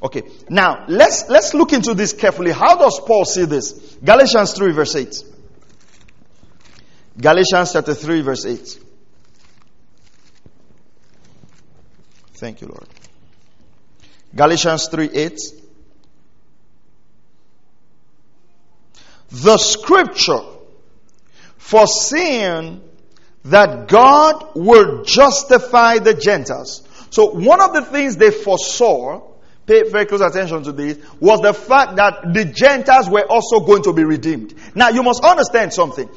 Okay. 0.00 0.22
Now, 0.48 0.84
let's, 0.86 1.28
let's 1.28 1.54
look 1.54 1.72
into 1.72 1.94
this 1.94 2.12
carefully. 2.12 2.52
How 2.52 2.76
does 2.76 3.00
Paul 3.04 3.24
see 3.24 3.46
this? 3.46 3.72
Galatians 4.04 4.52
3 4.52 4.70
verse 4.70 4.94
8. 4.94 5.24
Galatians 7.20 7.72
chapter 7.72 7.94
3 7.94 8.20
verse 8.20 8.46
8. 8.46 8.78
Thank 12.34 12.60
you, 12.60 12.68
Lord. 12.68 12.86
Galatians 14.36 14.86
3 14.86 15.10
8. 15.12 15.40
The 19.30 19.58
scripture 19.58 20.57
foreseeing 21.68 22.80
that 23.44 23.88
God 23.88 24.52
will 24.54 25.04
justify 25.04 25.98
the 25.98 26.14
Gentiles. 26.14 26.82
So 27.10 27.26
one 27.32 27.60
of 27.60 27.74
the 27.74 27.82
things 27.82 28.16
they 28.16 28.30
foresaw, 28.30 29.20
pay 29.66 29.82
very 29.90 30.06
close 30.06 30.22
attention 30.22 30.62
to 30.62 30.72
this, 30.72 30.98
was 31.20 31.40
the 31.40 31.52
fact 31.52 31.96
that 31.96 32.32
the 32.32 32.46
Gentiles 32.46 33.10
were 33.10 33.26
also 33.28 33.60
going 33.60 33.82
to 33.82 33.92
be 33.92 34.02
redeemed. 34.02 34.54
Now 34.74 34.88
you 34.88 35.02
must 35.02 35.22
understand 35.22 35.74
something. 35.74 36.08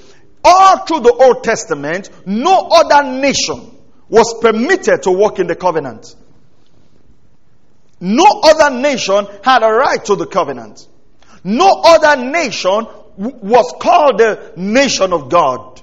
All 0.43 0.85
through 0.85 1.01
the 1.01 1.13
Old 1.13 1.43
Testament, 1.43 2.09
no 2.25 2.69
other 2.71 3.19
nation 3.19 3.77
was 4.07 4.33
permitted 4.41 5.03
to 5.03 5.11
walk 5.11 5.39
in 5.39 5.47
the 5.47 5.55
covenant. 5.55 6.15
No 7.99 8.25
other 8.41 8.79
nation 8.79 9.27
had 9.43 9.63
a 9.63 9.71
right 9.71 10.03
to 10.05 10.15
the 10.15 10.27
covenant. 10.27 10.87
No 11.43 11.81
other 11.83 12.23
nation 12.23 12.87
was 13.21 13.73
called 13.79 14.17
the 14.17 14.53
nation 14.55 15.13
of 15.13 15.29
God. 15.29 15.81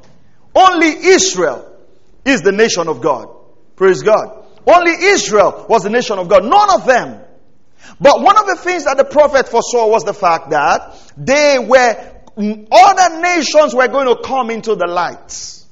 Only 0.54 0.88
Israel 0.88 1.64
is 2.24 2.42
the 2.42 2.52
nation 2.52 2.88
of 2.88 3.00
God. 3.00 3.28
Praise 3.76 4.02
God. 4.02 4.44
Only 4.66 4.92
Israel 4.92 5.66
was 5.68 5.82
the 5.82 5.90
nation 5.90 6.18
of 6.18 6.28
God. 6.28 6.44
None 6.44 6.80
of 6.80 6.86
them. 6.86 7.22
But 8.00 8.20
one 8.22 8.36
of 8.36 8.46
the 8.46 8.56
things 8.56 8.84
that 8.84 8.96
the 8.96 9.04
prophet 9.04 9.48
foresaw 9.48 9.88
was 9.88 10.04
the 10.04 10.12
fact 10.12 10.50
that 10.50 10.96
they 11.16 11.58
were, 11.58 12.12
other 12.72 13.20
nations 13.20 13.74
were 13.74 13.88
going 13.88 14.08
to 14.08 14.20
come 14.22 14.50
into 14.50 14.74
the 14.74 14.86
light. 14.86 15.64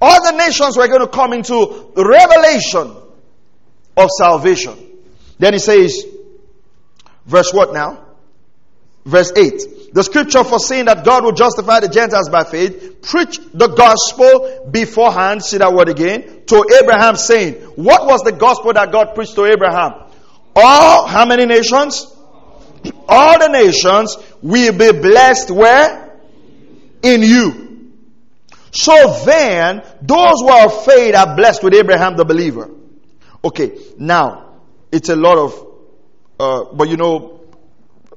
Other 0.00 0.36
nations 0.36 0.76
were 0.76 0.88
going 0.88 1.00
to 1.00 1.08
come 1.08 1.32
into 1.32 1.92
revelation 1.96 2.96
of 3.96 4.10
salvation. 4.18 4.78
Then 5.38 5.52
he 5.52 5.58
says, 5.58 6.04
verse 7.26 7.52
what 7.52 7.72
now? 7.72 8.04
Verse 9.04 9.32
8. 9.34 9.85
The 9.96 10.02
scripture 10.02 10.44
foreseeing 10.44 10.84
that 10.84 11.06
God 11.06 11.24
will 11.24 11.32
justify 11.32 11.80
the 11.80 11.88
Gentiles 11.88 12.28
by 12.28 12.44
faith, 12.44 13.00
preach 13.00 13.40
the 13.54 13.68
gospel 13.68 14.68
beforehand, 14.70 15.42
see 15.42 15.56
that 15.56 15.72
word 15.72 15.88
again, 15.88 16.44
to 16.48 16.66
Abraham 16.82 17.16
saying, 17.16 17.54
what 17.76 18.04
was 18.04 18.20
the 18.20 18.32
gospel 18.32 18.74
that 18.74 18.92
God 18.92 19.14
preached 19.14 19.36
to 19.36 19.46
Abraham? 19.46 19.94
All, 20.54 21.06
how 21.06 21.24
many 21.24 21.46
nations? 21.46 22.14
All 23.08 23.38
the 23.38 23.48
nations 23.48 24.18
will 24.42 24.76
be 24.76 24.92
blessed 24.92 25.50
where? 25.50 26.12
In 27.02 27.22
you. 27.22 27.94
So 28.72 29.22
then, 29.24 29.82
those 30.02 30.40
who 30.40 30.48
are 30.48 30.66
of 30.66 30.84
faith 30.84 31.14
are 31.14 31.34
blessed 31.34 31.64
with 31.64 31.72
Abraham 31.72 32.18
the 32.18 32.26
believer. 32.26 32.68
Okay, 33.42 33.78
now, 33.96 34.58
it's 34.92 35.08
a 35.08 35.16
lot 35.16 35.38
of, 35.38 35.66
uh, 36.38 36.64
but 36.74 36.90
you 36.90 36.98
know, 36.98 37.35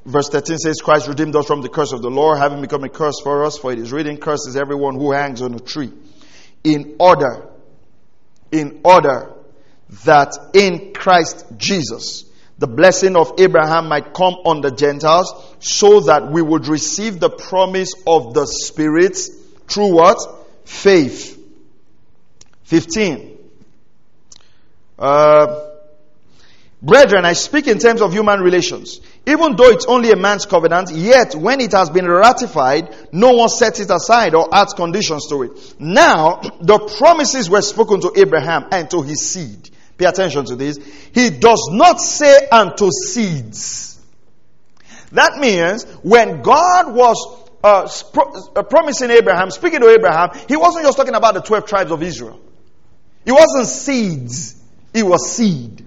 verse 0.05 0.29
13 0.29 0.57
says, 0.57 0.81
Christ 0.81 1.07
redeemed 1.07 1.35
us 1.35 1.45
from 1.45 1.61
the 1.61 1.69
curse 1.69 1.91
of 1.91 2.01
the 2.01 2.09
law, 2.09 2.35
having 2.35 2.61
become 2.61 2.83
a 2.83 2.89
curse 2.89 3.19
for 3.21 3.43
us, 3.43 3.57
for 3.57 3.71
it 3.71 3.79
is 3.79 3.91
written, 3.91 4.17
Cursed 4.17 4.47
is 4.47 4.57
everyone 4.57 4.95
who 4.95 5.11
hangs 5.11 5.41
on 5.41 5.53
a 5.53 5.59
tree. 5.59 5.91
In 6.63 6.95
order, 6.99 7.49
in 8.51 8.81
order 8.83 9.33
that 10.05 10.35
in 10.53 10.93
Christ 10.93 11.45
Jesus, 11.57 12.25
the 12.57 12.67
blessing 12.67 13.15
of 13.15 13.33
Abraham 13.39 13.87
might 13.87 14.13
come 14.13 14.33
on 14.45 14.61
the 14.61 14.71
Gentiles, 14.71 15.33
so 15.59 16.01
that 16.01 16.29
we 16.29 16.41
would 16.41 16.67
receive 16.67 17.19
the 17.19 17.29
promise 17.29 17.93
of 18.05 18.33
the 18.33 18.45
Spirit 18.45 19.17
through 19.67 19.93
what? 19.93 20.17
faith. 20.69 21.35
15. 22.63 23.37
Uh, 24.97 25.65
Brethren, 26.81 27.25
I 27.25 27.33
speak 27.33 27.67
in 27.67 27.79
terms 27.79 28.01
of 28.01 28.13
human 28.13 28.39
relations. 28.39 29.01
Even 29.29 29.55
though 29.55 29.69
it's 29.69 29.85
only 29.85 30.11
a 30.11 30.15
man's 30.15 30.47
covenant, 30.47 30.89
yet 30.91 31.35
when 31.35 31.61
it 31.61 31.71
has 31.73 31.91
been 31.91 32.09
ratified, 32.09 32.95
no 33.11 33.33
one 33.33 33.49
sets 33.49 33.79
it 33.79 33.91
aside 33.91 34.33
or 34.33 34.49
adds 34.51 34.73
conditions 34.73 35.27
to 35.27 35.43
it. 35.43 35.75
Now, 35.79 36.41
the 36.61 36.79
promises 36.97 37.47
were 37.47 37.61
spoken 37.61 38.01
to 38.01 38.11
Abraham 38.15 38.65
and 38.71 38.89
to 38.89 39.03
his 39.03 39.29
seed. 39.29 39.69
Pay 39.99 40.05
attention 40.05 40.45
to 40.45 40.55
this. 40.55 40.77
He 41.13 41.29
does 41.29 41.69
not 41.71 42.01
say 42.01 42.47
unto 42.51 42.89
seeds. 42.89 44.01
That 45.11 45.37
means 45.37 45.83
when 46.01 46.41
God 46.41 46.95
was 46.95 47.45
uh, 47.63 47.87
uh, 48.55 48.63
promising 48.63 49.11
Abraham, 49.11 49.51
speaking 49.51 49.81
to 49.81 49.89
Abraham, 49.89 50.31
he 50.47 50.55
wasn't 50.55 50.85
just 50.85 50.97
talking 50.97 51.13
about 51.13 51.35
the 51.35 51.41
12 51.41 51.67
tribes 51.67 51.91
of 51.91 52.01
Israel. 52.01 52.39
It 53.25 53.31
wasn't 53.31 53.67
seeds, 53.67 54.59
it 54.91 55.03
was 55.03 55.29
seed. 55.29 55.85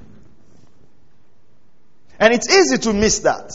And 2.23 2.33
it's 2.33 2.49
easy 2.49 2.79
to 2.79 2.93
miss 2.93 3.18
that. 3.20 3.53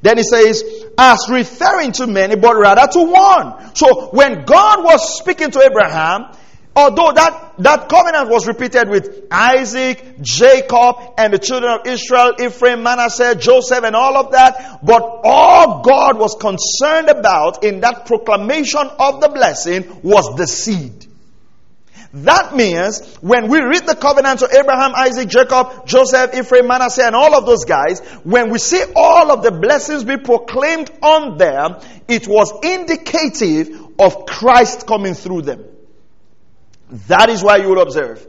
Then 0.00 0.16
he 0.16 0.22
says, 0.22 0.64
as 0.96 1.26
referring 1.28 1.92
to 1.92 2.06
many, 2.06 2.34
but 2.34 2.56
rather 2.56 2.90
to 2.92 3.02
one. 3.12 3.76
So 3.76 4.06
when 4.06 4.46
God 4.46 4.82
was 4.82 5.18
speaking 5.18 5.50
to 5.50 5.60
Abraham, 5.60 6.34
Although 6.78 7.10
that, 7.10 7.54
that 7.58 7.88
covenant 7.88 8.30
was 8.30 8.46
repeated 8.46 8.88
with 8.88 9.26
Isaac, 9.32 10.20
Jacob, 10.20 11.14
and 11.18 11.32
the 11.32 11.38
children 11.40 11.72
of 11.72 11.86
Israel, 11.88 12.34
Ephraim, 12.38 12.84
Manasseh, 12.84 13.34
Joseph, 13.34 13.82
and 13.82 13.96
all 13.96 14.16
of 14.16 14.30
that, 14.30 14.78
but 14.84 15.02
all 15.24 15.82
God 15.82 16.20
was 16.20 16.36
concerned 16.36 17.08
about 17.08 17.64
in 17.64 17.80
that 17.80 18.06
proclamation 18.06 18.82
of 18.96 19.20
the 19.20 19.28
blessing 19.28 20.02
was 20.04 20.36
the 20.36 20.46
seed. 20.46 21.07
That 22.12 22.56
means 22.56 23.16
when 23.16 23.48
we 23.48 23.60
read 23.60 23.86
the 23.86 23.94
covenant 23.94 24.42
of 24.42 24.50
Abraham, 24.52 24.92
Isaac, 24.94 25.28
Jacob, 25.28 25.86
Joseph, 25.86 26.34
Ephraim, 26.34 26.66
Manasseh, 26.66 27.04
and 27.04 27.14
all 27.14 27.36
of 27.36 27.44
those 27.44 27.64
guys, 27.64 28.00
when 28.24 28.50
we 28.50 28.58
see 28.58 28.82
all 28.96 29.30
of 29.30 29.42
the 29.42 29.50
blessings 29.50 30.04
be 30.04 30.16
proclaimed 30.16 30.90
on 31.02 31.36
them, 31.36 31.76
it 32.08 32.26
was 32.26 32.52
indicative 32.62 33.68
of 33.98 34.24
Christ 34.24 34.86
coming 34.86 35.12
through 35.12 35.42
them. 35.42 35.64
That 37.08 37.28
is 37.28 37.42
why 37.42 37.58
you 37.58 37.68
will 37.68 37.82
observe 37.82 38.26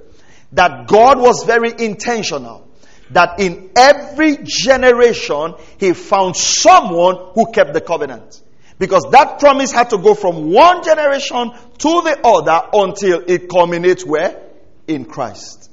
that 0.52 0.88
God 0.88 1.20
was 1.20 1.44
very 1.46 1.72
intentional 1.78 2.68
that 3.12 3.40
in 3.40 3.72
every 3.76 4.38
generation 4.44 5.56
he 5.80 5.94
found 5.94 6.36
someone 6.36 7.32
who 7.34 7.52
kept 7.52 7.74
the 7.74 7.82
covenant. 7.82 8.42
Because 8.80 9.06
that 9.12 9.40
promise 9.40 9.72
had 9.74 9.90
to 9.90 9.98
go 9.98 10.16
from 10.16 10.52
one 10.52 10.84
generation 10.86 11.52
to 11.80 12.02
the 12.02 12.18
other 12.24 12.70
until 12.74 13.22
it 13.28 13.50
culminates 13.50 14.06
where? 14.06 14.42
In 14.88 15.04
Christ. 15.04 15.70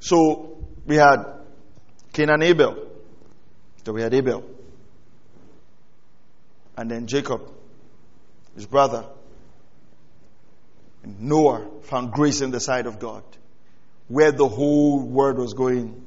So 0.00 0.56
we 0.86 0.96
had 0.96 1.24
Cain 2.14 2.30
and 2.30 2.42
Abel. 2.42 2.88
So 3.84 3.92
we 3.92 4.00
had 4.00 4.14
Abel. 4.14 4.44
And 6.74 6.90
then 6.90 7.06
Jacob, 7.06 7.42
his 8.54 8.66
brother. 8.66 9.04
And 11.02 11.20
Noah 11.20 11.68
found 11.82 12.12
grace 12.12 12.40
in 12.40 12.50
the 12.50 12.60
sight 12.60 12.86
of 12.86 12.98
God. 12.98 13.24
Where 14.08 14.32
the 14.32 14.48
whole 14.48 15.00
world 15.00 15.36
was 15.36 15.52
going 15.52 16.06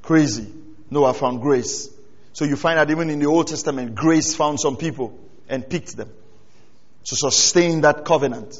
crazy. 0.00 0.50
Noah 0.90 1.12
found 1.12 1.42
grace. 1.42 1.90
So 2.32 2.46
you 2.46 2.56
find 2.56 2.78
that 2.78 2.90
even 2.90 3.10
in 3.10 3.18
the 3.18 3.26
Old 3.26 3.48
Testament, 3.48 3.94
grace 3.94 4.34
found 4.34 4.60
some 4.60 4.76
people 4.76 5.18
and 5.48 5.68
picked 5.68 5.96
them 5.96 6.10
to 7.04 7.16
sustain 7.16 7.82
that 7.82 8.04
covenant. 8.04 8.54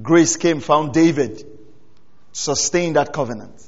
Grace 0.00 0.36
came, 0.36 0.60
found 0.60 0.92
David, 0.92 1.38
to 1.38 1.46
sustain 2.32 2.94
that 2.94 3.12
covenant. 3.12 3.60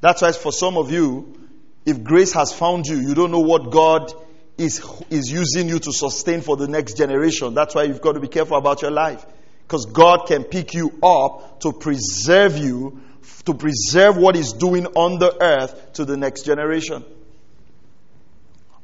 That's 0.00 0.22
why 0.22 0.32
for 0.32 0.52
some 0.52 0.76
of 0.76 0.90
you, 0.90 1.38
if 1.84 2.02
grace 2.02 2.32
has 2.32 2.52
found 2.52 2.86
you, 2.86 2.96
you 2.96 3.14
don't 3.14 3.30
know 3.30 3.40
what 3.40 3.70
God 3.70 4.12
is, 4.56 4.82
is 5.10 5.30
using 5.30 5.68
you 5.68 5.78
to 5.80 5.92
sustain 5.92 6.40
for 6.40 6.56
the 6.56 6.68
next 6.68 6.96
generation. 6.96 7.54
That's 7.54 7.74
why 7.74 7.84
you've 7.84 8.00
got 8.00 8.12
to 8.12 8.20
be 8.20 8.28
careful 8.28 8.56
about 8.56 8.82
your 8.82 8.90
life. 8.90 9.24
Because 9.66 9.86
God 9.86 10.26
can 10.26 10.44
pick 10.44 10.74
you 10.74 10.98
up 11.02 11.60
to 11.60 11.72
preserve 11.72 12.58
you, 12.58 13.00
to 13.46 13.54
preserve 13.54 14.16
what 14.16 14.36
He's 14.36 14.52
doing 14.52 14.86
on 14.86 15.18
the 15.18 15.36
earth 15.42 15.94
to 15.94 16.04
the 16.04 16.16
next 16.16 16.42
generation. 16.42 17.04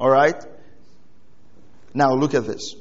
All 0.01 0.11
right? 0.11 0.37
Now 1.95 2.15
look 2.15 2.35
at 2.35 2.47
this. 2.47 2.75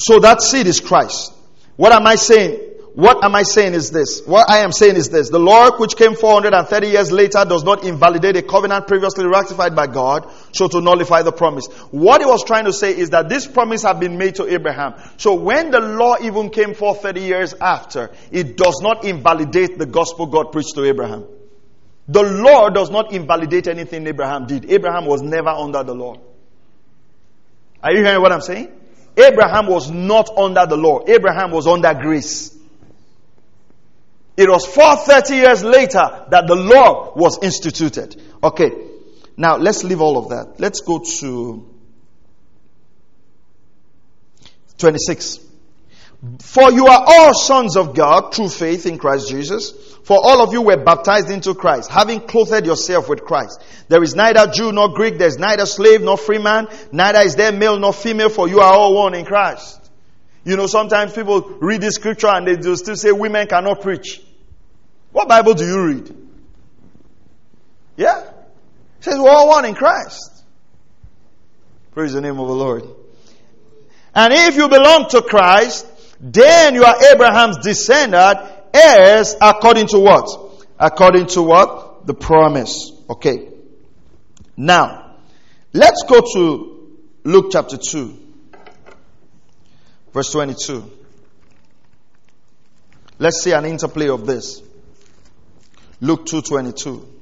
So 0.00 0.18
that 0.20 0.40
seed 0.40 0.66
is 0.66 0.80
Christ. 0.80 1.30
What 1.76 1.92
am 1.92 2.06
I 2.06 2.14
saying? 2.14 2.58
What 2.94 3.22
am 3.22 3.34
I 3.34 3.42
saying 3.42 3.74
is 3.74 3.90
this? 3.90 4.22
What 4.26 4.48
I 4.48 4.60
am 4.60 4.72
saying 4.72 4.96
is 4.96 5.10
this. 5.10 5.28
The 5.28 5.38
law 5.38 5.76
which 5.78 5.94
came 5.94 6.14
430 6.14 6.88
years 6.88 7.12
later 7.12 7.44
does 7.44 7.64
not 7.64 7.84
invalidate 7.84 8.34
a 8.36 8.42
covenant 8.42 8.86
previously 8.86 9.26
ratified 9.26 9.76
by 9.76 9.86
God, 9.88 10.26
so 10.52 10.68
to 10.68 10.80
nullify 10.80 11.20
the 11.20 11.32
promise. 11.32 11.66
What 11.90 12.22
he 12.22 12.26
was 12.26 12.44
trying 12.44 12.64
to 12.64 12.72
say 12.72 12.96
is 12.96 13.10
that 13.10 13.28
this 13.28 13.46
promise 13.46 13.82
had 13.82 14.00
been 14.00 14.16
made 14.16 14.36
to 14.36 14.50
Abraham. 14.50 14.94
So 15.18 15.34
when 15.34 15.70
the 15.70 15.80
law 15.80 16.16
even 16.22 16.48
came 16.48 16.72
430 16.72 17.20
years 17.20 17.54
after, 17.60 18.10
it 18.32 18.56
does 18.56 18.80
not 18.80 19.04
invalidate 19.04 19.78
the 19.78 19.86
gospel 19.86 20.26
God 20.26 20.50
preached 20.50 20.74
to 20.76 20.84
Abraham. 20.84 21.26
The 22.08 22.22
law 22.22 22.70
does 22.70 22.90
not 22.90 23.12
invalidate 23.12 23.68
anything 23.68 24.06
Abraham 24.06 24.46
did. 24.46 24.70
Abraham 24.70 25.04
was 25.04 25.20
never 25.20 25.50
under 25.50 25.84
the 25.84 25.94
law. 25.94 26.16
Are 27.82 27.92
you 27.92 28.02
hearing 28.02 28.22
what 28.22 28.32
I'm 28.32 28.40
saying? 28.40 28.79
Abraham 29.16 29.66
was 29.66 29.90
not 29.90 30.30
under 30.36 30.66
the 30.66 30.76
law. 30.76 31.00
Abraham 31.06 31.50
was 31.50 31.66
under 31.66 31.92
grace. 31.94 32.56
It 34.36 34.48
was 34.48 34.64
430 34.66 35.34
years 35.36 35.64
later 35.64 36.26
that 36.30 36.46
the 36.46 36.54
law 36.54 37.12
was 37.14 37.38
instituted. 37.42 38.20
Okay. 38.42 38.70
Now 39.36 39.56
let's 39.56 39.84
leave 39.84 40.00
all 40.00 40.16
of 40.16 40.30
that. 40.30 40.58
Let's 40.58 40.80
go 40.80 40.98
to 40.98 41.66
26. 44.78 45.49
For 46.40 46.70
you 46.70 46.86
are 46.86 47.02
all 47.06 47.32
sons 47.32 47.76
of 47.76 47.94
God 47.94 48.34
through 48.34 48.50
faith 48.50 48.84
in 48.84 48.98
Christ 48.98 49.30
Jesus. 49.30 49.72
For 50.04 50.18
all 50.22 50.42
of 50.42 50.52
you 50.52 50.60
were 50.60 50.76
baptized 50.76 51.30
into 51.30 51.54
Christ, 51.54 51.90
having 51.90 52.20
clothed 52.20 52.66
yourself 52.66 53.08
with 53.08 53.24
Christ. 53.24 53.62
There 53.88 54.02
is 54.02 54.14
neither 54.14 54.46
Jew 54.48 54.72
nor 54.72 54.92
Greek, 54.92 55.18
there 55.18 55.28
is 55.28 55.38
neither 55.38 55.64
slave 55.64 56.02
nor 56.02 56.18
free 56.18 56.38
man, 56.38 56.68
neither 56.92 57.20
is 57.20 57.36
there 57.36 57.52
male 57.52 57.78
nor 57.78 57.92
female, 57.92 58.28
for 58.28 58.48
you 58.48 58.60
are 58.60 58.72
all 58.72 58.94
one 58.94 59.14
in 59.14 59.24
Christ. 59.24 59.78
You 60.44 60.56
know, 60.56 60.66
sometimes 60.66 61.12
people 61.12 61.40
read 61.60 61.80
this 61.80 61.94
scripture 61.94 62.28
and 62.28 62.46
they 62.46 62.56
do 62.56 62.76
still 62.76 62.96
say 62.96 63.12
women 63.12 63.46
cannot 63.46 63.80
preach. 63.80 64.20
What 65.12 65.28
Bible 65.28 65.54
do 65.54 65.64
you 65.64 65.86
read? 65.86 66.16
Yeah? 67.96 68.20
It 68.20 69.04
says 69.04 69.18
we're 69.18 69.30
all 69.30 69.48
one 69.48 69.64
in 69.64 69.74
Christ. 69.74 70.44
Praise 71.92 72.12
the 72.12 72.20
name 72.20 72.38
of 72.38 72.48
the 72.48 72.54
Lord. 72.54 72.84
And 74.14 74.32
if 74.32 74.56
you 74.56 74.68
belong 74.68 75.08
to 75.10 75.22
Christ, 75.22 75.86
then 76.20 76.74
you 76.74 76.84
are 76.84 76.96
Abraham's 77.12 77.58
descendant, 77.58 78.38
heirs 78.74 79.34
according 79.40 79.86
to 79.88 79.98
what? 79.98 80.28
According 80.78 81.26
to 81.28 81.42
what? 81.42 82.06
The 82.06 82.14
promise. 82.14 82.92
Okay. 83.08 83.48
Now, 84.56 85.16
let's 85.72 86.04
go 86.08 86.20
to 86.34 86.98
Luke 87.24 87.46
chapter 87.50 87.76
2, 87.76 88.18
verse 90.12 90.30
22. 90.32 90.90
Let's 93.18 93.42
see 93.42 93.52
an 93.52 93.64
interplay 93.66 94.08
of 94.08 94.26
this. 94.26 94.62
Luke 96.00 96.24
2:22. 96.24 97.19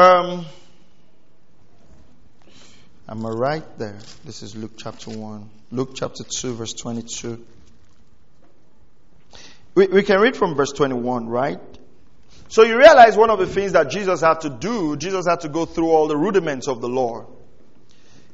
Um, 0.00 0.46
am 3.06 3.26
I 3.26 3.28
right 3.28 3.78
there? 3.78 3.98
This 4.24 4.42
is 4.42 4.56
Luke 4.56 4.72
chapter 4.78 5.10
1. 5.10 5.50
Luke 5.72 5.90
chapter 5.94 6.24
2, 6.24 6.54
verse 6.54 6.72
22. 6.72 7.44
We, 9.74 9.88
we 9.88 10.02
can 10.02 10.18
read 10.18 10.38
from 10.38 10.54
verse 10.54 10.72
21, 10.72 11.28
right? 11.28 11.60
So 12.48 12.62
you 12.62 12.78
realize 12.78 13.14
one 13.14 13.28
of 13.28 13.40
the 13.40 13.46
things 13.46 13.72
that 13.72 13.90
Jesus 13.90 14.22
had 14.22 14.40
to 14.40 14.48
do, 14.48 14.96
Jesus 14.96 15.26
had 15.28 15.40
to 15.40 15.50
go 15.50 15.66
through 15.66 15.90
all 15.90 16.08
the 16.08 16.16
rudiments 16.16 16.66
of 16.66 16.80
the 16.80 16.88
law. 16.88 17.26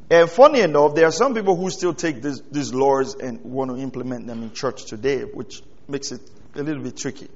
And 0.08 0.30
funny 0.30 0.60
enough, 0.60 0.94
there 0.94 1.06
are 1.06 1.10
some 1.10 1.34
people 1.34 1.56
who 1.56 1.68
still 1.70 1.94
take 1.94 2.22
this, 2.22 2.40
these 2.52 2.72
laws 2.72 3.16
and 3.16 3.42
want 3.42 3.72
to 3.72 3.76
implement 3.78 4.28
them 4.28 4.44
in 4.44 4.52
church 4.52 4.84
today, 4.84 5.22
which 5.22 5.62
makes 5.88 6.12
it 6.12 6.20
a 6.54 6.62
little 6.62 6.84
bit 6.84 6.96
tricky. 6.96 7.28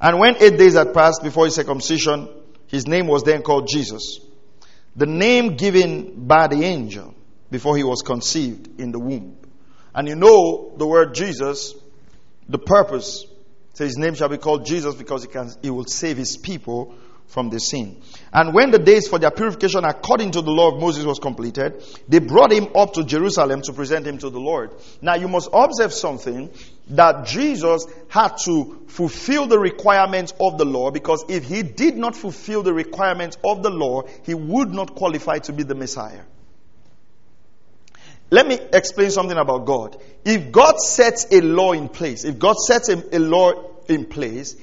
And 0.00 0.18
when 0.18 0.36
eight 0.42 0.58
days 0.58 0.74
had 0.74 0.92
passed 0.92 1.22
before 1.22 1.46
his 1.46 1.54
circumcision, 1.54 2.28
his 2.66 2.86
name 2.86 3.06
was 3.06 3.22
then 3.22 3.42
called 3.42 3.68
Jesus. 3.68 4.20
The 4.94 5.06
name 5.06 5.56
given 5.56 6.26
by 6.26 6.48
the 6.48 6.64
angel 6.64 7.14
before 7.50 7.76
he 7.76 7.84
was 7.84 8.02
conceived 8.02 8.80
in 8.80 8.92
the 8.92 8.98
womb. 8.98 9.36
And 9.94 10.08
you 10.08 10.14
know 10.14 10.74
the 10.76 10.86
word 10.86 11.14
Jesus, 11.14 11.74
the 12.48 12.58
purpose, 12.58 13.24
so 13.72 13.84
his 13.84 13.96
name 13.96 14.14
shall 14.14 14.28
be 14.28 14.38
called 14.38 14.66
Jesus 14.66 14.94
because 14.94 15.22
he, 15.22 15.28
can, 15.28 15.50
he 15.62 15.70
will 15.70 15.84
save 15.84 16.16
his 16.16 16.36
people 16.36 16.94
from 17.26 17.50
the 17.50 17.58
sin. 17.58 18.00
And 18.32 18.54
when 18.54 18.70
the 18.70 18.78
days 18.78 19.08
for 19.08 19.18
their 19.18 19.30
purification 19.30 19.84
according 19.84 20.30
to 20.32 20.42
the 20.42 20.50
law 20.50 20.74
of 20.74 20.80
Moses 20.80 21.04
was 21.04 21.18
completed, 21.18 21.84
they 22.08 22.20
brought 22.20 22.52
him 22.52 22.68
up 22.74 22.94
to 22.94 23.04
Jerusalem 23.04 23.62
to 23.62 23.72
present 23.72 24.06
him 24.06 24.18
to 24.18 24.30
the 24.30 24.40
Lord. 24.40 24.70
Now 25.02 25.16
you 25.16 25.28
must 25.28 25.50
observe 25.52 25.92
something 25.92 26.50
that 26.88 27.26
Jesus 27.26 27.86
had 28.08 28.36
to 28.44 28.84
fulfill 28.88 29.46
the 29.46 29.58
requirements 29.58 30.32
of 30.40 30.58
the 30.58 30.64
law 30.64 30.90
because 30.90 31.24
if 31.28 31.44
he 31.44 31.62
did 31.62 31.96
not 31.96 32.14
fulfill 32.14 32.62
the 32.62 32.72
requirements 32.72 33.36
of 33.44 33.62
the 33.62 33.70
law, 33.70 34.02
he 34.24 34.34
would 34.34 34.72
not 34.72 34.94
qualify 34.94 35.38
to 35.40 35.52
be 35.52 35.62
the 35.62 35.74
Messiah. 35.74 36.22
Let 38.30 38.46
me 38.46 38.58
explain 38.72 39.10
something 39.10 39.36
about 39.36 39.66
God. 39.66 40.00
If 40.24 40.50
God 40.50 40.78
sets 40.78 41.26
a 41.30 41.40
law 41.40 41.72
in 41.72 41.88
place, 41.88 42.24
if 42.24 42.38
God 42.38 42.56
sets 42.56 42.88
a, 42.88 43.16
a 43.16 43.20
law 43.20 43.52
in 43.88 44.06
place, 44.06 44.56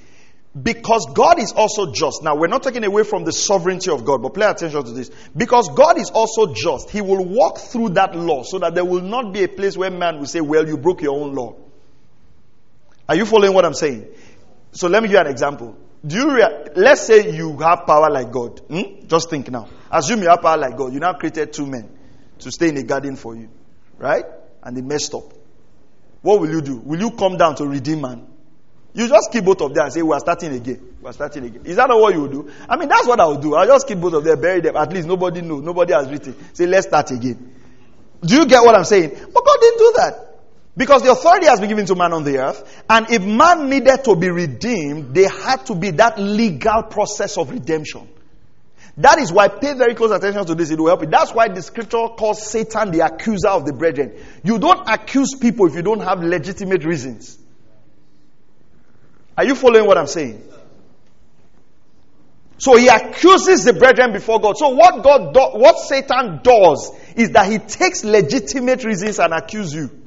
because 0.62 1.08
God 1.16 1.40
is 1.40 1.52
also 1.52 1.92
just. 1.92 2.22
Now, 2.22 2.36
we're 2.36 2.48
not 2.48 2.62
taking 2.62 2.84
away 2.84 3.04
from 3.04 3.24
the 3.24 3.32
sovereignty 3.32 3.90
of 3.90 4.06
God, 4.06 4.22
but 4.22 4.36
pay 4.36 4.46
attention 4.46 4.84
to 4.84 4.92
this. 4.92 5.10
Because 5.36 5.68
God 5.70 5.98
is 5.98 6.12
also 6.12 6.54
just, 6.54 6.92
He 6.92 7.02
will 7.02 7.26
walk 7.26 7.58
through 7.58 7.90
that 7.90 8.16
law 8.16 8.44
so 8.44 8.60
that 8.60 8.76
there 8.76 8.86
will 8.86 9.02
not 9.02 9.34
be 9.34 9.44
a 9.44 9.48
place 9.48 9.76
where 9.76 9.90
man 9.90 10.20
will 10.20 10.28
say, 10.28 10.42
Well, 10.42 10.68
you 10.68 10.78
broke 10.78 11.02
your 11.02 11.20
own 11.20 11.34
law. 11.34 11.56
Are 13.08 13.16
you 13.16 13.26
following 13.26 13.54
what 13.54 13.66
I'm 13.66 13.74
saying? 13.74 14.08
So, 14.72 14.88
let 14.88 15.04
me 15.04 15.10
give 15.10 15.16
you 15.16 15.22
an 15.22 15.28
example. 15.28 15.78
Do 16.06 16.16
you 16.18 16.36
rea- 16.36 16.70
let's 16.76 17.02
say 17.02 17.32
you 17.34 17.58
have 17.60 17.86
power 17.86 18.10
like 18.10 18.32
God. 18.32 18.60
Hmm? 18.60 19.08
Just 19.08 19.30
think 19.30 19.50
now. 19.50 19.70
Assume 19.92 20.22
you 20.22 20.30
have 20.30 20.42
power 20.42 20.58
like 20.58 20.76
God. 20.76 20.94
You 20.94 21.00
now 21.00 21.14
created 21.14 21.54
two 21.54 21.66
men 21.66 21.90
to 22.40 22.52
stay 22.52 22.70
in 22.70 22.78
a 22.78 22.84
garden 22.84 23.16
for 23.16 23.36
you, 23.36 23.50
right? 23.98 24.26
And 24.62 24.76
they 24.76 24.82
messed 24.82 25.14
up. 25.14 25.34
What 26.22 26.40
will 26.42 26.50
you 26.50 26.62
do? 26.62 26.78
Will 26.78 27.00
you 27.00 27.12
come 27.12 27.38
down 27.38 27.56
to 27.56 27.68
redeem 27.68 28.02
man? 28.02 28.28
You 28.94 29.08
just 29.08 29.32
keep 29.32 29.44
both 29.44 29.62
of 29.62 29.74
them 29.74 29.86
and 29.86 29.94
say, 29.94 30.02
We 30.02 30.14
are 30.14 30.20
starting 30.20 30.54
again. 30.54 30.96
We 31.02 31.10
are 31.10 31.14
starting 31.14 31.46
again. 31.46 31.66
Is 31.66 31.78
that 31.78 31.88
not 31.90 32.00
what 32.00 32.14
you 32.14 32.28
do? 32.28 32.52
I 32.70 32.78
mean, 32.78 32.90
that's 32.90 33.08
what 33.08 33.20
I 33.20 33.26
would 33.26 33.42
do. 33.42 33.56
I'll 33.56 33.66
just 33.68 33.88
keep 33.88 34.00
both 34.00 34.14
of 34.14 34.24
them, 34.24 34.40
bury 34.40 34.62
them. 34.62 34.76
At 34.76 34.92
least 34.94 35.08
nobody 35.08 35.42
knows. 35.42 35.64
Nobody 35.64 35.94
has 35.94 36.10
written. 36.10 36.36
Say, 36.54 36.66
Let's 36.68 36.88
start 36.88 37.12
again. 37.12 37.56
Do 38.22 38.36
you 38.36 38.46
get 38.46 38.64
what 38.64 38.76
I'm 38.76 38.86
saying? 38.86 39.10
But 39.10 39.46
God 39.46 39.58
didn't 39.60 39.78
do 39.80 39.94
that. 39.98 40.23
Because 40.76 41.04
the 41.04 41.12
authority 41.12 41.46
has 41.46 41.60
been 41.60 41.70
given 41.70 41.86
to 41.86 41.96
man 41.96 42.14
on 42.14 42.24
the 42.24 42.40
earth, 42.40 42.84
and 42.90 43.10
if 43.12 43.24
man 43.24 43.70
needed 43.70 44.04
to 44.06 44.16
be 44.16 44.30
redeemed, 44.30 45.14
there 45.14 45.30
had 45.30 45.66
to 45.68 45.76
be 45.76 45.92
that 45.92 46.18
legal 46.20 46.84
process 46.84 47.38
of 47.38 47.52
redemption. 47.52 48.10
That 48.98 49.20
is 49.20 49.32
why 49.32 49.48
pay 49.48 49.74
very 49.74 49.94
close 49.96 50.12
attention 50.12 50.46
to 50.46 50.56
this, 50.56 50.72
it 50.72 50.80
will 50.80 50.88
help 50.88 51.02
you. 51.02 51.08
That's 51.08 51.34
why 51.34 51.48
the 51.48 51.62
scripture 51.62 52.08
calls 52.18 52.46
Satan 52.48 52.92
the 52.92 53.02
accuser 53.02 53.50
of 53.50 53.66
the 53.66 53.74
brethren. 53.74 54.14
You 54.44 54.60
don't 54.60 54.88
accuse 54.88 55.36
people 55.40 55.68
if 55.68 55.76
you 55.76 55.84
don't 55.84 56.02
have 56.02 56.24
legitimate 56.24 56.86
reasons. 56.86 57.38
Are 59.38 59.46
you 59.46 59.56
following 59.56 59.88
what 59.88 59.98
I'm 59.98 60.08
saying? 60.08 60.44
So 62.60 62.78
he 62.78 62.88
accuses 62.88 63.64
the 63.64 63.74
brethren 63.74 64.14
before 64.14 64.40
God. 64.40 64.58
So 64.58 64.70
what 64.70 65.04
God 65.04 65.34
do, 65.34 65.60
what 65.60 65.80
Satan 65.80 66.40
does 66.44 66.92
is 67.16 67.32
that 67.32 67.52
he 67.52 67.58
takes 67.58 68.04
legitimate 68.04 68.84
reasons 68.84 69.20
and 69.20 69.34
accuses 69.34 69.74
you. 69.74 70.03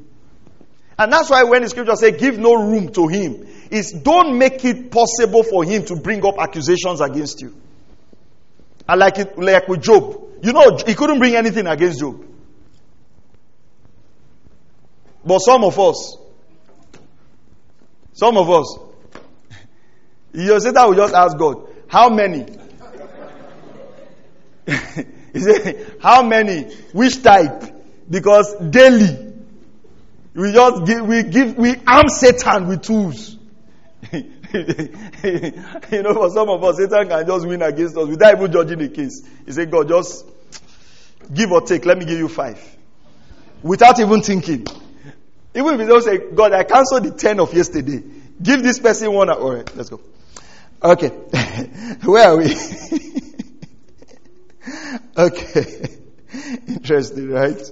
And 0.98 1.12
that's 1.12 1.28
why 1.28 1.42
when 1.44 1.62
the 1.62 1.68
scripture 1.68 1.96
says 1.96 2.16
give 2.18 2.38
no 2.38 2.54
room 2.54 2.92
to 2.92 3.06
him, 3.08 3.46
is 3.70 3.92
don't 3.92 4.38
make 4.38 4.64
it 4.64 4.90
possible 4.90 5.42
for 5.42 5.64
him 5.64 5.84
to 5.86 5.96
bring 5.96 6.24
up 6.24 6.36
accusations 6.38 7.00
against 7.00 7.42
you. 7.42 7.54
And 8.88 9.00
like 9.00 9.18
it, 9.18 9.38
like 9.38 9.68
with 9.68 9.82
Job, 9.82 10.22
you 10.42 10.52
know, 10.52 10.78
he 10.86 10.94
couldn't 10.94 11.18
bring 11.18 11.34
anything 11.34 11.66
against 11.66 12.00
Job. 12.00 12.24
But 15.24 15.38
some 15.40 15.64
of 15.64 15.78
us, 15.78 16.16
some 18.12 18.36
of 18.36 18.48
us, 18.48 18.78
you 20.32 20.60
say 20.60 20.70
that 20.70 20.88
we 20.88 20.96
just 20.96 21.14
ask 21.14 21.36
God, 21.36 21.68
how 21.88 22.08
many? 22.08 22.46
he 25.32 25.40
said, 25.40 25.96
how 26.00 26.22
many? 26.22 26.72
Which 26.92 27.22
type? 27.22 27.74
Because 28.08 28.54
daily, 28.70 29.25
we 30.36 30.52
just 30.52 30.84
give, 30.84 31.06
we 31.06 31.22
give, 31.22 31.56
we 31.56 31.76
arm 31.86 32.08
Satan 32.08 32.68
with 32.68 32.82
tools. 32.82 33.36
you 34.12 34.22
know, 36.02 36.14
for 36.14 36.30
some 36.30 36.50
of 36.50 36.62
us, 36.62 36.76
Satan 36.76 37.08
can 37.08 37.26
just 37.26 37.46
win 37.46 37.62
against 37.62 37.96
us 37.96 38.06
without 38.06 38.36
even 38.36 38.52
judging 38.52 38.78
the 38.78 38.88
case. 38.90 39.26
He 39.46 39.52
said, 39.52 39.70
God, 39.70 39.88
just 39.88 40.26
give 41.32 41.50
or 41.50 41.62
take. 41.62 41.86
Let 41.86 41.96
me 41.96 42.04
give 42.04 42.18
you 42.18 42.28
five. 42.28 42.60
Without 43.62 43.98
even 43.98 44.20
thinking. 44.20 44.66
Even 45.54 45.74
if 45.74 45.80
you 45.80 45.86
don't 45.86 46.02
say, 46.02 46.18
God, 46.18 46.52
I 46.52 46.64
cancelled 46.64 47.04
the 47.04 47.12
10 47.12 47.40
of 47.40 47.54
yesterday. 47.54 48.02
Give 48.42 48.62
this 48.62 48.78
person 48.78 49.10
one. 49.12 49.30
All 49.30 49.54
right, 49.54 49.74
let's 49.74 49.88
go. 49.88 50.00
Okay. 50.82 51.08
Where 52.04 52.28
are 52.28 52.36
we? 52.36 52.54
okay. 55.16 55.96
Interesting, 56.68 57.30
right? 57.30 57.70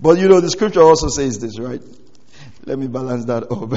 But 0.00 0.18
you 0.18 0.28
know, 0.28 0.40
the 0.40 0.50
scripture 0.50 0.82
also 0.82 1.08
says 1.08 1.38
this, 1.38 1.58
right? 1.58 1.82
Let 2.64 2.78
me 2.78 2.86
balance 2.86 3.26
that 3.26 3.42
up. 3.52 3.70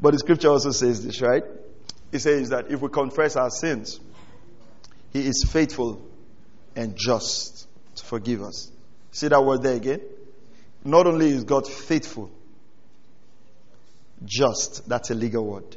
but 0.00 0.10
the 0.12 0.18
scripture 0.18 0.48
also 0.48 0.70
says 0.70 1.04
this, 1.04 1.22
right? 1.22 1.44
It 2.12 2.18
says 2.18 2.50
that 2.50 2.70
if 2.70 2.80
we 2.80 2.88
confess 2.88 3.36
our 3.36 3.50
sins, 3.50 3.98
He 5.12 5.26
is 5.26 5.46
faithful 5.50 6.06
and 6.76 6.94
just 6.96 7.66
to 7.96 8.04
forgive 8.04 8.42
us. 8.42 8.70
See 9.12 9.28
that 9.28 9.42
word 9.42 9.62
there 9.62 9.76
again? 9.76 10.02
Not 10.84 11.06
only 11.06 11.30
is 11.30 11.44
God 11.44 11.66
faithful, 11.66 12.30
just, 14.24 14.88
that's 14.88 15.10
a 15.10 15.14
legal 15.14 15.44
word. 15.44 15.76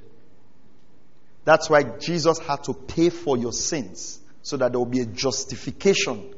That's 1.46 1.70
why 1.70 1.84
Jesus 1.84 2.38
had 2.40 2.64
to 2.66 2.74
pay 2.74 3.10
for 3.10 3.38
your 3.38 3.52
sins 3.54 4.20
so 4.42 4.58
that 4.58 4.72
there 4.72 4.80
will 4.80 4.86
be 4.86 5.02
a 5.02 5.06
justification 5.06 6.34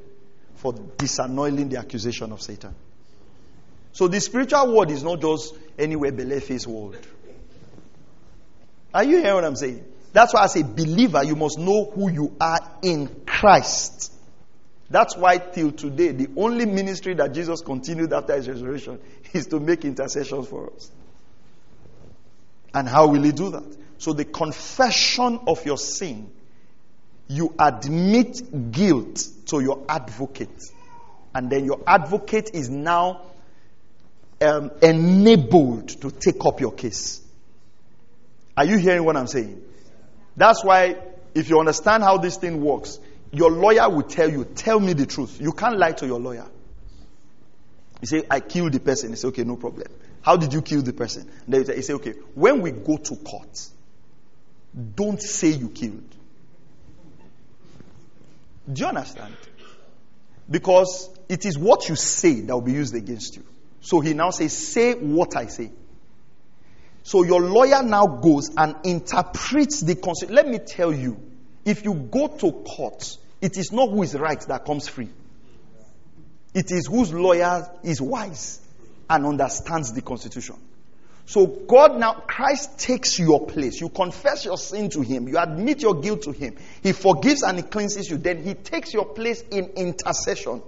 for 0.55 0.73
disannulling 0.73 1.69
the 1.69 1.77
accusation 1.77 2.31
of 2.31 2.41
Satan. 2.41 2.73
So 3.91 4.07
the 4.07 4.19
spiritual 4.19 4.75
world 4.75 4.91
is 4.91 5.03
not 5.03 5.21
just 5.21 5.53
anywhere 5.77 6.11
face 6.39 6.65
world. 6.65 6.97
Are 8.93 9.03
you 9.03 9.17
hearing 9.17 9.35
what 9.35 9.45
I'm 9.45 9.55
saying? 9.55 9.83
That's 10.11 10.33
why 10.33 10.43
as 10.45 10.55
a 10.55 10.63
believer, 10.63 11.23
you 11.23 11.35
must 11.35 11.57
know 11.57 11.85
who 11.85 12.11
you 12.11 12.35
are 12.39 12.59
in 12.83 13.23
Christ. 13.25 14.11
That's 14.89 15.17
why 15.17 15.39
till 15.39 15.71
today, 15.71 16.11
the 16.11 16.29
only 16.37 16.65
ministry 16.65 17.15
that 17.15 17.33
Jesus 17.33 17.61
continued 17.61 18.13
after 18.13 18.35
his 18.35 18.47
resurrection 18.47 18.99
is 19.33 19.47
to 19.47 19.59
make 19.59 19.85
intercessions 19.85 20.47
for 20.47 20.71
us. 20.71 20.91
And 22.73 22.87
how 22.87 23.07
will 23.07 23.23
he 23.23 23.31
do 23.31 23.49
that? 23.51 23.77
So 23.97 24.13
the 24.13 24.25
confession 24.25 25.39
of 25.47 25.65
your 25.65 25.77
sin 25.77 26.31
you 27.35 27.53
admit 27.57 28.71
guilt 28.71 29.27
to 29.47 29.59
your 29.59 29.83
advocate. 29.89 30.63
And 31.33 31.49
then 31.49 31.65
your 31.65 31.81
advocate 31.87 32.51
is 32.53 32.69
now 32.69 33.21
um, 34.41 34.71
enabled 34.81 35.89
to 36.01 36.11
take 36.11 36.45
up 36.45 36.61
your 36.61 36.71
case. 36.73 37.21
Are 38.55 38.65
you 38.65 38.77
hearing 38.77 39.03
what 39.03 39.17
I'm 39.17 39.27
saying? 39.27 39.61
That's 40.37 40.63
why, 40.63 40.95
if 41.33 41.49
you 41.49 41.59
understand 41.59 42.03
how 42.03 42.17
this 42.17 42.37
thing 42.37 42.61
works, 42.61 42.99
your 43.31 43.49
lawyer 43.49 43.89
will 43.89 44.03
tell 44.03 44.29
you, 44.29 44.45
tell 44.45 44.79
me 44.79 44.93
the 44.93 45.07
truth. 45.07 45.41
You 45.41 45.53
can't 45.53 45.77
lie 45.77 45.93
to 45.93 46.05
your 46.05 46.19
lawyer. 46.19 46.45
You 48.01 48.07
say, 48.07 48.23
I 48.29 48.41
killed 48.41 48.73
the 48.73 48.79
person. 48.79 49.09
He 49.09 49.15
say, 49.15 49.29
okay, 49.29 49.43
no 49.43 49.55
problem. 49.55 49.87
How 50.21 50.37
did 50.37 50.53
you 50.53 50.61
kill 50.61 50.83
the 50.83 50.93
person? 50.93 51.29
And 51.45 51.53
then 51.65 51.75
you 51.75 51.81
say, 51.81 51.93
okay, 51.93 52.13
when 52.35 52.61
we 52.61 52.71
go 52.71 52.97
to 52.97 53.15
court, 53.15 53.69
don't 54.95 55.21
say 55.21 55.49
you 55.49 55.69
killed. 55.69 56.03
Do 58.71 58.81
you 58.81 58.87
understand? 58.87 59.35
Because 60.49 61.09
it 61.29 61.45
is 61.45 61.57
what 61.57 61.89
you 61.89 61.95
say 61.95 62.41
that 62.41 62.53
will 62.53 62.61
be 62.61 62.73
used 62.73 62.95
against 62.95 63.35
you. 63.35 63.43
So 63.81 63.99
he 63.99 64.13
now 64.13 64.29
says, 64.29 64.55
Say 64.55 64.93
what 64.93 65.35
I 65.35 65.47
say. 65.47 65.71
So 67.03 67.23
your 67.23 67.41
lawyer 67.41 67.83
now 67.83 68.07
goes 68.07 68.49
and 68.55 68.75
interprets 68.85 69.81
the 69.81 69.95
constitution. 69.95 70.35
Let 70.35 70.47
me 70.47 70.59
tell 70.59 70.93
you, 70.93 71.17
if 71.65 71.83
you 71.83 71.93
go 71.93 72.27
to 72.27 72.51
court, 72.51 73.17
it 73.41 73.57
is 73.57 73.71
not 73.73 73.89
who 73.89 74.03
is 74.03 74.15
right 74.15 74.39
that 74.47 74.65
comes 74.65 74.87
free. 74.87 75.09
It 76.53 76.71
is 76.71 76.87
whose 76.87 77.13
lawyer 77.13 77.69
is 77.83 78.01
wise 78.01 78.61
and 79.09 79.25
understands 79.25 79.91
the 79.91 80.01
constitution. 80.01 80.55
So 81.25 81.47
God 81.47 81.97
now, 81.97 82.13
Christ 82.13 82.77
takes 82.77 83.17
your 83.17 83.45
place. 83.47 83.79
You 83.79 83.89
confess 83.89 84.43
your 84.43 84.57
sin 84.57 84.89
to 84.91 85.01
Him. 85.01 85.27
You 85.27 85.37
admit 85.37 85.81
your 85.81 86.01
guilt 86.01 86.23
to 86.23 86.31
Him. 86.31 86.57
He 86.81 86.91
forgives 86.91 87.43
and 87.43 87.57
He 87.57 87.63
cleanses 87.63 88.09
you. 88.09 88.17
Then 88.17 88.43
He 88.43 88.53
takes 88.53 88.93
your 88.93 89.05
place 89.05 89.41
in 89.41 89.71
intercession 89.75 90.61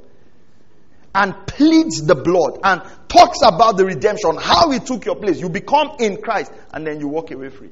and 1.14 1.47
pleads 1.47 2.06
the 2.06 2.16
blood 2.16 2.60
and 2.64 2.82
talks 3.08 3.39
about 3.41 3.78
the 3.78 3.86
redemption, 3.86 4.38
how 4.38 4.70
He 4.72 4.80
took 4.80 5.06
your 5.06 5.16
place. 5.16 5.39
You 5.39 5.49
become 5.49 5.97
in 5.99 6.22
Christ 6.22 6.51
and 6.74 6.88
then 6.88 6.99
you 6.99 7.08
walk 7.08 7.32
away 7.32 7.49
free. 7.49 7.70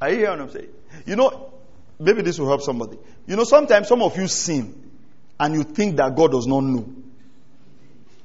Are 0.00 0.10
you 0.10 0.16
hearing 0.16 0.38
what 0.38 0.48
I'm 0.48 0.50
saying? 0.50 0.70
You 1.04 1.16
know, 1.16 1.52
maybe 1.98 2.22
this 2.22 2.38
will 2.38 2.48
help 2.48 2.62
somebody. 2.62 2.98
You 3.26 3.36
know, 3.36 3.44
sometimes 3.44 3.88
some 3.88 4.00
of 4.00 4.16
you 4.16 4.28
sin 4.28 4.90
and 5.38 5.54
you 5.54 5.62
think 5.62 5.96
that 5.96 6.16
God 6.16 6.32
does 6.32 6.46
not 6.46 6.60
know. 6.60 6.86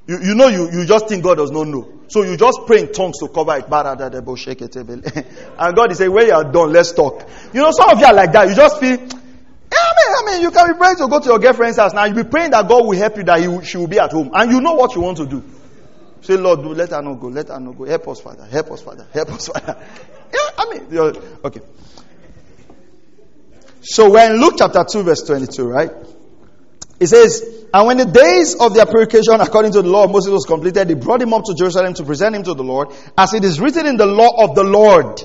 You, 0.08 0.20
you 0.22 0.36
know, 0.36 0.47
you, 0.47 0.72
you 0.72 0.86
just 0.86 1.08
think 1.08 1.24
God 1.24 1.36
does 1.36 1.51
not 1.51 1.68
know. 1.68 1.91
So 2.08 2.22
you 2.22 2.38
just 2.38 2.60
pray 2.68 2.82
in 2.82 2.91
tongues 2.93 3.18
to 3.20 3.28
cover 3.28 3.58
it. 3.58 3.66
and 5.60 5.76
God 5.76 5.91
is 5.91 5.97
saying, 5.97 6.12
when 6.12 6.28
you 6.28 6.34
are 6.34 6.43
done, 6.43 6.72
let's 6.72 6.91
talk. 6.93 7.28
You 7.53 7.62
know, 7.62 7.72
some 7.72 7.89
of 7.89 7.99
you 7.99 8.06
are 8.06 8.14
like 8.14 8.32
that. 8.34 8.47
You 8.47 8.56
just 8.56 8.80
feel, 8.80 8.91
I 8.91 8.99
mean, 8.99 9.10
I 9.72 10.24
mean, 10.26 10.41
you 10.41 10.51
can 10.51 10.72
be 10.72 10.78
praying 10.78 10.97
to 10.97 11.08
go 11.08 11.20
to 11.20 11.26
your 11.26 11.39
girlfriend's 11.39 11.78
house. 11.78 11.93
Now 11.93 12.06
you 12.06 12.14
be 12.14 12.24
praying 12.24 12.51
that 12.51 12.68
God 12.68 12.86
will 12.86 12.95
help 12.97 13.18
you, 13.18 13.24
that 13.24 13.39
he, 13.39 13.66
she 13.66 13.78
will 13.78 13.88
be 13.88 13.99
at 13.99 14.12
home. 14.12 14.30
And 14.34 14.51
you 14.51 14.62
know 14.62 14.76
what 14.76 14.93
you 14.95 15.01
want 15.01 15.18
to 15.18 15.26
do. 15.26 15.43
Say, 16.22 16.38
Lord, 16.38 16.62
do, 16.62 16.70
let 16.70 16.89
her 16.89 17.01
not 17.01 17.20
go. 17.20 17.28
Let 17.28 17.47
her 17.49 17.60
not 17.60 17.78
go. 17.78 17.86
Help 17.86 18.08
us, 18.08 18.20
Father. 18.20 18.45
Help 18.45 18.72
us, 18.72 18.82
Father. 18.82 19.08
Help 19.12 19.30
us, 19.30 19.47
Father. 19.53 19.78
Yeah, 20.34 20.49
I 20.58 20.70
mean, 20.72 20.97
okay. 21.43 21.62
So 23.82 24.12
we're 24.12 24.34
in 24.34 24.39
Luke 24.39 24.56
chapter 24.58 24.84
2, 24.84 25.03
verse 25.03 25.24
22, 25.24 25.68
right? 25.68 25.91
It 26.99 27.07
says, 27.07 27.65
And 27.73 27.87
when 27.87 27.97
the 27.97 28.05
days 28.05 28.55
of 28.55 28.73
their 28.73 28.85
purification 28.85 29.41
according 29.41 29.73
to 29.73 29.81
the 29.81 29.89
law 29.89 30.05
of 30.05 30.11
Moses 30.11 30.31
was 30.31 30.45
completed, 30.45 30.87
they 30.87 30.93
brought 30.93 31.21
him 31.21 31.33
up 31.33 31.43
to 31.45 31.53
Jerusalem 31.53 31.93
to 31.95 32.03
present 32.03 32.35
him 32.35 32.43
to 32.43 32.53
the 32.53 32.63
Lord, 32.63 32.89
as 33.17 33.33
it 33.33 33.43
is 33.43 33.59
written 33.59 33.85
in 33.85 33.97
the 33.97 34.05
law 34.05 34.43
of 34.43 34.55
the 34.55 34.63
Lord. 34.63 35.21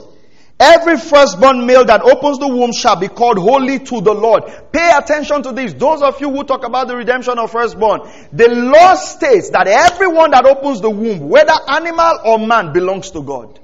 Every 0.58 0.98
firstborn 0.98 1.64
male 1.64 1.86
that 1.86 2.02
opens 2.02 2.38
the 2.38 2.46
womb 2.46 2.72
shall 2.72 2.96
be 2.96 3.08
called 3.08 3.38
holy 3.38 3.78
to 3.78 4.00
the 4.02 4.12
Lord. 4.12 4.42
Pay 4.70 4.90
attention 4.94 5.42
to 5.44 5.52
this. 5.52 5.72
Those 5.72 6.02
of 6.02 6.20
you 6.20 6.30
who 6.30 6.44
talk 6.44 6.66
about 6.66 6.86
the 6.86 6.96
redemption 6.96 7.38
of 7.38 7.50
firstborn, 7.50 8.02
the 8.30 8.48
law 8.48 8.94
states 8.94 9.48
that 9.50 9.66
everyone 9.66 10.32
that 10.32 10.44
opens 10.44 10.82
the 10.82 10.90
womb, 10.90 11.30
whether 11.30 11.54
animal 11.66 12.18
or 12.26 12.38
man, 12.38 12.74
belongs 12.74 13.10
to 13.12 13.22
God. 13.22 13.58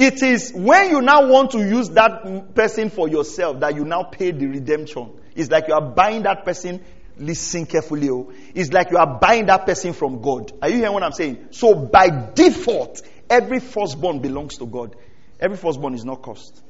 It 0.00 0.20
is 0.20 0.52
when 0.52 0.90
you 0.90 1.00
now 1.00 1.28
want 1.28 1.52
to 1.52 1.58
use 1.58 1.90
that 1.90 2.52
person 2.56 2.90
for 2.90 3.08
yourself 3.08 3.60
that 3.60 3.76
you 3.76 3.84
now 3.84 4.02
pay 4.02 4.32
the 4.32 4.46
redemption. 4.46 5.12
It's 5.34 5.50
like 5.50 5.68
you 5.68 5.74
are 5.74 5.82
buying 5.82 6.22
that 6.22 6.44
person 6.44 6.80
Listen 7.16 7.64
carefully. 7.66 8.10
Oh. 8.10 8.32
It's 8.54 8.72
like 8.72 8.90
you 8.90 8.98
are 8.98 9.18
buying 9.18 9.46
that 9.46 9.66
person 9.66 9.92
from 9.92 10.20
God. 10.20 10.52
Are 10.60 10.68
you 10.68 10.78
hearing 10.78 10.92
what 10.92 11.02
I'm 11.02 11.12
saying? 11.12 11.48
So 11.50 11.74
by 11.74 12.08
default, 12.34 13.02
every 13.30 13.60
firstborn 13.60 14.20
belongs 14.20 14.58
to 14.58 14.66
God. 14.66 14.96
Every 15.38 15.56
firstborn 15.56 15.94
is 15.94 16.04
not 16.04 16.22
cursed. 16.22 16.60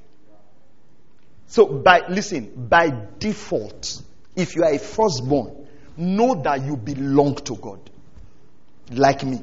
So 1.47 1.67
by 1.67 2.09
listen, 2.09 2.67
by 2.69 2.93
default, 3.19 4.03
if 4.37 4.57
you 4.57 4.65
are 4.65 4.73
a 4.73 4.79
firstborn, 4.79 5.67
know 5.97 6.35
that 6.43 6.63
you 6.63 6.77
belong 6.77 7.37
to 7.37 7.57
God. 7.57 7.91
Like 8.91 9.25
me. 9.25 9.41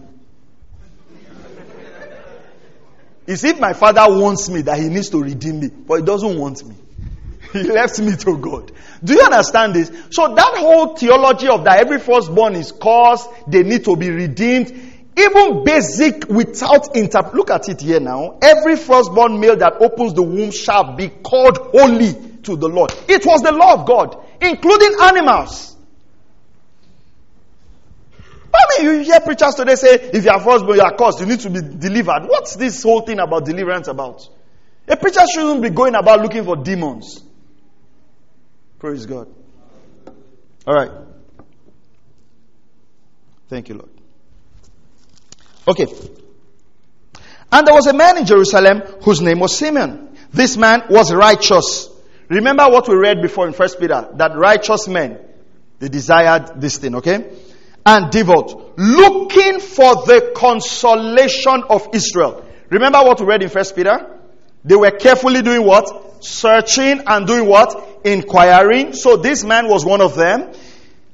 It's 3.26 3.44
if 3.44 3.60
my 3.60 3.74
father 3.74 4.02
wants 4.08 4.50
me 4.50 4.62
that 4.64 4.78
he 4.78 4.90
needs 4.90 5.10
to 5.10 5.22
redeem 5.22 5.62
me, 5.62 5.70
but 5.70 5.96
he 5.96 6.06
doesn't 6.06 6.38
want 6.38 6.64
me. 6.66 6.76
He 7.54 7.64
left 7.64 8.00
me 8.00 8.16
to 8.16 8.38
God. 8.38 8.72
Do 9.04 9.14
you 9.14 9.22
understand 9.22 9.76
this? 9.76 9.92
So 10.12 10.34
that 10.34 10.58
whole 10.58 10.96
theology 10.96 11.48
of 11.48 11.64
that 11.66 11.80
every 11.80 12.00
firstborn 12.00 12.56
is 12.56 12.72
cursed, 12.72 13.30
they 13.48 13.64
need 13.64 13.84
to 13.86 13.96
be 13.96 14.10
redeemed, 14.10 14.72
even 15.18 15.64
basic 15.64 16.30
without 16.30 16.96
inter 16.96 17.30
look 17.34 17.50
at 17.50 17.68
it 17.68 17.82
here 17.82 18.00
now. 18.00 18.38
Every 18.42 18.76
firstborn 18.76 19.40
male 19.40 19.58
that 19.58 19.82
opens 19.82 20.14
the 20.14 20.24
womb 20.24 20.52
shall 20.52 20.96
be 20.96 21.10
called 21.10 21.58
holy 21.58 22.14
to 22.44 22.56
the 22.56 22.68
Lord. 22.68 22.94
It 23.08 23.26
was 23.26 23.42
the 23.42 23.52
law 23.52 23.82
of 23.82 23.88
God, 23.88 24.24
including 24.42 24.96
animals. 25.02 25.76
I 28.54 28.84
mean, 28.84 28.98
you 28.98 29.04
hear 29.04 29.20
preachers 29.22 29.56
today 29.56 29.76
say, 29.76 29.94
if 29.94 30.26
you 30.26 30.30
are 30.30 30.40
firstborn, 30.40 30.78
you 30.78 30.84
are 30.84 30.96
cursed, 30.96 31.20
you 31.22 31.26
need 31.26 31.40
to 31.42 31.50
be 31.50 31.62
delivered. 31.62 32.28
What's 32.28 32.56
this 32.56 32.84
whole 32.84 33.02
thing 33.02 33.20
about 33.20 33.46
deliverance 33.46 33.88
about? 33.88 34.28
A 34.88 34.98
preacher 34.98 35.26
shouldn't 35.32 35.62
be 35.62 35.70
going 35.70 35.96
about 35.96 36.22
looking 36.22 36.44
for 36.44 36.58
demons. 36.58 37.24
Praise 38.82 39.06
God. 39.06 39.28
All 40.66 40.74
right. 40.74 40.90
Thank 43.48 43.70
you, 43.70 43.76
Lord. 43.76 43.92
Okay. 45.68 45.86
And 47.52 47.68
there 47.68 47.76
was 47.76 47.86
a 47.86 47.94
man 47.94 48.18
in 48.18 48.26
Jerusalem 48.26 48.82
whose 49.04 49.22
name 49.22 49.38
was 49.38 49.56
Simeon. 49.56 50.18
This 50.34 50.58
man 50.58 50.86
was 50.90 51.14
righteous. 51.14 51.90
Remember 52.28 52.64
what 52.70 52.88
we 52.88 52.96
read 52.96 53.22
before 53.22 53.46
in 53.46 53.54
First 53.54 53.80
Peter 53.80 54.10
that 54.16 54.36
righteous 54.36 54.88
men 54.88 55.20
they 55.78 55.88
desired 55.88 56.60
this 56.60 56.80
thing, 56.80 56.96
okay? 56.96 57.38
And 57.86 58.12
devout, 58.12 58.80
looking 58.80 59.60
for 59.60 59.94
the 60.08 60.32
consolation 60.36 61.66
of 61.70 61.88
Israel. 61.94 62.44
Remember 62.72 62.98
what 63.04 63.20
we 63.20 63.28
read 63.28 63.44
in 63.44 63.50
First 63.50 63.76
Peter? 63.76 64.18
They 64.66 64.76
were 64.76 64.90
carefully 64.90 65.44
doing 65.44 65.64
what? 65.64 66.24
Searching 66.24 67.04
and 67.06 67.28
doing 67.28 67.46
what? 67.46 67.91
Inquiring. 68.04 68.94
So 68.94 69.18
this 69.18 69.44
man 69.44 69.68
was 69.68 69.86
one 69.86 70.02
of 70.02 70.16
them. 70.16 70.54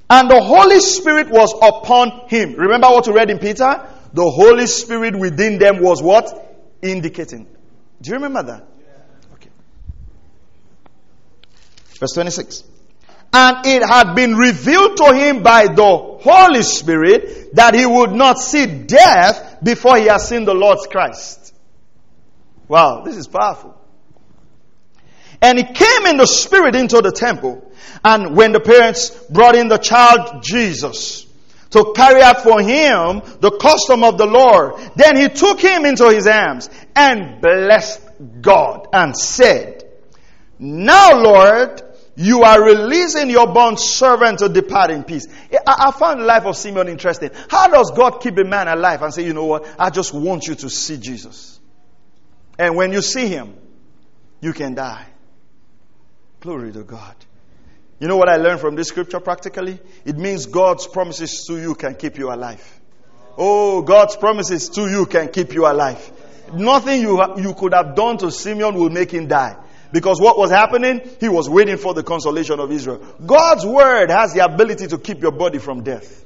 And 0.09 0.29
the 0.29 0.41
Holy 0.41 0.79
Spirit 0.79 1.29
was 1.29 1.53
upon 1.61 2.29
him. 2.29 2.53
Remember 2.53 2.87
what 2.87 3.07
we 3.07 3.13
read 3.13 3.29
in 3.29 3.39
Peter? 3.39 3.87
The 4.13 4.29
Holy 4.29 4.67
Spirit 4.67 5.17
within 5.17 5.59
them 5.59 5.81
was 5.81 6.01
what? 6.01 6.29
Indicating. 6.81 7.45
Do 8.01 8.09
you 8.09 8.15
remember 8.15 8.43
that? 8.43 8.67
Okay. 9.33 9.49
Verse 11.99 12.13
26. 12.13 12.63
And 13.33 13.65
it 13.65 13.85
had 13.85 14.15
been 14.15 14.35
revealed 14.35 14.97
to 14.97 15.13
him 15.13 15.43
by 15.43 15.67
the 15.67 16.17
Holy 16.21 16.63
Spirit 16.63 17.55
that 17.55 17.75
he 17.75 17.85
would 17.85 18.11
not 18.11 18.39
see 18.39 18.65
death 18.65 19.57
before 19.61 19.97
he 19.97 20.05
has 20.05 20.27
seen 20.27 20.45
the 20.45 20.53
Lord's 20.53 20.87
Christ. 20.87 21.53
Wow, 22.67 23.03
this 23.03 23.17
is 23.17 23.27
powerful. 23.27 23.76
And 25.41 25.57
he 25.57 25.63
came 25.63 26.05
in 26.07 26.17
the 26.17 26.25
spirit 26.25 26.75
into 26.75 27.01
the 27.01 27.11
temple. 27.11 27.71
And 28.03 28.35
when 28.35 28.51
the 28.51 28.59
parents 28.59 29.09
brought 29.29 29.55
in 29.55 29.67
the 29.67 29.77
child 29.77 30.43
Jesus, 30.43 31.27
to 31.71 31.93
carry 31.95 32.21
out 32.21 32.41
for 32.41 32.61
him 32.61 33.21
the 33.39 33.57
custom 33.59 34.03
of 34.03 34.17
the 34.17 34.25
Lord. 34.25 34.75
Then 34.95 35.17
he 35.17 35.29
took 35.29 35.59
him 35.59 35.85
into 35.85 36.09
his 36.09 36.25
arms 36.27 36.69
and 36.95 37.41
blessed 37.41 38.01
God 38.41 38.87
and 38.93 39.15
said, 39.15 39.83
Now, 40.59 41.21
Lord, 41.21 41.81
you 42.15 42.41
are 42.41 42.63
releasing 42.63 43.29
your 43.29 43.47
bond 43.53 43.79
servant 43.79 44.39
to 44.39 44.49
depart 44.49 44.89
in 44.91 45.03
peace. 45.03 45.27
I, 45.51 45.89
I 45.89 45.91
found 45.91 46.21
the 46.21 46.25
life 46.25 46.45
of 46.45 46.55
Simeon 46.55 46.87
interesting. 46.87 47.29
How 47.49 47.67
does 47.67 47.91
God 47.95 48.21
keep 48.21 48.37
a 48.37 48.43
man 48.43 48.67
alive 48.67 49.03
and 49.03 49.13
say, 49.13 49.23
you 49.23 49.33
know 49.33 49.45
what? 49.45 49.67
I 49.77 49.91
just 49.91 50.13
want 50.13 50.47
you 50.47 50.55
to 50.55 50.69
see 50.69 50.97
Jesus. 50.97 51.59
And 52.57 52.75
when 52.75 52.91
you 52.91 53.03
see 53.03 53.27
him, 53.27 53.55
you 54.41 54.53
can 54.53 54.73
die. 54.73 55.05
Glory 56.39 56.71
to 56.71 56.83
God. 56.83 57.15
You 57.99 58.07
know 58.07 58.17
what 58.17 58.29
I 58.29 58.37
learned 58.37 58.59
from 58.59 58.75
this 58.75 58.89
scripture 58.89 59.19
practically? 59.19 59.79
It 60.05 60.17
means 60.17 60.45
God's 60.45 60.85
promises 60.85 61.45
to 61.47 61.59
you 61.59 61.73
can 61.73 61.95
keep 61.95 62.17
you 62.17 62.31
alive. 62.31 62.63
Oh, 63.37 63.81
God's 63.81 64.15
promises 64.15 64.69
to 64.69 64.89
you 64.89 65.05
can 65.05 65.29
keep 65.29 65.53
you 65.53 65.65
alive. 65.65 66.11
Nothing 66.53 67.01
you, 67.01 67.21
you 67.37 67.53
could 67.55 67.73
have 67.73 67.95
done 67.95 68.17
to 68.19 68.31
Simeon 68.31 68.75
will 68.75 68.89
make 68.89 69.11
him 69.11 69.27
die. 69.27 69.57
Because 69.91 70.19
what 70.19 70.37
was 70.37 70.51
happening? 70.51 71.01
He 71.19 71.29
was 71.29 71.49
waiting 71.49 71.77
for 71.77 71.93
the 71.93 72.03
consolation 72.03 72.59
of 72.59 72.71
Israel. 72.71 73.03
God's 73.25 73.65
word 73.65 74.11
has 74.11 74.33
the 74.33 74.43
ability 74.43 74.87
to 74.87 74.97
keep 74.97 75.21
your 75.21 75.31
body 75.31 75.59
from 75.59 75.83
death. 75.83 76.23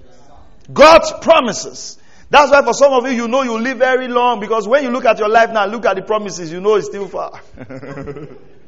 God's 0.72 1.12
promises. 1.22 1.97
That's 2.30 2.51
why 2.51 2.64
for 2.64 2.74
some 2.74 2.93
of 2.93 3.05
you, 3.05 3.12
you 3.12 3.28
know 3.28 3.43
you 3.43 3.59
live 3.59 3.78
very 3.78 4.07
long 4.07 4.39
because 4.39 4.68
when 4.68 4.84
you 4.84 4.89
look 4.89 5.05
at 5.05 5.20
your 5.20 5.30
life 5.30 5.51
now, 5.51 5.66
look 5.66 5.86
at 5.86 5.95
the 5.95 6.01
promises, 6.01 6.51
you 6.51 6.62
know 6.62 6.76
it's 6.76 6.88
still 6.88 7.07
far. 7.07 7.41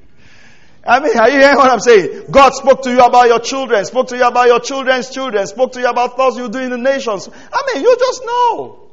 I 0.86 1.00
mean, 1.00 1.18
are 1.18 1.30
you 1.30 1.40
hearing 1.40 1.56
what 1.56 1.70
I'm 1.70 1.80
saying? 1.80 2.26
God 2.30 2.54
spoke 2.54 2.82
to 2.84 2.92
you 2.92 3.00
about 3.00 3.28
your 3.28 3.40
children, 3.40 3.86
spoke 3.86 4.08
to 4.10 4.18
you 4.18 4.28
about 4.28 4.48
your 4.48 4.60
children's 4.60 5.10
children, 5.10 5.48
spoke 5.48 5.72
to 5.74 5.80
you 5.80 5.88
about 5.88 6.18
thoughts 6.18 6.38
you 6.38 6.50
do 6.50 6.60
in 6.60 6.72
the 6.72 6.78
nations. 6.78 7.30
I 7.52 7.74
mean, 7.74 7.84
you 7.84 7.96
just 7.98 8.26
know. 8.26 8.92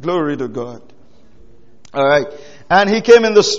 Glory 0.00 0.36
to 0.36 0.46
God. 0.46 0.82
All 1.92 2.06
right. 2.06 2.26
And 2.70 2.88
he 2.88 3.00
came 3.00 3.24
in 3.24 3.34
this, 3.34 3.58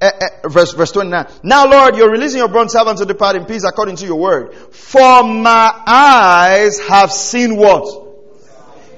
uh, 0.00 0.10
uh, 0.44 0.48
verse, 0.48 0.72
verse 0.74 0.92
29. 0.92 1.26
Now, 1.42 1.68
Lord, 1.68 1.96
you're 1.96 2.10
releasing 2.10 2.38
your 2.38 2.48
bond 2.48 2.70
servant 2.70 2.98
to 2.98 3.04
depart 3.04 3.34
in 3.34 3.46
peace 3.46 3.64
according 3.64 3.96
to 3.96 4.06
your 4.06 4.20
word. 4.20 4.54
For 4.54 5.24
my 5.24 5.82
eyes 5.86 6.78
have 6.80 7.10
seen 7.10 7.56
what? 7.56 8.02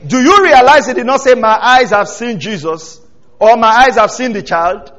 Do 0.07 0.22
you 0.22 0.42
realize 0.42 0.86
he 0.86 0.92
did 0.92 1.07
not 1.07 1.20
say, 1.20 1.34
My 1.34 1.59
eyes 1.61 1.90
have 1.90 2.09
seen 2.09 2.38
Jesus 2.38 3.00
or 3.38 3.57
my 3.57 3.68
eyes 3.68 3.96
have 3.96 4.11
seen 4.11 4.32
the 4.32 4.42
child? 4.42 4.92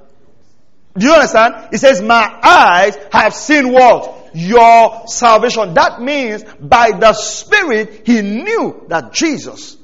Do 0.98 1.06
you 1.06 1.14
understand? 1.14 1.70
He 1.72 1.78
says, 1.78 2.02
My 2.02 2.40
eyes 2.44 2.98
have 3.12 3.34
seen 3.34 3.72
what? 3.72 4.32
Your 4.34 5.08
salvation. 5.08 5.74
That 5.74 6.02
means 6.02 6.44
by 6.60 6.92
the 6.92 7.14
Spirit, 7.14 8.04
he 8.06 8.22
knew 8.22 8.86
that 8.90 9.14
Jesus 9.14 9.78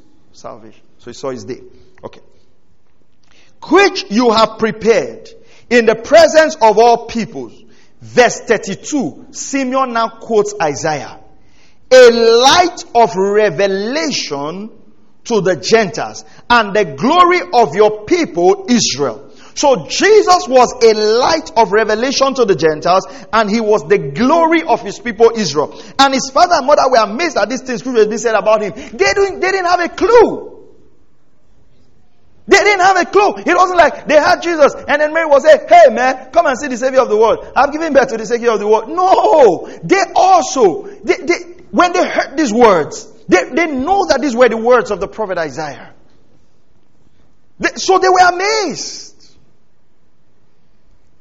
salvation. 0.44 0.82
So 0.98 1.10
he 1.10 1.14
saw 1.14 1.30
his 1.30 1.46
day. 1.46 1.62
Okay. 2.04 2.22
Which 3.70 4.06
you 4.10 4.32
have 4.32 4.60
prepared 4.60 5.30
in 5.70 5.86
the 5.86 5.96
presence 5.96 6.56
of 6.56 6.78
all 6.78 7.08
peoples. 7.08 7.64
Verse 8.02 8.42
32, 8.42 9.28
Simeon 9.32 9.94
now 9.94 10.10
quotes 10.10 10.54
Isaiah. 10.62 11.20
A 11.90 12.10
light 12.12 12.84
of 12.94 13.16
revelation 13.16 14.70
to 15.26 15.42
the 15.42 15.56
Gentiles 15.56 16.26
and 16.50 16.76
the 16.76 16.84
glory 16.84 17.40
of 17.54 17.76
your 17.76 18.04
people 18.04 18.66
Israel. 18.68 19.33
So 19.56 19.88
Jesus 19.88 20.48
was 20.48 20.74
a 20.84 20.94
light 20.94 21.52
of 21.56 21.72
revelation 21.72 22.34
to 22.36 22.46
the 22.46 22.56
Gentiles 22.56 23.06
and 23.32 23.50
he 23.50 23.62
was 23.62 23.88
the 23.88 23.98
glory 23.98 24.64
of 24.64 24.82
his 24.82 25.00
people 25.00 25.32
Israel. 25.36 25.80
And 26.00 26.14
his 26.14 26.30
father 26.32 26.56
and 26.56 26.68
mother 26.68 26.84
were 26.90 27.04
amazed 27.04 27.38
at 27.38 27.50
these 27.50 27.62
things 27.62 27.80
scripture 27.82 28.06
being 28.06 28.18
said 28.18 28.36
about 28.36 28.62
him. 28.62 28.74
They 28.74 29.14
didn't, 29.14 29.40
they 29.40 29.52
didn't 29.52 29.66
have 29.66 29.80
a 29.80 29.90
clue. 29.90 30.50
They 32.46 32.58
didn't 32.58 32.82
have 32.82 32.98
a 32.98 33.06
clue. 33.06 33.36
It 33.38 33.56
wasn't 33.56 33.78
like 33.78 34.08
they 34.08 34.16
had 34.16 34.42
Jesus 34.42 34.74
and 34.76 35.02
then 35.02 35.14
Mary 35.14 35.28
was 35.28 35.44
saying, 35.44 35.62
hey 35.70 35.94
man, 35.94 36.32
come 36.32 36.46
and 36.46 36.58
see 36.58 36.68
the 36.68 36.78
Savior 36.78 37.02
of 37.02 37.10
the 37.10 37.18
world. 37.18 37.52
I've 37.56 37.72
given 37.72 37.94
birth 37.94 38.10
to 38.10 38.18
the 38.18 38.26
Savior 38.26 38.52
of 38.52 38.60
the 38.60 38.68
world. 38.68 38.90
No! 38.90 39.68
They 39.84 40.04
also, 40.16 40.88
they, 41.04 41.18
they, 41.18 41.40
when 41.72 41.94
they 41.94 42.08
heard 42.08 42.38
these 42.38 42.54
words, 42.54 43.08
they, 43.28 43.50
they 43.50 43.68
know 43.68 44.06
that 44.08 44.20
these 44.22 44.36
were 44.36 44.50
the 44.50 44.58
words 44.58 44.92
of 44.92 45.00
the 45.00 45.08
prophet 45.08 45.38
Isaiah. 45.38 45.94
They, 47.60 47.70
so 47.76 48.00
they 48.00 48.10
were 48.10 48.34
amazed. 48.34 49.13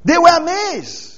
They 0.03 0.17
were 0.17 0.37
amazed. 0.37 1.13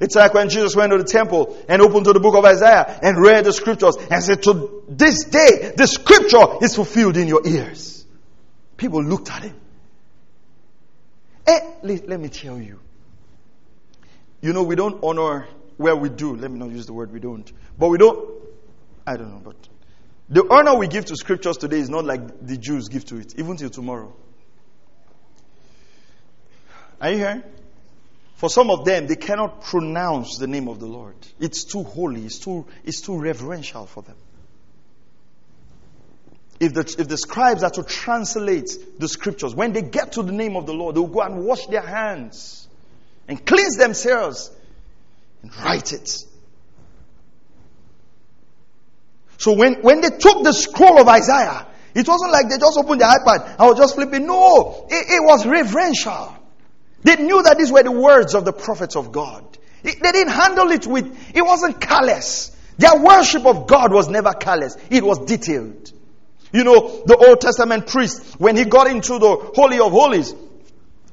It's 0.00 0.14
like 0.14 0.34
when 0.34 0.50
Jesus 0.50 0.76
went 0.76 0.92
to 0.92 0.98
the 0.98 1.04
temple 1.04 1.56
and 1.68 1.80
opened 1.80 2.04
to 2.04 2.12
the 2.12 2.20
book 2.20 2.34
of 2.34 2.44
Isaiah 2.44 2.98
and 3.02 3.18
read 3.20 3.44
the 3.44 3.52
scriptures 3.52 3.96
and 4.10 4.22
said, 4.22 4.42
To 4.42 4.82
this 4.88 5.24
day, 5.24 5.72
the 5.76 5.86
scripture 5.86 6.62
is 6.62 6.74
fulfilled 6.74 7.16
in 7.16 7.28
your 7.28 7.46
ears. 7.46 8.04
People 8.76 9.02
looked 9.02 9.30
at 9.30 9.42
him. 9.44 9.56
Eh, 11.46 11.60
let, 11.82 12.08
let 12.08 12.20
me 12.20 12.28
tell 12.28 12.60
you. 12.60 12.78
You 14.42 14.52
know, 14.52 14.64
we 14.64 14.76
don't 14.76 15.02
honor 15.02 15.48
where 15.78 15.96
we 15.96 16.10
do. 16.10 16.36
Let 16.36 16.50
me 16.50 16.58
not 16.58 16.70
use 16.70 16.86
the 16.86 16.92
word 16.92 17.10
we 17.10 17.20
don't. 17.20 17.50
But 17.78 17.88
we 17.88 17.96
don't, 17.96 18.28
I 19.06 19.16
don't 19.16 19.30
know, 19.30 19.40
but 19.42 19.56
the 20.28 20.46
honor 20.50 20.76
we 20.76 20.88
give 20.88 21.06
to 21.06 21.16
scriptures 21.16 21.56
today 21.56 21.78
is 21.78 21.88
not 21.88 22.04
like 22.04 22.44
the 22.44 22.58
Jews 22.58 22.88
give 22.88 23.06
to 23.06 23.16
it, 23.16 23.38
even 23.38 23.56
till 23.56 23.70
tomorrow. 23.70 24.14
Are 27.00 27.10
you 27.10 27.18
here? 27.18 27.44
For 28.36 28.50
some 28.50 28.70
of 28.70 28.84
them, 28.84 29.06
they 29.06 29.16
cannot 29.16 29.62
pronounce 29.62 30.38
the 30.38 30.46
name 30.46 30.68
of 30.68 30.78
the 30.78 30.86
Lord. 30.86 31.14
It's 31.40 31.64
too 31.64 31.82
holy, 31.82 32.26
it's 32.26 32.38
too, 32.38 32.66
it's 32.84 33.00
too 33.00 33.18
reverential 33.18 33.86
for 33.86 34.02
them. 34.02 34.16
If 36.58 36.72
the, 36.72 36.96
if 36.98 37.08
the 37.08 37.18
scribes 37.18 37.62
are 37.62 37.70
to 37.70 37.82
translate 37.82 38.70
the 38.98 39.08
scriptures, 39.08 39.54
when 39.54 39.72
they 39.72 39.82
get 39.82 40.12
to 40.12 40.22
the 40.22 40.32
name 40.32 40.56
of 40.56 40.66
the 40.66 40.72
Lord, 40.72 40.94
they 40.94 41.00
will 41.00 41.08
go 41.08 41.20
and 41.20 41.44
wash 41.44 41.66
their 41.66 41.82
hands 41.82 42.68
and 43.28 43.44
cleanse 43.44 43.76
themselves 43.76 44.50
and 45.42 45.54
write 45.58 45.92
it. 45.92 46.24
So 49.38 49.52
when, 49.52 49.82
when 49.82 50.00
they 50.00 50.10
took 50.10 50.44
the 50.44 50.52
scroll 50.52 50.98
of 51.00 51.08
Isaiah, 51.08 51.66
it 51.94 52.06
wasn't 52.06 52.32
like 52.32 52.48
they 52.48 52.58
just 52.58 52.78
opened 52.78 53.00
the 53.00 53.04
iPad 53.04 53.56
and 53.58 53.68
was 53.68 53.78
just 53.78 53.94
flipping. 53.94 54.26
No, 54.26 54.86
it, 54.90 55.06
it 55.08 55.22
was 55.22 55.46
reverential. 55.46 56.35
They 57.06 57.14
knew 57.22 57.40
that 57.40 57.56
these 57.56 57.70
were 57.70 57.84
the 57.84 57.92
words 57.92 58.34
of 58.34 58.44
the 58.44 58.52
prophets 58.52 58.96
of 58.96 59.12
God. 59.12 59.44
They 59.84 59.92
didn't 59.92 60.32
handle 60.32 60.72
it 60.72 60.88
with, 60.88 61.06
it 61.36 61.42
wasn't 61.42 61.80
callous. 61.80 62.50
Their 62.78 62.98
worship 63.00 63.46
of 63.46 63.68
God 63.68 63.92
was 63.92 64.08
never 64.08 64.32
callous. 64.32 64.76
It 64.90 65.04
was 65.04 65.20
detailed. 65.20 65.92
You 66.52 66.64
know, 66.64 67.04
the 67.06 67.16
Old 67.16 67.40
Testament 67.40 67.86
priest, 67.86 68.40
when 68.40 68.56
he 68.56 68.64
got 68.64 68.88
into 68.88 69.20
the 69.20 69.36
Holy 69.54 69.78
of 69.78 69.92
Holies, 69.92 70.34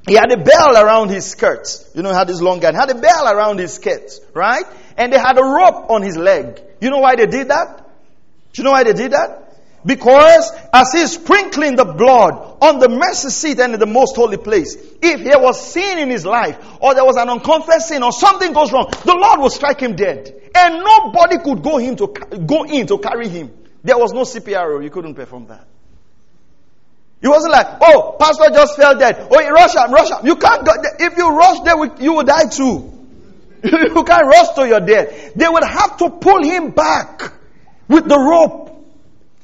he 0.04 0.14
had 0.14 0.32
a 0.32 0.42
bell 0.42 0.76
around 0.76 1.10
his 1.10 1.26
skirts. 1.26 1.88
You 1.94 2.02
know, 2.02 2.10
he 2.10 2.16
had 2.16 2.26
this 2.26 2.42
long 2.42 2.58
gown. 2.58 2.74
Had 2.74 2.90
a 2.90 3.00
bell 3.00 3.28
around 3.28 3.60
his 3.60 3.74
skirts, 3.74 4.18
right? 4.34 4.64
And 4.96 5.12
they 5.12 5.18
had 5.18 5.38
a 5.38 5.44
rope 5.44 5.90
on 5.90 6.02
his 6.02 6.16
leg. 6.16 6.60
You 6.80 6.90
know 6.90 6.98
why 6.98 7.14
they 7.14 7.26
did 7.26 7.48
that? 7.48 7.86
Do 8.52 8.62
you 8.62 8.64
know 8.64 8.72
why 8.72 8.82
they 8.82 8.94
did 8.94 9.12
that? 9.12 9.43
Because 9.86 10.50
as 10.72 10.92
he's 10.92 11.12
sprinkling 11.12 11.76
the 11.76 11.84
blood 11.84 12.56
on 12.62 12.78
the 12.78 12.88
mercy 12.88 13.28
seat 13.28 13.60
and 13.60 13.74
in 13.74 13.80
the 13.80 13.86
most 13.86 14.16
holy 14.16 14.38
place, 14.38 14.76
if 15.02 15.22
there 15.22 15.38
was 15.38 15.60
sin 15.60 15.98
in 15.98 16.08
his 16.08 16.24
life, 16.24 16.58
or 16.80 16.94
there 16.94 17.04
was 17.04 17.16
an 17.16 17.28
unconfessed 17.28 17.88
sin, 17.88 18.02
or 18.02 18.10
something 18.10 18.52
goes 18.54 18.72
wrong, 18.72 18.88
the 19.04 19.14
Lord 19.14 19.40
will 19.40 19.50
strike 19.50 19.80
him 19.80 19.94
dead. 19.94 20.40
And 20.54 20.82
nobody 20.82 21.38
could 21.38 21.62
go, 21.62 21.76
him 21.76 21.96
to, 21.96 22.06
go 22.06 22.64
in 22.64 22.86
to 22.86 22.98
carry 22.98 23.28
him. 23.28 23.52
There 23.82 23.98
was 23.98 24.14
no 24.14 24.22
CPR, 24.22 24.82
you 24.82 24.90
couldn't 24.90 25.14
perform 25.14 25.48
that. 25.48 25.66
It 27.20 27.28
wasn't 27.28 27.52
like, 27.52 27.66
oh, 27.80 28.16
pastor 28.18 28.50
just 28.52 28.76
fell 28.76 28.98
dead. 28.98 29.28
Oh, 29.30 29.50
rush 29.50 29.76
up, 29.76 29.90
rush 29.90 30.10
up. 30.10 30.24
You 30.24 30.36
can't 30.36 30.64
go, 30.64 30.72
if 30.98 31.16
you 31.16 31.28
rush 31.28 31.60
there, 31.60 32.02
you 32.02 32.12
will 32.14 32.24
die 32.24 32.48
too. 32.48 32.90
you 33.64 34.04
can't 34.04 34.26
rush 34.26 34.54
to 34.56 34.66
your 34.66 34.80
death. 34.80 35.34
They 35.34 35.48
would 35.48 35.64
have 35.64 35.96
to 35.98 36.10
pull 36.10 36.42
him 36.42 36.70
back 36.70 37.32
with 37.88 38.08
the 38.08 38.18
rope. 38.18 38.63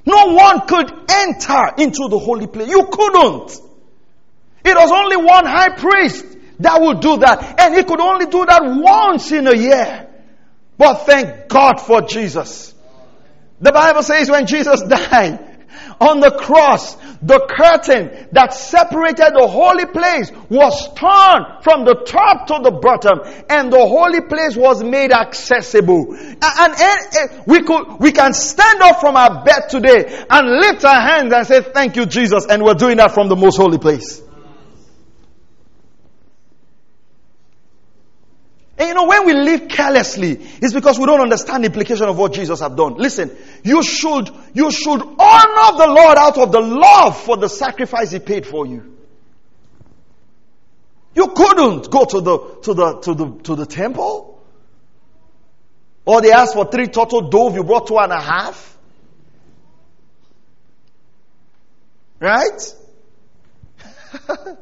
No 0.06 0.34
one 0.34 0.66
could 0.66 0.90
enter 1.10 1.74
into 1.78 2.08
the 2.08 2.18
holy 2.18 2.46
place. 2.46 2.68
You 2.68 2.88
couldn't. 2.90 3.50
It 4.64 4.76
was 4.76 4.90
only 4.90 5.16
one 5.16 5.46
high 5.46 5.76
priest 5.76 6.24
that 6.60 6.80
would 6.80 7.00
do 7.00 7.18
that. 7.18 7.60
And 7.60 7.74
he 7.74 7.82
could 7.84 8.00
only 8.00 8.26
do 8.26 8.44
that 8.44 8.62
once 8.62 9.32
in 9.32 9.46
a 9.46 9.54
year. 9.54 10.08
But 10.76 11.06
thank 11.06 11.48
God 11.48 11.80
for 11.80 12.02
Jesus. 12.02 12.74
The 13.60 13.72
Bible 13.72 14.02
says 14.02 14.30
when 14.30 14.46
Jesus 14.46 14.82
died, 14.82 15.49
on 16.00 16.20
the 16.20 16.30
cross, 16.30 16.94
the 17.20 17.46
curtain 17.50 18.28
that 18.32 18.54
separated 18.54 19.32
the 19.34 19.46
holy 19.46 19.84
place 19.84 20.32
was 20.48 20.88
torn 20.94 21.60
from 21.62 21.84
the 21.84 22.02
top 22.06 22.46
to 22.46 22.58
the 22.62 22.70
bottom 22.70 23.20
and 23.50 23.70
the 23.70 23.86
holy 23.86 24.22
place 24.22 24.56
was 24.56 24.82
made 24.82 25.12
accessible. 25.12 26.14
And, 26.14 26.42
and, 26.42 26.74
and, 26.80 27.46
we 27.46 27.62
could, 27.62 28.00
we 28.00 28.12
can 28.12 28.32
stand 28.32 28.80
up 28.80 29.00
from 29.00 29.16
our 29.16 29.44
bed 29.44 29.68
today 29.68 30.24
and 30.30 30.60
lift 30.60 30.84
our 30.84 31.00
hands 31.00 31.32
and 31.32 31.46
say, 31.46 31.60
thank 31.60 31.96
you, 31.96 32.06
Jesus. 32.06 32.46
And 32.46 32.64
we're 32.64 32.74
doing 32.74 32.96
that 32.96 33.12
from 33.12 33.28
the 33.28 33.36
most 33.36 33.58
holy 33.58 33.78
place. 33.78 34.22
And 38.80 38.88
you 38.88 38.94
know, 38.94 39.04
when 39.04 39.26
we 39.26 39.34
live 39.34 39.68
carelessly, 39.68 40.38
it's 40.40 40.72
because 40.72 40.98
we 40.98 41.04
don't 41.04 41.20
understand 41.20 41.64
the 41.64 41.66
implication 41.66 42.08
of 42.08 42.16
what 42.16 42.32
Jesus 42.32 42.60
have 42.60 42.76
done. 42.76 42.94
Listen, 42.94 43.30
you 43.62 43.82
should, 43.82 44.30
you 44.54 44.70
should 44.70 45.02
honor 45.02 45.76
the 45.76 45.86
Lord 45.86 46.16
out 46.16 46.38
of 46.38 46.50
the 46.50 46.60
love 46.60 47.20
for 47.20 47.36
the 47.36 47.50
sacrifice 47.50 48.10
He 48.10 48.20
paid 48.20 48.46
for 48.46 48.66
you. 48.66 48.96
You 51.14 51.28
couldn't 51.28 51.90
go 51.90 52.06
to 52.06 52.20
the, 52.22 52.38
to 52.62 52.72
the, 52.72 53.00
to 53.00 53.14
the, 53.14 53.30
to 53.42 53.54
the 53.54 53.66
temple. 53.66 54.42
Or 56.06 56.22
they 56.22 56.32
asked 56.32 56.54
for 56.54 56.64
three 56.64 56.86
turtle 56.86 57.28
dove, 57.28 57.56
you 57.56 57.64
brought 57.64 57.86
two 57.86 57.98
and 57.98 58.12
a 58.12 58.20
half. 58.22 58.78
Right? 62.18 62.74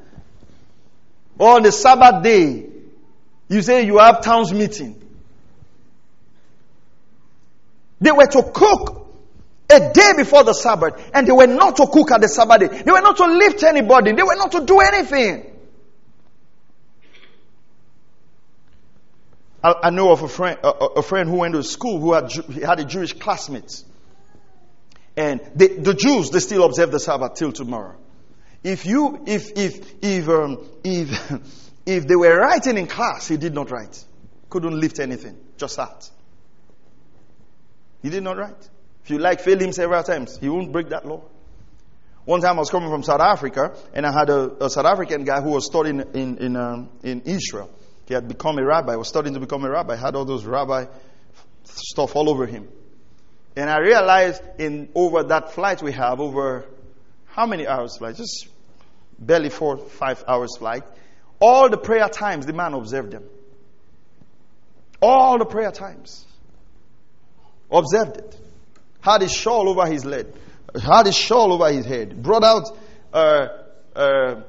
on 1.39 1.62
the 1.62 1.71
Sabbath 1.71 2.25
day, 2.25 2.68
you 3.49 3.62
say 3.62 3.84
you 3.86 3.99
have 3.99 4.22
town's 4.22 4.53
meeting. 4.53 5.03
They 8.01 8.12
were 8.12 8.26
to 8.26 8.42
cook 8.42 9.07
a 9.70 9.92
day 9.92 10.12
before 10.16 10.44
the 10.44 10.55
Sabbath, 10.55 11.11
and 11.12 11.26
they 11.26 11.32
were 11.32 11.46
not 11.46 11.76
to 11.76 11.86
cook 11.86 12.11
at 12.12 12.20
the 12.20 12.28
Sabbath 12.28 12.61
day. 12.61 12.82
They 12.82 12.90
were 12.90 13.01
not 13.01 13.16
to 13.16 13.26
lift 13.26 13.62
anybody. 13.62 14.12
They 14.12 14.22
were 14.22 14.36
not 14.36 14.53
to 14.53 14.64
do 14.64 14.80
anything. 14.80 15.59
I, 19.62 19.74
I 19.84 19.90
know 19.90 20.12
of 20.12 20.22
a 20.22 20.28
friend, 20.28 20.59
a, 20.62 20.68
a, 20.68 21.03
friend 21.03 21.28
who 21.28 21.36
went 21.36 21.55
to 21.55 21.62
school 21.64 22.01
who 22.01 22.12
had, 22.12 22.30
he 22.30 22.61
had 22.61 22.78
a 22.78 22.84
Jewish 22.84 23.12
classmate. 23.14 23.82
And 25.16 25.40
they, 25.57 25.68
the 25.68 25.94
Jews, 25.94 26.30
they 26.30 26.38
still 26.38 26.64
observe 26.64 26.92
the 26.92 27.01
Sabbath 27.01 27.34
till 27.34 27.53
tomorrow. 27.53 27.96
If 28.62 28.86
you, 28.86 29.22
if, 29.26 29.51
if, 29.57 29.94
if, 30.03 30.28
um, 30.28 30.64
if, 30.84 31.68
If 31.89 32.07
they 32.07 32.16
were 32.16 32.39
writing 32.39 32.76
in 32.76 32.86
class, 32.86 33.28
he 33.28 33.39
did 33.39 33.55
not 33.55 33.70
write. 33.70 34.05
Couldn't 34.51 34.78
lift 34.78 35.01
anything. 35.01 35.39
Just 35.57 35.78
that. 35.78 36.11
He 38.03 38.11
did 38.11 38.22
not 38.22 38.36
write. 38.36 38.68
If 39.05 39.11
you 39.11 39.18
like, 39.18 39.41
fail 39.41 39.59
him 39.59 39.72
several 39.72 40.03
times. 40.03 40.36
He 40.36 40.51
won't 40.51 40.70
break 40.70 40.91
that 40.91 41.07
law. 41.07 41.22
One 42.26 42.43
time 42.43 42.57
I 42.57 42.59
was 42.59 42.68
coming 42.68 42.91
from 42.91 43.03
South 43.03 43.22
Africa 43.22 43.74
and 43.95 44.05
I 44.05 44.12
had 44.12 44.28
a, 44.28 44.66
a 44.66 44.68
South 44.68 44.84
African 44.84 45.24
guy 45.24 45.41
who 45.41 45.49
was 45.49 45.64
studying 45.64 46.01
in, 46.12 46.36
in, 46.36 46.57
um, 46.57 46.91
in 47.03 47.22
Israel. 47.22 47.70
He 48.07 48.12
had 48.12 48.28
become 48.28 48.59
a 48.59 48.64
rabbi, 48.66 48.95
was 48.97 49.09
studying 49.09 49.32
to 49.32 49.41
become 49.41 49.64
a 49.64 49.70
rabbi, 49.70 49.97
had 49.97 50.14
all 50.14 50.26
those 50.26 50.45
rabbi 50.45 50.84
stuff 51.64 52.14
all 52.16 52.28
over 52.28 52.45
him. 52.45 52.68
And 53.57 53.70
I 53.70 53.78
realized 53.78 54.43
in 54.59 54.91
over 54.95 55.22
that 55.22 55.53
flight 55.53 55.82
we 55.82 55.93
have, 55.93 56.20
over 56.20 56.66
how 57.28 57.47
many 57.47 57.66
hours 57.66 57.97
flight? 57.97 58.16
Just 58.16 58.47
barely 59.18 59.49
four, 59.49 59.78
five 59.78 60.22
hours 60.28 60.55
flight. 60.59 60.84
All 61.41 61.68
the 61.68 61.78
prayer 61.78 62.09
times, 62.09 62.47
the 62.47 62.53
man 62.53 62.74
observed 62.74 63.12
them. 63.12 63.24
All 65.01 65.39
the 65.39 65.45
prayer 65.45 65.70
times. 65.70 66.24
Observed 67.70 68.16
it. 68.16 68.41
Had 69.01 69.22
his 69.22 69.32
shawl 69.32 69.68
over 69.68 69.86
his 69.86 70.03
head. 70.03 70.32
Had 70.74 71.07
his 71.07 71.16
shawl 71.16 71.53
over 71.53 71.72
his 71.72 71.86
head. 71.86 72.20
Brought 72.22 72.45
out 72.45 72.78
uh, 73.12 73.47
uh, 73.95 74.43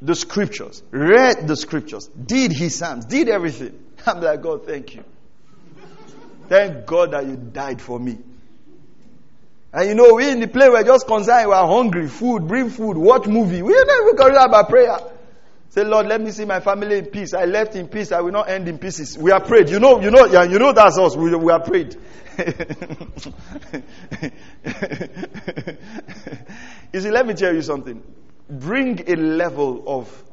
the 0.00 0.14
scriptures. 0.14 0.82
Read 0.90 1.48
the 1.48 1.56
scriptures. 1.56 2.08
Did 2.08 2.52
his 2.52 2.76
psalms. 2.76 3.06
Did 3.06 3.28
everything. 3.28 3.78
I'm 4.06 4.20
like, 4.20 4.40
God, 4.40 4.66
thank 4.66 4.94
you. 4.94 5.04
Thank 6.48 6.86
God 6.86 7.10
that 7.10 7.26
you 7.26 7.36
died 7.36 7.82
for 7.82 7.98
me. 7.98 8.18
And 9.72 9.88
you 9.88 9.94
know, 9.94 10.14
we 10.14 10.30
in 10.30 10.40
the 10.40 10.48
place 10.48 10.68
we're 10.70 10.84
just 10.84 11.06
concerned, 11.06 11.48
we're 11.48 11.56
hungry, 11.56 12.08
food, 12.08 12.46
bring 12.46 12.70
food, 12.70 12.96
watch 12.96 13.26
movie. 13.26 13.62
We 13.62 13.74
don't 13.74 14.08
even 14.08 14.16
worry 14.16 14.36
about 14.36 14.68
prayer. 14.68 14.96
Say, 15.76 15.84
Lord, 15.84 16.06
let 16.06 16.22
me 16.22 16.30
see 16.30 16.46
my 16.46 16.60
family 16.60 16.96
in 16.96 17.04
peace. 17.06 17.34
I 17.34 17.44
left 17.44 17.76
in 17.76 17.88
peace. 17.88 18.10
I 18.10 18.22
will 18.22 18.32
not 18.32 18.48
end 18.48 18.66
in 18.66 18.78
pieces. 18.78 19.18
We 19.18 19.30
are 19.30 19.42
prayed. 19.42 19.68
You 19.68 19.78
know, 19.78 20.00
you 20.00 20.10
know, 20.10 20.24
yeah, 20.24 20.44
you 20.44 20.58
know 20.58 20.72
that's 20.72 20.96
us. 20.96 21.14
We, 21.14 21.34
we 21.34 21.52
are 21.52 21.60
prayed. 21.60 21.94
you 26.94 27.00
see, 27.00 27.10
let 27.10 27.26
me 27.26 27.34
tell 27.34 27.54
you 27.54 27.60
something. 27.60 28.02
Bring 28.48 29.06
a 29.06 29.16
level 29.16 29.84
of, 29.86 30.24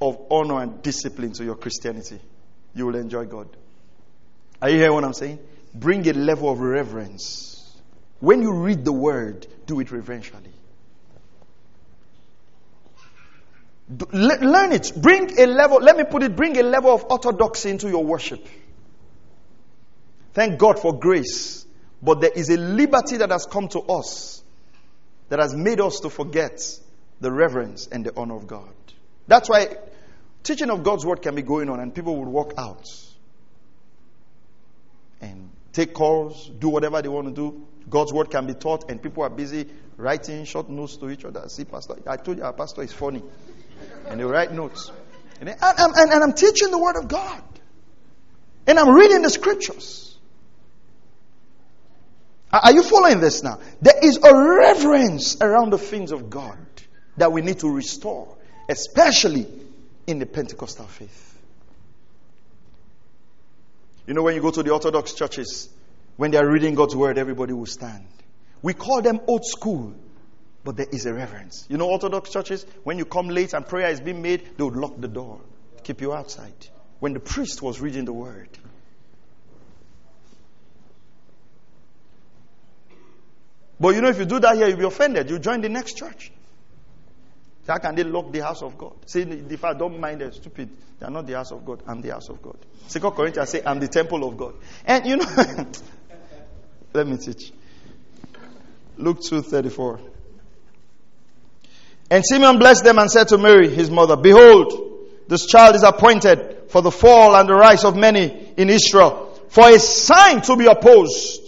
of 0.00 0.18
honor 0.30 0.62
and 0.62 0.80
discipline 0.80 1.32
to 1.32 1.44
your 1.44 1.56
Christianity. 1.56 2.18
You 2.74 2.86
will 2.86 2.96
enjoy 2.96 3.26
God. 3.26 3.54
Are 4.62 4.70
you 4.70 4.78
hearing 4.78 4.94
what 4.94 5.04
I'm 5.04 5.12
saying? 5.12 5.40
Bring 5.74 6.08
a 6.08 6.14
level 6.14 6.50
of 6.50 6.60
reverence. 6.60 7.70
When 8.20 8.40
you 8.40 8.54
read 8.54 8.82
the 8.82 8.94
word, 8.94 9.46
do 9.66 9.78
it 9.80 9.92
reverentially. 9.92 10.54
Learn 13.88 14.72
it. 14.72 14.92
Bring 14.96 15.38
a 15.38 15.46
level, 15.46 15.78
let 15.78 15.96
me 15.96 16.04
put 16.04 16.22
it, 16.22 16.34
bring 16.34 16.58
a 16.58 16.62
level 16.62 16.92
of 16.92 17.04
orthodoxy 17.08 17.70
into 17.70 17.88
your 17.88 18.04
worship. 18.04 18.44
Thank 20.34 20.58
God 20.58 20.78
for 20.78 20.98
grace. 20.98 21.64
But 22.02 22.20
there 22.20 22.32
is 22.34 22.50
a 22.50 22.56
liberty 22.56 23.18
that 23.18 23.30
has 23.30 23.46
come 23.46 23.68
to 23.68 23.80
us 23.80 24.42
that 25.28 25.38
has 25.38 25.54
made 25.54 25.80
us 25.80 26.00
to 26.00 26.10
forget 26.10 26.60
the 27.20 27.32
reverence 27.32 27.86
and 27.86 28.04
the 28.04 28.12
honor 28.16 28.36
of 28.36 28.46
God. 28.46 28.68
That's 29.28 29.48
why 29.48 29.76
teaching 30.42 30.70
of 30.70 30.82
God's 30.82 31.06
word 31.06 31.22
can 31.22 31.34
be 31.34 31.42
going 31.42 31.70
on 31.70 31.80
and 31.80 31.94
people 31.94 32.16
would 32.16 32.28
walk 32.28 32.54
out 32.58 32.86
and 35.20 35.50
take 35.72 35.94
calls, 35.94 36.50
do 36.58 36.68
whatever 36.68 37.00
they 37.02 37.08
want 37.08 37.28
to 37.28 37.34
do. 37.34 37.66
God's 37.88 38.12
word 38.12 38.30
can 38.30 38.46
be 38.46 38.54
taught 38.54 38.90
and 38.90 39.02
people 39.02 39.22
are 39.22 39.30
busy 39.30 39.68
writing 39.96 40.44
short 40.44 40.68
notes 40.68 40.96
to 40.98 41.08
each 41.08 41.24
other. 41.24 41.48
See, 41.48 41.64
Pastor, 41.64 41.96
I 42.06 42.16
told 42.16 42.38
you 42.38 42.44
our 42.44 42.52
pastor 42.52 42.82
is 42.82 42.92
funny 42.92 43.22
and 44.08 44.20
they 44.20 44.24
write 44.24 44.52
notes. 44.52 44.90
And, 45.40 45.48
and, 45.48 45.96
and 45.96 46.22
I'm 46.22 46.32
teaching 46.32 46.70
the 46.70 46.78
Word 46.78 46.96
of 46.96 47.08
God. 47.08 47.42
And 48.66 48.78
I'm 48.78 48.94
reading 48.94 49.22
the 49.22 49.30
scriptures. 49.30 50.16
Are 52.52 52.72
you 52.72 52.82
following 52.82 53.20
this 53.20 53.42
now? 53.42 53.60
There 53.82 53.98
is 54.02 54.18
a 54.22 54.34
reverence 54.34 55.36
around 55.40 55.70
the 55.70 55.78
things 55.78 56.12
of 56.12 56.30
God 56.30 56.58
that 57.16 57.32
we 57.32 57.42
need 57.42 57.60
to 57.60 57.68
restore, 57.68 58.36
especially 58.68 59.46
in 60.06 60.18
the 60.18 60.26
Pentecostal 60.26 60.86
faith. 60.86 61.38
You 64.06 64.14
know, 64.14 64.22
when 64.22 64.36
you 64.36 64.40
go 64.40 64.50
to 64.52 64.62
the 64.62 64.70
Orthodox 64.70 65.14
churches, 65.14 65.68
when 66.16 66.30
they 66.30 66.38
are 66.38 66.48
reading 66.48 66.74
God's 66.74 66.94
word, 66.94 67.18
everybody 67.18 67.52
will 67.52 67.66
stand. 67.66 68.06
We 68.62 68.72
call 68.72 69.02
them 69.02 69.20
old 69.26 69.44
school, 69.44 69.94
but 70.66 70.76
there 70.76 70.88
is 70.90 71.06
a 71.06 71.14
reverence. 71.14 71.64
You 71.68 71.76
know, 71.78 71.88
Orthodox 71.88 72.28
churches, 72.30 72.66
when 72.82 72.98
you 72.98 73.04
come 73.04 73.28
late 73.28 73.54
and 73.54 73.64
prayer 73.64 73.88
is 73.88 74.00
being 74.00 74.20
made, 74.20 74.58
they 74.58 74.64
would 74.64 74.74
lock 74.74 75.00
the 75.00 75.06
door, 75.06 75.40
keep 75.84 76.00
you 76.00 76.12
outside. 76.12 76.52
When 76.98 77.12
the 77.12 77.20
priest 77.20 77.62
was 77.62 77.80
reading 77.80 78.04
the 78.04 78.12
word, 78.12 78.48
But 83.78 83.94
you 83.94 84.00
know, 84.00 84.08
if 84.08 84.18
you 84.18 84.24
do 84.24 84.40
that 84.40 84.56
here, 84.56 84.68
you'll 84.68 84.78
be 84.78 84.86
offended. 84.86 85.28
You 85.28 85.38
join 85.38 85.60
the 85.60 85.68
next 85.68 85.98
church. 85.98 86.32
How 87.68 87.76
can 87.76 87.94
they 87.94 88.04
lock 88.04 88.32
the 88.32 88.40
house 88.40 88.62
of 88.62 88.78
God? 88.78 88.94
Say, 89.04 89.20
if 89.20 89.62
I 89.62 89.74
don't 89.74 90.00
mind, 90.00 90.22
they're 90.22 90.32
stupid. 90.32 90.70
They're 90.98 91.10
not 91.10 91.26
the 91.26 91.34
house 91.34 91.52
of 91.52 91.62
God. 91.66 91.82
I'm 91.86 92.00
the 92.00 92.08
house 92.08 92.30
of 92.30 92.40
God. 92.40 92.56
Second 92.86 93.10
Corinthians 93.10 93.50
say, 93.50 93.60
I'm 93.66 93.78
the 93.78 93.88
temple 93.88 94.26
of 94.26 94.38
God. 94.38 94.54
And 94.86 95.04
you 95.04 95.16
know, 95.18 95.26
let 96.94 97.06
me 97.06 97.18
teach. 97.18 97.52
Luke 98.96 99.20
2:34. 99.20 100.15
And 102.10 102.24
Simeon 102.24 102.58
blessed 102.58 102.84
them 102.84 102.98
and 102.98 103.10
said 103.10 103.28
to 103.28 103.38
Mary, 103.38 103.68
his 103.68 103.90
mother, 103.90 104.16
Behold, 104.16 105.08
this 105.28 105.46
child 105.46 105.74
is 105.74 105.82
appointed 105.82 106.70
for 106.70 106.82
the 106.82 106.90
fall 106.90 107.34
and 107.34 107.48
the 107.48 107.54
rise 107.54 107.84
of 107.84 107.96
many 107.96 108.52
in 108.56 108.70
Israel, 108.70 109.38
for 109.48 109.68
a 109.68 109.78
sign 109.78 110.40
to 110.42 110.56
be 110.56 110.66
opposed. 110.66 111.42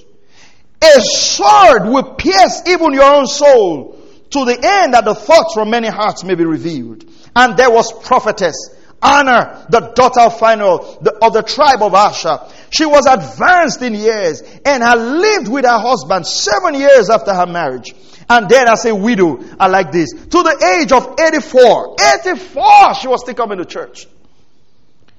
A 0.83 1.01
sword 1.01 1.85
will 1.85 2.15
pierce 2.15 2.63
even 2.67 2.93
your 2.93 3.05
own 3.05 3.27
soul 3.27 3.99
to 4.31 4.45
the 4.45 4.59
end 4.63 4.95
that 4.95 5.05
the 5.05 5.15
thoughts 5.15 5.55
from 5.55 5.71
many 5.71 5.89
hearts 5.89 6.25
may 6.25 6.35
be 6.35 6.45
revealed. 6.45 7.05
And 7.35 7.57
there 7.57 7.71
was 7.71 7.93
prophetess 7.93 8.75
Anna, 9.01 9.67
the 9.71 9.81
daughter 9.95 10.21
of 10.21 10.39
Phanuel 10.39 10.99
the, 11.01 11.13
of 11.25 11.33
the 11.33 11.43
tribe 11.43 11.83
of 11.83 11.95
Asher. 11.95 12.41
She 12.71 12.85
was 12.85 13.07
advanced 13.07 13.81
in 13.83 13.95
years 13.95 14.43
and 14.65 14.83
had 14.83 14.99
lived 14.99 15.49
with 15.49 15.65
her 15.65 15.79
husband 15.79 16.27
seven 16.27 16.75
years 16.75 17.09
after 17.09 17.33
her 17.33 17.47
marriage. 17.47 17.95
And 18.31 18.49
then 18.49 18.69
as 18.69 18.85
a 18.85 18.95
widow, 18.95 19.43
I 19.59 19.69
like 19.69 19.91
this, 19.91 20.13
to 20.13 20.43
the 20.43 20.81
age 20.81 20.93
of 20.93 21.19
84. 21.19 21.97
84, 22.25 22.95
she 22.95 23.09
was 23.09 23.23
still 23.23 23.35
coming 23.35 23.59
to 23.59 23.65
church. 23.65 24.07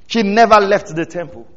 She 0.08 0.24
never 0.24 0.56
left 0.56 0.96
the 0.96 1.06
temple. 1.06 1.48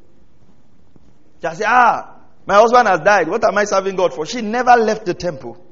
She 1.42 1.54
said, 1.54 1.66
ah, 1.66 2.16
my 2.46 2.54
husband 2.54 2.88
has 2.88 3.00
died. 3.00 3.28
What 3.28 3.44
am 3.44 3.56
I 3.58 3.64
serving 3.64 3.96
God 3.96 4.14
for? 4.14 4.24
She 4.26 4.40
never 4.40 4.72
left 4.72 5.04
the 5.04 5.14
temple. 5.14 5.62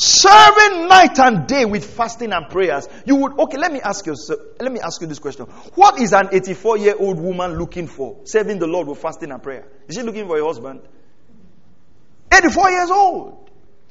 Serving 0.00 0.86
night 0.86 1.18
and 1.18 1.46
day 1.46 1.64
with 1.64 1.84
fasting 1.84 2.32
and 2.32 2.48
prayers. 2.48 2.88
You 3.04 3.16
would, 3.16 3.38
okay, 3.40 3.58
let 3.58 3.72
me 3.72 3.80
ask 3.80 4.06
you, 4.06 4.14
sir, 4.16 4.36
let 4.60 4.70
me 4.70 4.78
ask 4.78 5.00
you 5.00 5.08
this 5.08 5.18
question. 5.18 5.46
What 5.74 6.00
is 6.00 6.12
an 6.12 6.28
84 6.30 6.78
year 6.78 6.94
old 6.96 7.18
woman 7.18 7.58
looking 7.58 7.88
for? 7.88 8.20
Serving 8.24 8.60
the 8.60 8.68
Lord 8.68 8.86
with 8.86 8.98
fasting 8.98 9.32
and 9.32 9.42
prayer. 9.42 9.66
Is 9.88 9.96
she 9.96 10.02
looking 10.02 10.26
for 10.28 10.38
a 10.38 10.44
husband? 10.44 10.82
84 12.32 12.70
years 12.70 12.90
old. 12.90 13.47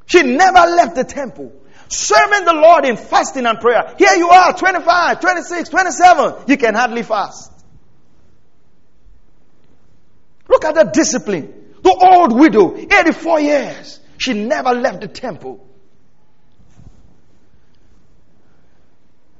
She 0.07 0.23
never 0.23 0.59
left 0.59 0.95
the 0.95 1.03
temple. 1.03 1.53
Serving 1.89 2.45
the 2.45 2.53
Lord 2.53 2.85
in 2.85 2.97
fasting 2.97 3.45
and 3.45 3.59
prayer. 3.59 3.93
Here 3.97 4.15
you 4.15 4.29
are, 4.29 4.53
25, 4.53 5.21
26, 5.21 5.69
27. 5.69 6.33
You 6.47 6.57
can 6.57 6.73
hardly 6.73 7.03
fast. 7.03 7.51
Look 10.49 10.65
at 10.65 10.75
the 10.75 10.85
discipline. 10.85 11.75
The 11.81 12.09
old 12.11 12.37
widow, 12.37 12.75
84 12.75 13.39
years. 13.41 13.99
She 14.17 14.33
never 14.33 14.71
left 14.71 15.01
the 15.01 15.07
temple. 15.07 15.65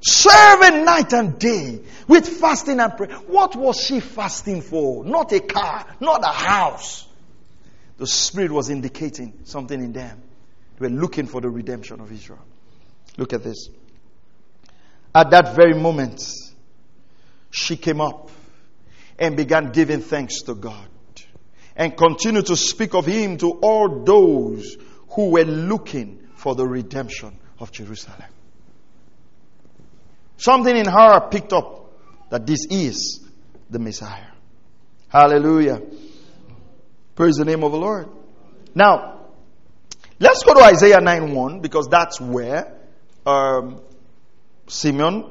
Serving 0.02 0.86
night 0.86 1.12
and 1.14 1.40
day 1.40 1.82
with 2.08 2.28
fasting 2.28 2.80
and 2.80 2.96
prayer. 2.96 3.16
What 3.28 3.56
was 3.56 3.80
she 3.80 4.00
fasting 4.00 4.62
for? 4.62 5.04
Not 5.04 5.32
a 5.32 5.40
car, 5.40 5.86
not 6.00 6.24
a 6.24 6.32
house. 6.32 7.08
The 7.98 8.08
Spirit 8.08 8.52
was 8.52 8.70
indicating 8.70 9.40
something 9.46 9.82
in 9.82 9.94
them. 9.94 10.22
They 10.78 10.88
were 10.88 10.94
looking 10.94 11.28
for 11.28 11.42
the 11.42 11.50
redemption 11.50 12.00
of 12.00 12.12
Israel. 12.12 12.44
Look 13.18 13.34
at 13.34 13.44
this. 13.44 13.70
At 15.14 15.32
that 15.32 15.56
very 15.56 15.74
moment, 15.74 16.22
she 17.50 17.78
came 17.78 18.02
up 18.02 18.30
and 19.18 19.36
began 19.36 19.72
giving 19.72 20.02
thanks 20.02 20.44
to 20.44 20.54
God 20.54 20.88
and 21.76 21.96
continued 21.96 22.48
to 22.48 22.56
speak 22.56 22.94
of 22.94 23.06
Him 23.06 23.38
to 23.38 23.52
all 23.52 24.04
those 24.04 24.78
who 25.10 25.32
were 25.32 25.46
looking 25.46 26.28
for 26.36 26.54
the 26.54 26.68
redemption 26.68 27.38
of 27.60 27.72
Jerusalem. 27.72 28.22
Something 30.38 30.78
in 30.78 30.86
her 30.86 31.30
picked 31.30 31.54
up 31.54 31.92
that 32.30 32.46
this 32.46 32.68
is 32.70 33.28
the 33.70 33.80
Messiah. 33.80 34.28
Hallelujah. 35.10 35.82
Praise 37.16 37.38
the 37.38 37.46
name 37.46 37.64
of 37.64 37.72
the 37.72 37.78
Lord. 37.80 38.10
Now, 38.76 39.17
let's 40.20 40.44
go 40.44 40.54
to 40.54 40.64
Isaiah 40.64 41.02
9 41.02 41.34
1 41.34 41.60
because 41.62 41.88
that's 41.88 42.20
where 42.20 42.74
um, 43.26 43.82
Simeon 44.68 45.26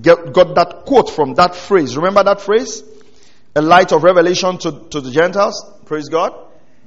get, 0.00 0.32
got 0.32 0.54
that 0.54 0.84
quote 0.86 1.10
from 1.10 1.34
that 1.34 1.54
phrase. 1.54 1.96
Remember 1.96 2.22
that 2.24 2.40
phrase? 2.40 2.82
A 3.54 3.62
light 3.62 3.92
of 3.92 4.02
revelation 4.02 4.58
to, 4.58 4.88
to 4.90 5.00
the 5.00 5.10
Gentiles. 5.10 5.64
Praise 5.84 6.08
God. 6.08 6.32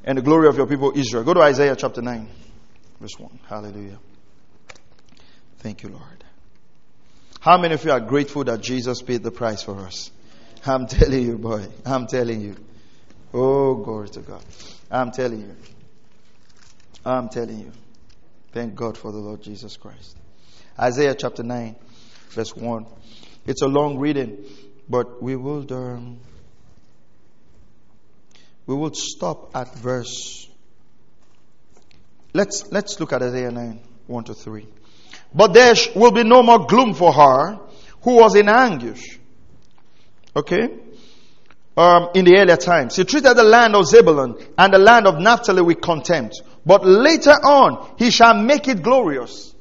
And 0.03 0.17
the 0.17 0.21
glory 0.21 0.47
of 0.47 0.57
your 0.57 0.67
people 0.67 0.93
Israel. 0.95 1.23
Go 1.23 1.33
to 1.33 1.41
Isaiah 1.41 1.75
chapter 1.75 2.01
9, 2.01 2.27
verse 2.99 3.17
1. 3.17 3.39
Hallelujah. 3.47 3.97
Thank 5.59 5.83
you, 5.83 5.89
Lord. 5.89 6.23
How 7.39 7.57
many 7.57 7.75
of 7.75 7.83
you 7.83 7.91
are 7.91 7.99
grateful 7.99 8.43
that 8.45 8.61
Jesus 8.61 9.01
paid 9.01 9.23
the 9.23 9.31
price 9.31 9.61
for 9.61 9.79
us? 9.79 10.11
I'm 10.65 10.87
telling 10.87 11.23
you, 11.23 11.37
boy. 11.37 11.67
I'm 11.85 12.07
telling 12.07 12.41
you. 12.41 12.55
Oh, 13.33 13.75
glory 13.75 14.09
to 14.09 14.21
God. 14.21 14.43
I'm 14.89 15.11
telling 15.11 15.41
you. 15.41 15.55
I'm 17.05 17.29
telling 17.29 17.59
you. 17.59 17.71
Thank 18.51 18.75
God 18.75 18.97
for 18.97 19.11
the 19.11 19.17
Lord 19.17 19.41
Jesus 19.41 19.77
Christ. 19.77 20.17
Isaiah 20.79 21.15
chapter 21.15 21.43
9, 21.43 21.75
verse 22.29 22.55
1. 22.55 22.85
It's 23.45 23.61
a 23.61 23.67
long 23.67 23.97
reading, 23.99 24.43
but 24.89 25.21
we 25.21 25.35
will 25.35 25.71
um, 25.73 26.19
we 28.65 28.75
will 28.75 28.93
stop 28.93 29.55
at 29.55 29.75
verse 29.75 30.45
Let's 32.35 32.69
let's 32.69 32.99
look 32.99 33.13
at 33.13 33.23
Isaiah 33.23 33.49
9, 33.49 33.79
1 34.07 34.23
to 34.25 34.33
3. 34.33 34.67
But 35.33 35.53
there 35.53 35.73
will 35.95 36.11
be 36.11 36.25
no 36.25 36.43
more 36.43 36.67
gloom 36.67 36.93
for 36.93 37.13
her 37.13 37.57
who 38.01 38.17
was 38.17 38.35
in 38.35 38.49
anguish. 38.49 39.17
Okay? 40.35 40.67
Um, 41.77 42.09
in 42.13 42.25
the 42.25 42.37
earlier 42.37 42.57
times. 42.57 42.97
He 42.97 43.05
treated 43.05 43.37
the 43.37 43.43
land 43.43 43.73
of 43.73 43.85
Zebulun 43.85 44.35
and 44.57 44.73
the 44.73 44.77
land 44.77 45.07
of 45.07 45.17
Naphtali 45.17 45.61
with 45.61 45.79
contempt. 45.79 46.41
But 46.65 46.85
later 46.85 47.31
on, 47.31 47.95
he 47.97 48.09
shall 48.11 48.33
make 48.33 48.67
it 48.67 48.81
glorious. 48.81 49.53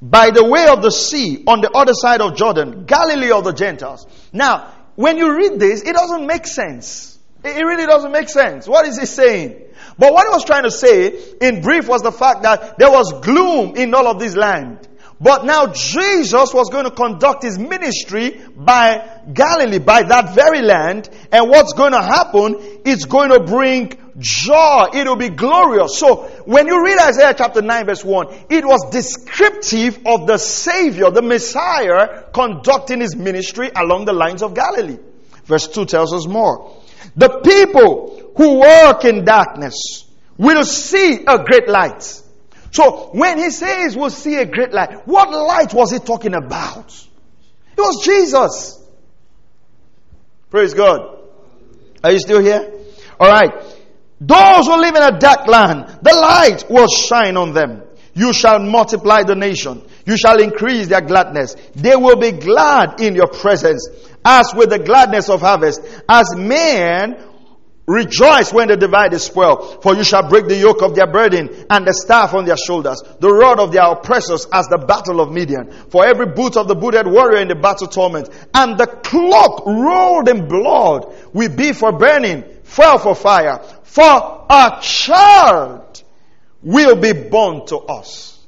By 0.00 0.30
the 0.30 0.44
way 0.44 0.66
of 0.66 0.82
the 0.82 0.90
sea, 0.90 1.44
on 1.46 1.60
the 1.60 1.70
other 1.70 1.94
side 1.94 2.20
of 2.20 2.36
Jordan, 2.36 2.86
Galilee 2.86 3.30
of 3.30 3.44
the 3.44 3.52
Gentiles. 3.52 4.06
Now, 4.32 4.72
when 4.96 5.16
you 5.16 5.36
read 5.36 5.60
this, 5.60 5.82
it 5.82 5.92
doesn't 5.92 6.26
make 6.26 6.46
sense. 6.46 7.18
It 7.44 7.64
really 7.64 7.86
doesn't 7.86 8.10
make 8.10 8.28
sense. 8.28 8.66
What 8.66 8.86
is 8.86 8.98
he 8.98 9.06
saying? 9.06 9.62
But 9.98 10.12
what 10.12 10.26
he 10.26 10.30
was 10.30 10.44
trying 10.44 10.64
to 10.64 10.70
say 10.70 11.16
in 11.40 11.60
brief 11.60 11.88
was 11.88 12.02
the 12.02 12.12
fact 12.12 12.42
that 12.42 12.78
there 12.78 12.90
was 12.90 13.12
gloom 13.20 13.76
in 13.76 13.94
all 13.94 14.08
of 14.08 14.18
this 14.18 14.34
land. 14.34 14.88
But 15.20 15.44
now 15.44 15.68
Jesus 15.68 16.52
was 16.52 16.68
going 16.70 16.84
to 16.84 16.90
conduct 16.90 17.44
his 17.44 17.56
ministry 17.56 18.40
by 18.56 19.20
Galilee, 19.32 19.78
by 19.78 20.02
that 20.02 20.34
very 20.34 20.62
land. 20.62 21.08
And 21.30 21.48
what's 21.48 21.74
going 21.74 21.92
to 21.92 22.02
happen 22.02 22.56
is 22.84 23.04
going 23.04 23.30
to 23.30 23.44
bring 23.44 23.92
joy. 24.18 24.88
It 24.94 25.06
will 25.06 25.16
be 25.16 25.30
glorious. 25.30 25.98
So 25.98 26.24
when 26.44 26.66
you 26.66 26.84
read 26.84 26.98
Isaiah 26.98 27.34
chapter 27.36 27.62
9 27.62 27.86
verse 27.86 28.04
1, 28.04 28.46
it 28.50 28.64
was 28.64 28.90
descriptive 28.90 30.00
of 30.06 30.26
the 30.26 30.38
Savior, 30.38 31.10
the 31.10 31.22
Messiah, 31.22 32.24
conducting 32.32 33.00
his 33.00 33.16
ministry 33.16 33.70
along 33.74 34.04
the 34.04 34.12
lines 34.12 34.42
of 34.42 34.54
Galilee. 34.54 34.98
Verse 35.44 35.68
2 35.68 35.86
tells 35.86 36.12
us 36.12 36.26
more. 36.26 36.76
The 37.16 37.40
people 37.40 38.32
who 38.36 38.60
work 38.60 39.04
in 39.04 39.24
darkness 39.24 40.04
will 40.38 40.64
see 40.64 41.24
a 41.26 41.42
great 41.44 41.68
light. 41.68 42.20
So 42.70 43.10
when 43.12 43.38
he 43.38 43.50
says 43.50 43.96
we'll 43.96 44.10
see 44.10 44.36
a 44.36 44.46
great 44.46 44.72
light, 44.72 45.06
what 45.06 45.30
light 45.30 45.74
was 45.74 45.90
he 45.90 45.98
talking 45.98 46.34
about? 46.34 46.90
It 47.76 47.80
was 47.80 48.04
Jesus. 48.04 48.78
Praise 50.50 50.74
God. 50.74 51.18
Are 52.02 52.12
you 52.12 52.18
still 52.18 52.40
here? 52.40 52.72
Alright. 53.20 53.71
Those 54.24 54.66
who 54.66 54.80
live 54.80 54.94
in 54.94 55.02
a 55.02 55.18
dark 55.18 55.48
land, 55.48 55.98
the 56.00 56.14
light 56.14 56.64
will 56.70 56.86
shine 56.86 57.36
on 57.36 57.54
them. 57.54 57.82
You 58.14 58.32
shall 58.32 58.60
multiply 58.60 59.24
the 59.24 59.34
nation. 59.34 59.82
You 60.06 60.16
shall 60.16 60.40
increase 60.40 60.86
their 60.86 61.00
gladness. 61.00 61.56
They 61.74 61.96
will 61.96 62.16
be 62.16 62.30
glad 62.30 63.00
in 63.00 63.16
your 63.16 63.26
presence, 63.26 63.88
as 64.24 64.52
with 64.54 64.70
the 64.70 64.78
gladness 64.78 65.28
of 65.28 65.40
harvest, 65.40 65.80
as 66.08 66.36
men 66.36 67.16
Rejoice 67.86 68.52
when 68.52 68.68
they 68.68 68.76
divide 68.76 69.10
the 69.10 69.18
spoil, 69.18 69.80
for 69.82 69.96
you 69.96 70.04
shall 70.04 70.28
break 70.28 70.46
the 70.46 70.56
yoke 70.56 70.82
of 70.82 70.94
their 70.94 71.08
burden 71.08 71.66
and 71.68 71.84
the 71.84 71.92
staff 71.92 72.32
on 72.32 72.44
their 72.44 72.56
shoulders, 72.56 73.02
the 73.18 73.28
rod 73.28 73.58
of 73.58 73.72
their 73.72 73.82
oppressors 73.90 74.46
as 74.52 74.68
the 74.68 74.78
battle 74.78 75.20
of 75.20 75.32
Midian. 75.32 75.68
For 75.90 76.06
every 76.06 76.26
boot 76.26 76.56
of 76.56 76.68
the 76.68 76.76
booted 76.76 77.08
warrior 77.08 77.42
in 77.42 77.48
the 77.48 77.56
battle 77.56 77.88
torment, 77.88 78.28
and 78.54 78.78
the 78.78 78.86
cloak 78.86 79.66
rolled 79.66 80.28
in 80.28 80.46
blood 80.46 81.12
will 81.32 81.54
be 81.54 81.72
for 81.72 81.90
burning, 81.90 82.44
fell 82.72 82.98
for 82.98 83.14
fire. 83.14 83.58
For 83.84 84.46
a 84.48 84.78
child 84.80 86.02
will 86.62 86.96
be 86.96 87.12
born 87.12 87.66
to 87.66 87.78
us. 87.78 88.38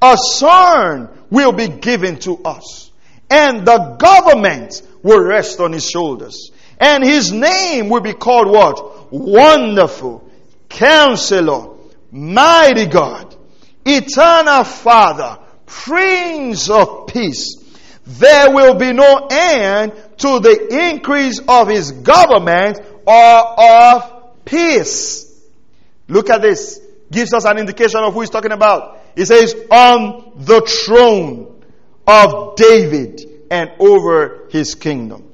A 0.00 0.16
son 0.16 1.08
will 1.30 1.52
be 1.52 1.68
given 1.68 2.18
to 2.20 2.38
us. 2.44 2.90
And 3.30 3.66
the 3.66 3.96
government 3.98 4.82
will 5.02 5.22
rest 5.22 5.60
on 5.60 5.72
his 5.72 5.88
shoulders 5.88 6.50
and 6.80 7.04
his 7.04 7.32
name 7.32 7.88
will 7.88 8.00
be 8.00 8.14
called 8.14 8.48
what? 8.48 9.12
Wonderful, 9.12 10.28
Counselor, 10.68 11.74
Mighty 12.10 12.86
God, 12.86 13.34
Eternal 13.84 14.64
Father, 14.64 15.38
Prince 15.66 16.70
of 16.70 17.08
Peace. 17.08 17.56
There 18.06 18.54
will 18.54 18.74
be 18.74 18.92
no 18.92 19.26
end 19.30 19.92
to 20.18 20.40
the 20.40 20.90
increase 20.90 21.40
of 21.46 21.68
his 21.68 21.92
government 21.92 22.80
or 23.08 23.60
of 23.60 24.44
peace. 24.44 25.24
Look 26.08 26.28
at 26.28 26.42
this. 26.42 26.80
Gives 27.10 27.32
us 27.32 27.46
an 27.46 27.56
indication 27.56 28.00
of 28.00 28.12
who 28.12 28.20
he's 28.20 28.30
talking 28.30 28.52
about. 28.52 29.00
He 29.16 29.24
says, 29.24 29.54
on 29.70 30.32
the 30.36 30.60
throne 30.60 31.62
of 32.06 32.56
David 32.56 33.22
and 33.50 33.70
over 33.78 34.46
his 34.50 34.74
kingdom 34.74 35.24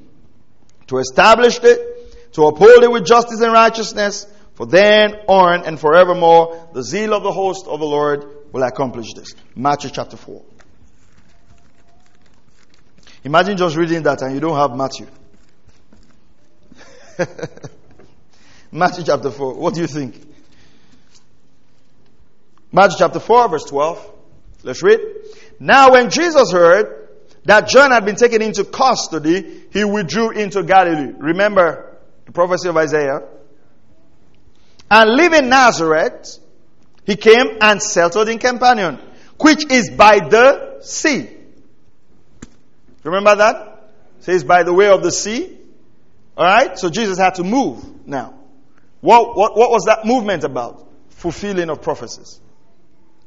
to 0.86 0.98
establish 0.98 1.58
it, 1.62 2.32
to 2.34 2.46
uphold 2.46 2.84
it 2.84 2.90
with 2.90 3.04
justice 3.04 3.40
and 3.40 3.52
righteousness, 3.52 4.26
for 4.54 4.66
then 4.66 5.14
on 5.26 5.64
and 5.64 5.80
forevermore 5.80 6.70
the 6.72 6.82
zeal 6.82 7.12
of 7.12 7.24
the 7.24 7.32
host 7.32 7.66
of 7.66 7.80
the 7.80 7.86
Lord 7.86 8.24
will 8.52 8.62
accomplish 8.62 9.12
this. 9.14 9.34
Matthew 9.56 9.90
chapter 9.90 10.16
4. 10.16 10.42
Imagine 13.24 13.56
just 13.56 13.76
reading 13.76 14.02
that 14.04 14.22
and 14.22 14.34
you 14.34 14.40
don't 14.40 14.56
have 14.56 14.76
Matthew. 14.76 15.06
Matthew 18.72 19.04
chapter 19.04 19.30
4. 19.30 19.54
What 19.54 19.74
do 19.74 19.80
you 19.80 19.86
think? 19.86 20.20
Matthew 22.72 22.96
chapter 22.98 23.20
4, 23.20 23.48
verse 23.48 23.64
12. 23.64 24.12
Let's 24.64 24.82
read. 24.82 25.00
Now, 25.60 25.92
when 25.92 26.10
Jesus 26.10 26.50
heard 26.50 27.08
that 27.44 27.68
John 27.68 27.90
had 27.90 28.04
been 28.04 28.16
taken 28.16 28.42
into 28.42 28.64
custody, 28.64 29.64
he 29.70 29.84
withdrew 29.84 30.30
into 30.30 30.62
Galilee. 30.62 31.12
Remember 31.18 31.96
the 32.24 32.32
prophecy 32.32 32.68
of 32.68 32.76
Isaiah? 32.76 33.22
And 34.90 35.10
leaving 35.10 35.48
Nazareth, 35.48 36.38
he 37.04 37.16
came 37.16 37.58
and 37.60 37.82
settled 37.82 38.28
in 38.28 38.38
Capernaum, 38.38 38.98
which 39.40 39.70
is 39.70 39.90
by 39.90 40.20
the 40.20 40.80
sea. 40.82 41.28
Remember 43.02 43.36
that? 43.36 43.90
It 44.18 44.24
says 44.24 44.44
by 44.44 44.62
the 44.62 44.72
way 44.72 44.88
of 44.88 45.02
the 45.02 45.12
sea. 45.12 45.58
Alright? 46.36 46.78
So 46.78 46.90
Jesus 46.90 47.18
had 47.18 47.36
to 47.36 47.44
move 47.44 48.06
now. 48.06 48.34
What, 49.00 49.36
what, 49.36 49.56
what 49.56 49.70
was 49.70 49.84
that 49.84 50.04
movement 50.04 50.44
about? 50.44 50.86
Fulfilling 51.10 51.70
of 51.70 51.82
prophecies. 51.82 52.40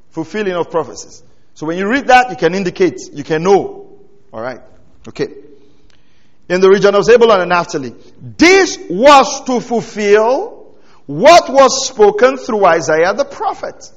Fulfilling 0.10 0.54
of 0.54 0.72
prophecies. 0.72 1.24
So 1.54 1.66
when 1.66 1.78
you 1.78 1.90
read 1.90 2.08
that, 2.08 2.30
you 2.30 2.36
can 2.36 2.56
indicate, 2.56 3.00
you 3.14 3.24
can 3.24 3.44
know 3.44 3.88
all 4.32 4.42
right. 4.42 4.62
Okay. 5.08 5.28
In 6.50 6.62
the 6.62 6.70
region 6.70 6.96
of 6.96 7.04
Zebulun 7.04 7.42
and 7.42 7.50
Naphtali. 7.50 7.94
This 8.22 8.78
was 8.90 9.44
to 9.46 9.60
fulfill 9.60 10.76
what 11.06 11.50
was 11.50 11.88
spoken 11.88 12.38
through 12.38 12.66
Isaiah 12.66 13.14
the 13.14 13.26
prophet. 13.26 13.92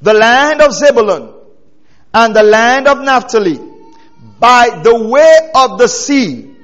The 0.00 0.14
land 0.14 0.60
of 0.62 0.72
Zebulun 0.72 1.34
and 2.14 2.34
the 2.34 2.42
land 2.42 2.88
of 2.88 3.00
Naphtali 3.00 3.58
by 4.40 4.80
the 4.82 5.08
way 5.08 5.50
of 5.54 5.78
the 5.78 5.88
sea 5.88 6.54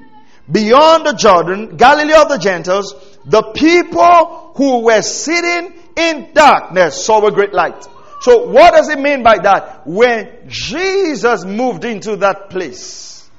beyond 0.51 1.05
the 1.05 1.13
Jordan, 1.13 1.77
Galilee 1.77 2.13
of 2.13 2.29
the 2.29 2.37
Gentiles, 2.37 2.93
the 3.25 3.41
people 3.53 4.53
who 4.55 4.85
were 4.85 5.01
sitting 5.01 5.73
in 5.95 6.33
darkness 6.33 7.05
saw 7.05 7.25
a 7.25 7.31
great 7.31 7.53
light. 7.53 7.87
So 8.21 8.47
what 8.47 8.73
does 8.73 8.89
it 8.89 8.99
mean 8.99 9.23
by 9.23 9.37
that? 9.39 9.85
When 9.85 10.47
Jesus 10.47 11.45
moved 11.45 11.85
into 11.85 12.17
that 12.17 12.49
place. 12.49 13.29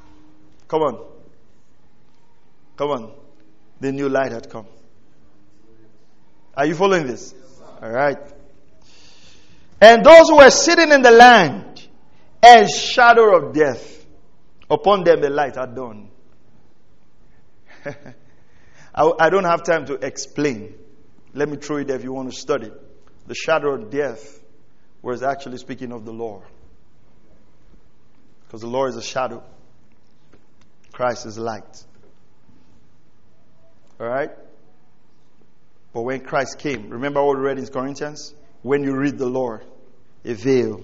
Come 0.68 0.82
on. 0.82 1.06
Come 2.76 2.90
on. 2.90 3.12
The 3.80 3.92
new 3.92 4.08
light 4.08 4.32
had 4.32 4.50
come. 4.50 4.66
Are 6.56 6.66
you 6.66 6.74
following 6.74 7.06
this? 7.06 7.34
All 7.82 7.90
right. 7.90 8.18
And 9.80 10.04
those 10.04 10.28
who 10.28 10.36
were 10.38 10.50
sitting 10.50 10.90
in 10.90 11.02
the 11.02 11.10
land 11.10 11.86
and 12.42 12.70
shadow 12.70 13.36
of 13.36 13.54
death, 13.54 14.04
upon 14.70 15.04
them 15.04 15.20
the 15.20 15.30
light 15.30 15.56
had 15.56 15.74
dawned. 15.74 16.08
I, 18.94 19.12
I 19.18 19.30
don't 19.30 19.44
have 19.44 19.62
time 19.62 19.86
to 19.86 19.94
explain. 19.94 20.74
Let 21.34 21.48
me 21.48 21.56
throw 21.56 21.78
it 21.78 21.88
there 21.88 21.96
if 21.96 22.04
you 22.04 22.12
want 22.12 22.32
to 22.32 22.38
study. 22.38 22.70
The 23.26 23.34
shadow 23.34 23.74
of 23.74 23.90
death 23.90 24.40
was 25.02 25.22
actually 25.22 25.58
speaking 25.58 25.92
of 25.92 26.04
the 26.04 26.12
law. 26.12 26.42
Because 28.46 28.60
the 28.60 28.68
law 28.68 28.86
is 28.86 28.96
a 28.96 29.02
shadow, 29.02 29.42
Christ 30.92 31.26
is 31.26 31.36
light. 31.36 31.84
All 34.00 34.06
right? 34.06 34.30
But 35.92 36.02
when 36.02 36.20
Christ 36.20 36.58
came, 36.58 36.90
remember 36.90 37.24
what 37.24 37.36
we 37.36 37.42
read 37.42 37.58
in 37.58 37.66
Corinthians? 37.66 38.34
When 38.62 38.82
you 38.82 38.96
read 38.96 39.18
the 39.18 39.26
law, 39.26 39.58
a 40.24 40.34
veil 40.34 40.82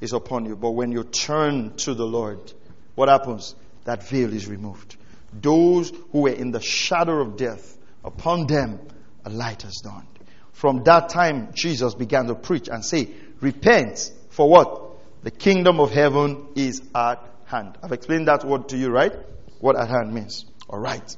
is 0.00 0.12
upon 0.12 0.46
you. 0.46 0.56
But 0.56 0.70
when 0.70 0.92
you 0.92 1.04
turn 1.04 1.76
to 1.78 1.94
the 1.94 2.06
Lord, 2.06 2.52
what 2.94 3.08
happens? 3.08 3.54
That 3.84 4.08
veil 4.08 4.32
is 4.32 4.46
removed. 4.46 4.96
Those 5.32 5.90
who 6.10 6.22
were 6.22 6.30
in 6.30 6.50
the 6.50 6.60
shadow 6.60 7.20
of 7.20 7.36
death, 7.36 7.78
upon 8.04 8.46
them 8.46 8.80
a 9.24 9.30
light 9.30 9.62
has 9.62 9.80
dawned. 9.82 10.06
From 10.52 10.84
that 10.84 11.08
time, 11.08 11.50
Jesus 11.54 11.94
began 11.94 12.26
to 12.26 12.34
preach 12.34 12.68
and 12.68 12.84
say, 12.84 13.08
Repent 13.40 14.12
for 14.30 14.48
what? 14.48 14.90
The 15.24 15.30
kingdom 15.30 15.80
of 15.80 15.90
heaven 15.90 16.48
is 16.54 16.82
at 16.94 17.24
hand. 17.46 17.76
I've 17.82 17.92
explained 17.92 18.28
that 18.28 18.44
word 18.44 18.68
to 18.68 18.76
you, 18.76 18.90
right? 18.90 19.12
What 19.60 19.76
at 19.76 19.88
hand 19.88 20.12
means. 20.12 20.44
All 20.68 20.78
right. 20.78 21.16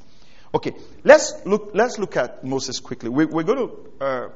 Okay, 0.54 0.72
let's 1.02 1.34
look. 1.44 1.70
Let's 1.74 1.98
look 1.98 2.16
at 2.16 2.44
Moses 2.44 2.80
quickly. 2.80 3.08
We, 3.08 3.24
are 3.24 3.42
going 3.42 3.68
to 3.68 4.04
uh, 4.04 4.28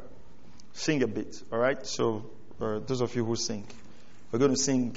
sing 0.72 1.03
a 1.03 1.07
bit. 1.07 1.43
All 1.53 1.59
right. 1.59 1.87
So 1.87 2.24
uh, 2.61 2.81
those 2.81 3.01
of 3.01 3.14
you 3.14 3.24
who 3.24 3.37
sing, 3.37 3.66
we're 4.33 4.39
going 4.39 4.53
to 4.53 4.57
sing. 4.57 4.97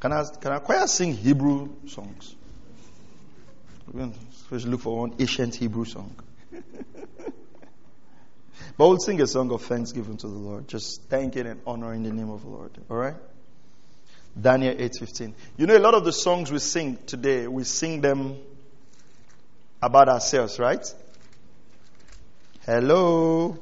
Can 0.00 0.12
I 0.12 0.24
can 0.40 0.52
I 0.52 0.58
choir 0.58 0.86
sing 0.86 1.14
Hebrew 1.14 1.68
songs? 1.86 2.34
We're 3.86 4.00
going 4.00 4.14
to 4.50 4.68
look 4.68 4.80
for 4.80 4.98
one 4.98 5.14
ancient 5.18 5.54
Hebrew 5.54 5.84
song. 5.84 6.14
But 8.76 8.88
we'll 8.88 8.98
sing 8.98 9.20
a 9.20 9.26
song 9.26 9.50
of 9.52 9.62
thanksgiving 9.62 10.16
to 10.18 10.26
the 10.26 10.38
Lord, 10.38 10.66
just 10.66 11.02
thanking 11.10 11.46
and 11.46 11.60
honoring 11.66 12.02
the 12.02 12.12
name 12.12 12.30
of 12.30 12.42
the 12.42 12.48
Lord. 12.48 12.70
All 12.88 12.96
right? 12.96 13.14
Daniel 14.40 14.74
8:15. 14.74 15.34
You 15.58 15.66
know 15.66 15.76
a 15.76 15.78
lot 15.78 15.92
of 15.92 16.04
the 16.04 16.12
songs 16.12 16.50
we 16.50 16.60
sing 16.60 16.96
today, 17.04 17.46
we 17.46 17.64
sing 17.64 18.00
them 18.00 18.38
about 19.82 20.08
ourselves, 20.08 20.58
right? 20.58 20.94
Hello. 22.64 23.58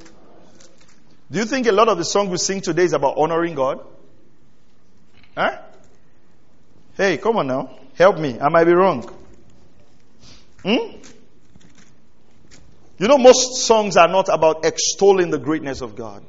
Do 1.31 1.39
you 1.39 1.47
think 1.47 1.66
a 1.66 1.73
lot 1.73 1.89
of 1.89 1.98
the 1.98 2.05
songs 2.05 2.31
we 2.31 2.36
sing 2.36 2.60
today 2.60 2.85
is 2.85 2.93
about 2.93 3.16
honoring 3.19 3.56
God? 3.56 3.85
Huh? 5.36 5.59
Hey, 6.99 7.16
come 7.16 7.37
on 7.37 7.47
now. 7.47 7.79
Help 7.97 8.19
me. 8.19 8.41
I 8.41 8.49
might 8.49 8.65
be 8.65 8.73
wrong. 8.73 9.09
Hmm? 10.65 10.97
You 12.99 13.07
know, 13.07 13.19
most 13.19 13.65
songs 13.65 13.97
are 13.97 14.09
not 14.09 14.29
about 14.29 14.65
extolling 14.65 15.31
the 15.31 15.39
greatness 15.39 15.81
of 15.81 15.95
God, 15.95 16.25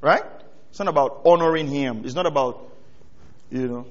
right? 0.00 0.24
It's 0.70 0.80
not 0.80 0.88
about 0.88 1.22
honoring 1.24 1.68
Him. 1.68 2.02
It's 2.04 2.16
not 2.16 2.26
about, 2.26 2.68
you 3.52 3.68
know, 3.68 3.86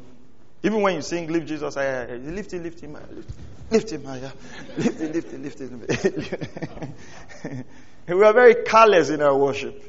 even 0.63 0.81
when 0.81 0.95
you 0.95 1.01
sing, 1.01 1.31
Lift 1.31 1.47
Jesus 1.47 1.77
lift 1.77 2.51
Him, 2.51 2.63
lift 2.63 2.81
Him, 2.81 2.93
lift, 2.93 3.31
lift 3.71 3.89
Him 3.89 4.03
higher, 4.03 4.33
lift 4.77 4.99
Him, 4.99 5.43
lift 5.43 5.59
Him, 5.61 5.79
lift 5.87 6.03
Him. 6.03 7.65
we 8.17 8.23
are 8.23 8.33
very 8.33 8.65
careless 8.65 9.09
in 9.09 9.21
our 9.21 9.37
worship. 9.37 9.81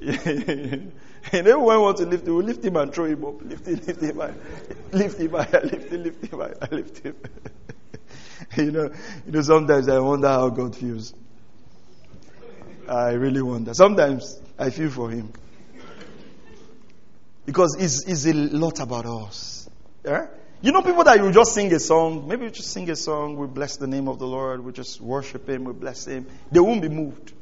and 1.32 1.46
everyone 1.46 1.80
wants 1.80 2.00
to 2.00 2.06
lift 2.06 2.26
him, 2.26 2.36
we 2.36 2.42
lift 2.44 2.64
him 2.64 2.76
and 2.76 2.92
throw 2.92 3.04
him 3.04 3.24
up. 3.24 3.42
Lift 3.42 3.66
him, 3.66 3.80
lift 3.86 4.02
him 4.02 4.16
lift 4.92 5.20
him 5.20 5.30
higher, 5.30 5.60
lift 5.64 5.92
him, 5.92 6.02
lift 6.02 6.24
him 6.24 6.54
lift 6.70 6.98
him. 6.98 7.16
you 8.56 8.70
know, 8.70 8.90
you 9.26 9.32
know, 9.32 9.42
sometimes 9.42 9.88
I 9.88 9.98
wonder 9.98 10.28
how 10.28 10.48
God 10.48 10.74
feels. 10.74 11.14
I 12.88 13.10
really 13.12 13.42
wonder. 13.42 13.74
Sometimes 13.74 14.40
I 14.58 14.70
feel 14.70 14.90
for 14.90 15.10
him. 15.10 15.32
Because 17.44 17.76
it's, 17.78 18.04
it's 18.04 18.26
a 18.26 18.34
lot 18.34 18.80
about 18.80 19.06
us. 19.06 19.68
Yeah? 20.04 20.26
You 20.60 20.72
know, 20.72 20.82
people 20.82 21.04
that 21.04 21.18
you 21.18 21.30
just 21.30 21.54
sing 21.54 21.72
a 21.72 21.78
song, 21.78 22.26
maybe 22.26 22.44
you 22.44 22.50
just 22.50 22.72
sing 22.72 22.90
a 22.90 22.96
song, 22.96 23.36
we 23.36 23.46
bless 23.46 23.76
the 23.76 23.86
name 23.86 24.08
of 24.08 24.18
the 24.18 24.26
Lord, 24.26 24.64
we 24.64 24.72
just 24.72 25.00
worship 25.00 25.48
Him, 25.48 25.64
we 25.64 25.72
bless 25.72 26.06
Him. 26.06 26.26
They 26.50 26.60
won't 26.60 26.82
be 26.82 26.88
moved. 26.88 27.32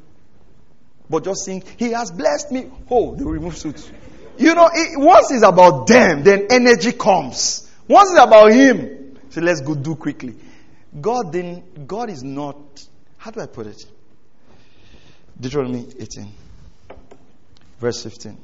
But 1.09 1.23
just 1.23 1.45
sing, 1.45 1.63
He 1.77 1.91
has 1.91 2.11
blessed 2.11 2.51
me. 2.51 2.69
Oh, 2.89 3.15
they 3.15 3.23
remove 3.23 3.57
suits. 3.57 3.89
You 4.37 4.53
know, 4.53 4.69
it, 4.71 4.99
once 4.99 5.31
it's 5.31 5.43
about 5.43 5.87
them, 5.87 6.23
then 6.23 6.47
energy 6.49 6.91
comes. 6.91 7.69
Once 7.87 8.11
it's 8.11 8.19
about 8.21 8.51
Him, 8.51 9.17
so 9.29 9.41
let's 9.41 9.61
go 9.61 9.75
do 9.75 9.95
quickly. 9.95 10.35
God 10.99 11.31
then, 11.31 11.63
God 11.85 12.09
is 12.09 12.23
not, 12.23 12.57
how 13.17 13.31
do 13.31 13.41
I 13.41 13.45
put 13.45 13.67
it? 13.67 13.85
Deuteronomy 15.39 15.87
18, 15.99 16.31
verse 17.79 18.03
15. 18.03 18.37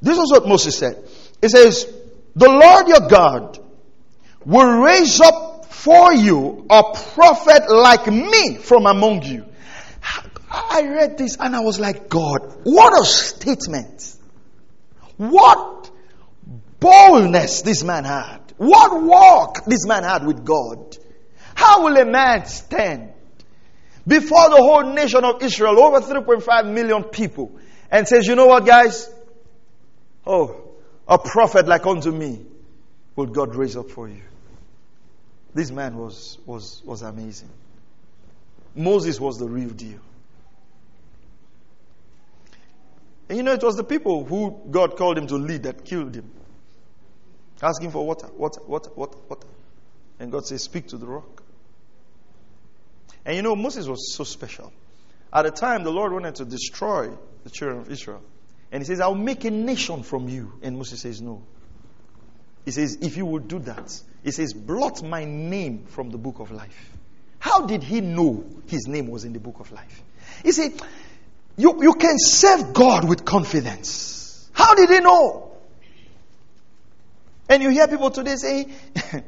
This 0.00 0.18
is 0.18 0.32
what 0.32 0.46
Moses 0.48 0.76
said. 0.76 1.04
It 1.40 1.50
says, 1.50 1.86
the 2.34 2.48
Lord 2.48 2.88
your 2.88 3.08
God 3.08 3.58
will 4.44 4.80
raise 4.80 5.20
up 5.20 5.66
for 5.66 6.12
you 6.12 6.66
a 6.68 6.82
prophet 7.14 7.70
like 7.70 8.06
me 8.06 8.56
from 8.56 8.86
among 8.86 9.22
you. 9.22 9.44
I 10.52 10.82
read 10.82 11.16
this 11.16 11.38
and 11.40 11.56
I 11.56 11.60
was 11.60 11.80
like, 11.80 12.10
God, 12.10 12.60
what 12.64 13.00
a 13.00 13.06
statement. 13.06 14.14
What 15.16 15.90
boldness 16.78 17.62
this 17.62 17.82
man 17.82 18.04
had. 18.04 18.40
What 18.58 19.02
walk 19.02 19.64
this 19.64 19.86
man 19.86 20.02
had 20.02 20.26
with 20.26 20.44
God. 20.44 20.96
How 21.54 21.84
will 21.84 21.96
a 21.96 22.04
man 22.04 22.44
stand 22.44 23.12
before 24.06 24.50
the 24.50 24.56
whole 24.56 24.92
nation 24.92 25.24
of 25.24 25.42
Israel, 25.42 25.80
over 25.80 26.00
3.5 26.00 26.72
million 26.72 27.04
people, 27.04 27.58
and 27.90 28.06
says, 28.06 28.26
you 28.26 28.34
know 28.34 28.46
what, 28.46 28.66
guys? 28.66 29.08
Oh, 30.26 30.72
a 31.08 31.18
prophet 31.18 31.66
like 31.66 31.86
unto 31.86 32.10
me 32.10 32.40
will 33.16 33.26
God 33.26 33.54
raise 33.54 33.76
up 33.76 33.90
for 33.90 34.08
you. 34.08 34.22
This 35.54 35.70
man 35.70 35.96
was, 35.96 36.38
was, 36.46 36.82
was 36.84 37.02
amazing. 37.02 37.50
Moses 38.74 39.20
was 39.20 39.38
the 39.38 39.46
real 39.46 39.70
deal. 39.70 40.00
And 43.32 43.38
you 43.38 43.44
know, 43.44 43.54
it 43.54 43.62
was 43.62 43.76
the 43.76 43.84
people 43.84 44.26
who 44.26 44.60
God 44.70 44.98
called 44.98 45.16
him 45.16 45.26
to 45.28 45.36
lead 45.36 45.62
that 45.62 45.86
killed 45.86 46.14
him. 46.14 46.30
Asking 47.62 47.90
for 47.90 48.06
water, 48.06 48.28
water, 48.36 48.60
water, 48.66 48.90
water, 48.94 49.16
water. 49.26 49.46
And 50.20 50.30
God 50.30 50.44
says, 50.44 50.62
Speak 50.64 50.88
to 50.88 50.98
the 50.98 51.06
rock. 51.06 51.42
And 53.24 53.34
you 53.34 53.40
know, 53.40 53.56
Moses 53.56 53.86
was 53.86 54.14
so 54.14 54.24
special. 54.24 54.70
At 55.32 55.44
the 55.44 55.50
time, 55.50 55.82
the 55.82 55.90
Lord 55.90 56.12
wanted 56.12 56.34
to 56.34 56.44
destroy 56.44 57.08
the 57.42 57.48
children 57.48 57.80
of 57.80 57.90
Israel. 57.90 58.20
And 58.70 58.82
he 58.82 58.86
says, 58.86 59.00
I'll 59.00 59.14
make 59.14 59.46
a 59.46 59.50
nation 59.50 60.02
from 60.02 60.28
you. 60.28 60.52
And 60.60 60.76
Moses 60.76 61.00
says, 61.00 61.22
No. 61.22 61.42
He 62.66 62.70
says, 62.70 62.98
If 63.00 63.16
you 63.16 63.24
would 63.24 63.48
do 63.48 63.60
that, 63.60 63.98
he 64.22 64.30
says, 64.30 64.52
blot 64.52 65.02
my 65.02 65.24
name 65.24 65.86
from 65.86 66.10
the 66.10 66.18
book 66.18 66.38
of 66.38 66.50
life. 66.50 66.90
How 67.38 67.64
did 67.64 67.82
he 67.82 68.02
know 68.02 68.44
his 68.66 68.86
name 68.86 69.08
was 69.08 69.24
in 69.24 69.32
the 69.32 69.40
book 69.40 69.58
of 69.58 69.72
life? 69.72 70.02
He 70.42 70.52
said, 70.52 70.72
you, 71.56 71.82
you 71.82 71.94
can 71.94 72.18
serve 72.18 72.72
God 72.72 73.08
with 73.08 73.24
confidence. 73.24 74.48
How 74.52 74.74
did 74.74 74.90
he 74.90 75.00
know? 75.00 75.50
And 77.48 77.62
you 77.62 77.70
hear 77.70 77.86
people 77.88 78.10
today 78.10 78.36
say, 78.36 78.68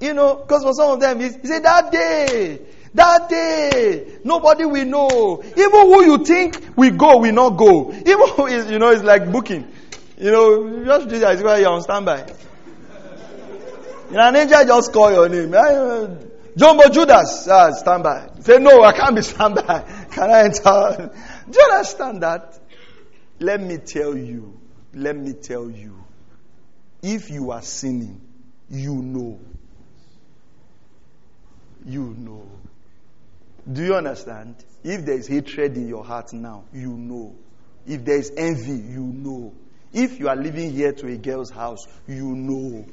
you 0.00 0.14
know, 0.14 0.36
because 0.36 0.62
for 0.62 0.72
some 0.72 0.92
of 0.92 1.00
them, 1.00 1.20
he, 1.20 1.28
said, 1.28 1.64
that 1.64 1.92
day, 1.92 2.60
that 2.94 3.28
day, 3.28 4.18
nobody 4.24 4.64
will 4.64 4.86
know. 4.86 5.42
Even 5.44 5.70
who 5.70 6.02
you 6.04 6.24
think 6.24 6.70
we 6.76 6.90
go, 6.90 7.18
we 7.18 7.30
not 7.30 7.50
go. 7.50 7.92
Even 8.06 8.28
who 8.28 8.46
is, 8.46 8.70
you 8.70 8.78
know, 8.78 8.90
it's 8.90 9.02
like 9.02 9.30
booking. 9.30 9.70
You 10.18 10.30
know, 10.30 10.84
just 10.84 11.08
do 11.08 11.18
that 11.18 11.38
you're 11.38 11.68
on 11.68 11.82
standby. 11.82 12.26
You 14.08 14.16
know, 14.16 14.28
an 14.28 14.36
angel 14.36 14.64
just 14.64 14.92
call 14.92 15.12
your 15.12 15.28
name. 15.28 15.52
Uh, 15.52 16.08
Jumbo 16.56 16.88
Judas, 16.88 17.46
ah, 17.50 17.70
standby. 17.72 18.30
Say, 18.40 18.58
no, 18.58 18.82
I 18.82 18.92
can't 18.92 19.14
be 19.14 19.20
stand 19.22 19.56
by. 19.56 19.80
Can 20.10 20.30
I 20.30 20.44
enter? 20.44 21.12
Do 21.50 21.58
you 21.58 21.68
understand 21.70 22.22
that? 22.22 22.58
Let 23.38 23.60
me 23.60 23.76
tell 23.76 24.16
you, 24.16 24.58
let 24.94 25.16
me 25.16 25.34
tell 25.34 25.70
you, 25.70 26.02
if 27.02 27.28
you 27.28 27.50
are 27.50 27.60
sinning, 27.60 28.22
you 28.70 28.94
know. 28.94 29.38
You 31.84 32.14
know. 32.18 32.48
Do 33.70 33.84
you 33.84 33.94
understand? 33.94 34.56
If 34.82 35.04
there 35.04 35.18
is 35.18 35.26
hatred 35.26 35.76
in 35.76 35.88
your 35.88 36.04
heart 36.04 36.32
now, 36.32 36.64
you 36.72 36.90
know. 36.96 37.36
If 37.86 38.04
there 38.04 38.18
is 38.18 38.32
envy, 38.34 38.72
you 38.72 39.02
know. 39.02 39.52
If 39.92 40.18
you 40.18 40.28
are 40.28 40.36
living 40.36 40.72
here 40.72 40.92
to 40.92 41.06
a 41.08 41.16
girl's 41.16 41.50
house, 41.50 41.86
you 42.08 42.34
know. 42.34 42.86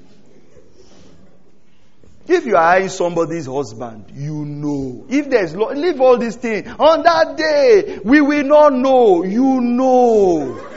If 2.25 2.45
you 2.45 2.55
are 2.55 2.87
somebody's 2.87 3.47
husband, 3.47 4.11
you 4.15 4.45
know. 4.45 5.05
If 5.09 5.29
there's, 5.29 5.55
lo- 5.55 5.73
leave 5.73 5.99
all 5.99 6.17
these 6.17 6.37
things. 6.37 6.67
On 6.79 7.03
that 7.03 7.35
day, 7.35 7.99
we 8.03 8.21
will 8.21 8.45
not 8.45 8.73
know. 8.73 9.23
You 9.23 9.59
know. 9.59 10.69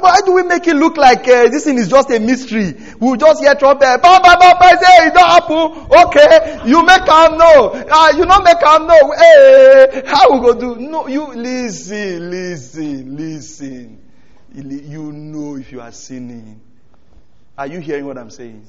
Why 0.00 0.20
do 0.24 0.32
we 0.32 0.42
make 0.44 0.66
it 0.66 0.74
look 0.74 0.96
like 0.96 1.28
uh, 1.28 1.48
this 1.48 1.64
thing 1.64 1.78
is 1.78 1.88
just 1.88 2.10
a 2.10 2.18
mystery? 2.18 2.74
We'll 2.98 3.16
just 3.16 3.42
hear 3.42 3.54
trumpet. 3.54 4.00
Bah, 4.02 4.20
bah, 4.22 4.36
bah, 4.40 4.56
bah, 4.58 4.70
say 4.70 5.06
it 5.06 5.14
don't 5.14 5.28
happen. 5.28 5.86
Okay, 6.06 6.68
you 6.68 6.82
make 6.84 7.04
them 7.04 7.38
know. 7.38 7.70
Uh, 7.72 8.12
you 8.16 8.24
not 8.24 8.42
make 8.42 8.58
them 8.58 8.86
know. 8.86 9.12
Hey, 9.12 10.02
how 10.06 10.32
we 10.32 10.40
go 10.40 10.58
do? 10.58 10.76
No, 10.76 11.06
you 11.06 11.26
listen, 11.34 12.30
listen, 12.30 13.16
listen. 13.16 13.98
You 14.54 15.12
know 15.12 15.56
if 15.56 15.70
you 15.72 15.80
are 15.80 15.92
sinning. 15.92 16.60
Are 17.56 17.66
you 17.66 17.80
hearing 17.80 18.06
what 18.06 18.16
I'm 18.16 18.30
saying? 18.30 18.66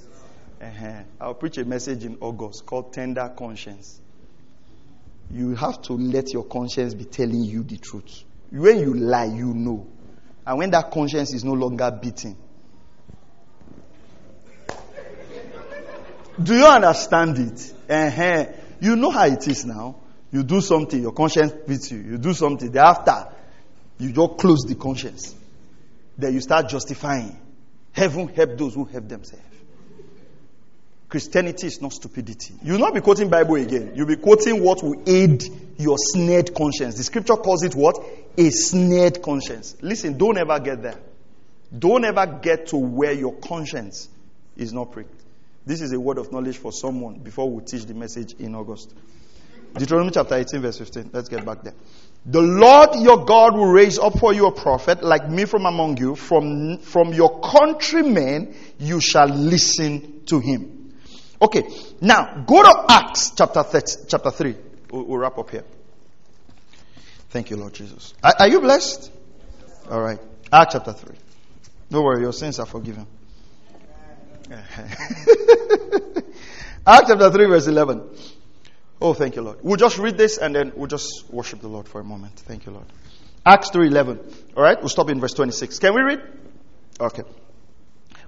Uh-huh. 0.62 1.04
I'll 1.20 1.34
preach 1.34 1.58
a 1.58 1.66
message 1.66 2.04
in 2.04 2.18
August 2.20 2.66
called 2.66 2.94
Tender 2.94 3.32
Conscience. 3.36 4.00
You 5.32 5.56
have 5.56 5.82
to 5.84 5.94
let 5.94 6.34
your 6.34 6.44
conscience 6.44 6.94
be 6.94 7.06
telling 7.06 7.44
you 7.44 7.64
the 7.64 7.78
truth. 7.78 8.24
When 8.52 8.80
you 8.80 8.94
lie, 8.94 9.26
you 9.26 9.54
know. 9.54 9.88
And 10.46 10.58
when 10.58 10.72
that 10.72 10.92
conscience 10.92 11.34
is 11.34 11.44
no 11.44 11.54
longer 11.54 11.90
beating, 12.02 12.36
do 16.42 16.56
you 16.56 16.66
understand 16.66 17.38
it? 17.38 17.74
Uh-huh. 17.90 18.46
You 18.82 18.96
know 18.96 19.12
how 19.12 19.26
it 19.28 19.48
is 19.48 19.66
now. 19.66 19.96
You 20.32 20.44
do 20.44 20.60
something, 20.62 21.02
your 21.02 21.14
conscience 21.14 21.54
beats 21.68 21.92
you. 21.92 22.00
You 22.00 22.18
do 22.18 22.34
something, 22.34 22.72
thereafter, 22.72 23.28
you 24.00 24.12
just 24.12 24.38
close 24.38 24.64
the 24.68 24.76
conscience. 24.76 25.36
Then 26.18 26.34
you 26.34 26.42
start 26.42 26.68
justifying. 26.70 27.40
Heaven 27.94 28.28
help 28.28 28.58
those 28.58 28.74
who 28.74 28.86
help 28.86 29.08
themselves. 29.08 29.46
Christianity 31.08 31.68
is 31.68 31.80
not 31.80 31.94
stupidity. 31.94 32.56
You'll 32.64 32.80
not 32.80 32.96
be 32.96 33.02
quoting 33.02 33.30
Bible 33.30 33.56
again. 33.56 33.94
You'll 33.96 34.08
be 34.08 34.16
quoting 34.16 34.64
what 34.64 34.82
will 34.82 35.00
aid 35.06 35.44
your 35.78 35.96
seared 36.12 36.56
conscience. 36.56 36.98
The 36.98 37.04
scripture 37.04 37.36
calls 37.36 37.64
it 37.64 37.76
what? 37.76 38.04
A 38.36 38.50
seared 38.50 39.22
conscience. 39.22 39.76
Listen, 39.82 40.18
don't 40.18 40.40
ever 40.40 40.60
get 40.60 40.82
there. 40.82 40.98
Don't 41.78 42.04
ever 42.04 42.40
get 42.42 42.68
to 42.68 42.78
where 42.78 43.14
your 43.14 43.34
conscience 43.36 44.10
is 44.58 44.74
not 44.74 44.92
pricked. 44.92 45.22
This 45.66 45.82
is 45.82 45.94
a 45.94 46.00
word 46.00 46.18
of 46.18 46.32
knowledge 46.32 46.58
for 46.58 46.72
someone 46.72 47.20
before 47.20 47.48
we 47.48 47.64
teach 47.64 47.86
the 47.86 47.94
message 47.94 48.34
in 48.40 48.56
August. 48.56 48.92
Deuteronomy 49.76 50.12
chapter 50.12 50.36
18, 50.36 50.62
verse 50.62 50.80
15. 50.80 51.12
Let's 51.14 51.30
get 51.30 51.46
back 51.46 51.62
there. 51.62 51.74
The 52.26 52.42
Lord 52.42 52.96
your 52.96 53.26
God 53.26 53.56
will 53.56 53.68
raise 53.68 54.00
up 54.00 54.18
for 54.18 54.34
you 54.34 54.48
a 54.48 54.52
prophet 54.52 55.04
like 55.04 55.30
me 55.30 55.44
from 55.46 55.66
among 55.66 55.98
you. 55.98 56.16
From, 56.16 56.78
from 56.78 57.14
your 57.14 57.42
countrymen 57.42 58.56
you 58.80 59.02
shall 59.02 59.28
listen 59.28 60.24
to 60.28 60.40
him. 60.40 60.94
Okay, 61.42 61.68
now 62.00 62.46
go 62.48 62.64
to 62.64 62.86
Acts 62.90 63.32
chapter 63.36 63.64
30, 63.64 64.06
chapter 64.08 64.32
3. 64.32 64.56
We'll, 64.92 65.04
we'll, 65.04 65.18
wrap 65.18 65.38
up 65.38 65.50
here. 65.50 65.66
Thank 67.30 67.50
you, 67.50 67.58
Lord 67.58 67.74
Jesus. 67.74 68.14
Are, 68.24 68.34
are 68.40 68.48
you 68.48 68.62
blessed? 68.62 69.12
All 69.90 70.02
right. 70.02 70.20
Acts 70.52 70.76
chapter 70.76 70.94
3. 70.94 71.16
Don't 71.92 72.06
worry, 72.06 72.22
your 72.22 72.32
sins 72.32 72.60
are 72.60 72.66
forgiven. 72.66 73.06
Acts 76.88 77.08
chapter 77.08 77.32
3, 77.32 77.46
verse 77.48 77.68
11. 77.68 78.10
Oh, 79.04 79.14
thank 79.14 79.36
you, 79.36 79.42
Lord. 79.42 79.58
We'll 79.62 79.76
just 79.76 79.98
read 79.98 80.18
this 80.18 80.38
and 80.38 80.56
then 80.56 80.72
we'll 80.78 80.88
just 80.88 81.26
worship 81.30 81.60
the 81.60 81.68
Lord 81.68 81.90
for 81.90 82.00
a 82.00 82.06
moment. 82.06 82.40
Thank 82.48 82.66
you, 82.66 82.72
Lord. 82.72 82.86
Acts 83.46 83.70
3.11. 83.72 84.34
All 84.56 84.64
right, 84.64 84.80
we'll 84.80 84.88
stop 84.88 85.10
in 85.10 85.20
verse 85.20 85.34
26. 85.34 85.78
Can 85.80 85.94
we 85.94 86.02
read? 86.02 86.22
Okay. 87.02 87.24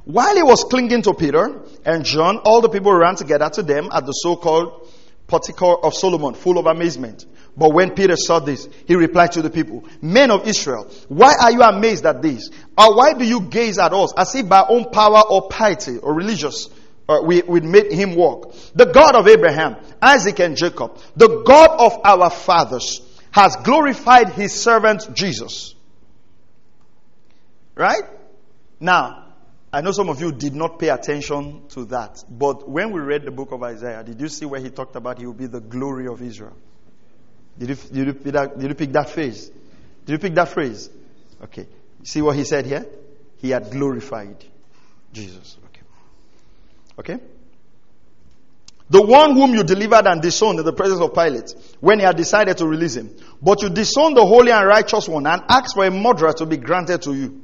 While 0.03 0.35
he 0.35 0.43
was 0.43 0.65
clinging 0.65 1.01
to 1.03 1.13
Peter 1.13 1.61
and 1.85 2.03
John, 2.03 2.39
all 2.39 2.59
the 2.59 2.67
people 2.67 2.93
ran 2.93 3.15
together 3.15 3.49
to 3.51 3.63
them 3.63 3.87
at 3.89 4.05
the 4.05 4.11
so-called 4.11 4.89
portico 5.27 5.75
of 5.75 5.93
Solomon, 5.93 6.33
full 6.33 6.57
of 6.57 6.65
amazement. 6.65 7.25
But 7.55 7.73
when 7.73 7.91
Peter 7.91 8.17
saw 8.17 8.39
this, 8.39 8.67
he 8.85 8.95
replied 8.95 9.31
to 9.31 9.41
the 9.41 9.49
people, 9.49 9.85
Men 10.01 10.29
of 10.29 10.45
Israel, 10.45 10.91
why 11.07 11.35
are 11.41 11.53
you 11.53 11.61
amazed 11.61 12.05
at 12.05 12.21
this? 12.21 12.49
Or 12.77 12.97
why 12.97 13.13
do 13.13 13.23
you 13.23 13.39
gaze 13.39 13.79
at 13.79 13.93
us 13.93 14.13
as 14.17 14.35
if 14.35 14.49
by 14.49 14.65
own 14.67 14.91
power 14.91 15.21
or 15.29 15.47
piety 15.47 15.99
or 15.99 16.13
religious 16.13 16.67
uh, 17.07 17.19
we, 17.23 17.41
we 17.43 17.61
made 17.61 17.91
him 17.91 18.15
walk. 18.15 18.53
The 18.73 18.85
God 18.85 19.15
of 19.15 19.27
Abraham, 19.27 19.77
Isaac, 20.01 20.39
and 20.39 20.57
Jacob, 20.57 20.97
the 21.15 21.43
God 21.45 21.69
of 21.79 21.99
our 22.03 22.29
fathers, 22.29 23.01
has 23.31 23.55
glorified 23.57 24.29
his 24.29 24.53
servant 24.53 25.13
Jesus. 25.13 25.75
Right? 27.75 28.03
Now, 28.79 29.25
I 29.71 29.81
know 29.81 29.91
some 29.91 30.09
of 30.09 30.21
you 30.21 30.31
did 30.31 30.55
not 30.55 30.79
pay 30.79 30.89
attention 30.89 31.67
to 31.69 31.85
that, 31.85 32.23
but 32.29 32.67
when 32.67 32.91
we 32.91 33.01
read 33.01 33.23
the 33.23 33.31
book 33.31 33.51
of 33.51 33.61
Isaiah, 33.61 34.03
did 34.03 34.21
you 34.21 34.29
see 34.29 34.45
where 34.45 34.61
he 34.61 34.69
talked 34.69 34.95
about 34.95 35.19
he 35.19 35.25
will 35.25 35.33
be 35.33 35.47
the 35.47 35.59
glory 35.59 36.07
of 36.07 36.21
Israel? 36.21 36.55
Did 37.59 37.69
you, 37.69 37.75
did 37.75 38.07
you, 38.07 38.13
pick, 38.13 38.33
that, 38.33 38.57
did 38.57 38.69
you 38.69 38.75
pick 38.75 38.91
that 38.93 39.09
phrase? 39.09 39.51
Did 40.05 40.13
you 40.13 40.17
pick 40.17 40.33
that 40.35 40.49
phrase? 40.49 40.89
Okay. 41.43 41.67
See 42.03 42.21
what 42.21 42.35
he 42.35 42.45
said 42.45 42.65
here? 42.65 42.85
He 43.37 43.49
had 43.49 43.69
glorified 43.69 44.43
Jesus. 45.11 45.57
Okay? 46.99 47.19
The 48.89 49.01
one 49.01 49.33
whom 49.35 49.55
you 49.55 49.63
delivered 49.63 50.05
and 50.05 50.21
disowned 50.21 50.59
in 50.59 50.65
the 50.65 50.73
presence 50.73 51.01
of 51.01 51.13
Pilate 51.13 51.55
when 51.79 51.99
he 51.99 52.05
had 52.05 52.15
decided 52.15 52.57
to 52.57 52.67
release 52.67 52.95
him. 52.95 53.15
But 53.41 53.63
you 53.63 53.69
disowned 53.69 54.15
the 54.15 54.25
holy 54.25 54.51
and 54.51 54.67
righteous 54.67 55.07
one 55.07 55.25
and 55.25 55.41
asked 55.49 55.73
for 55.73 55.85
a 55.85 55.91
murderer 55.91 56.33
to 56.33 56.45
be 56.45 56.57
granted 56.57 57.01
to 57.03 57.13
you. 57.13 57.41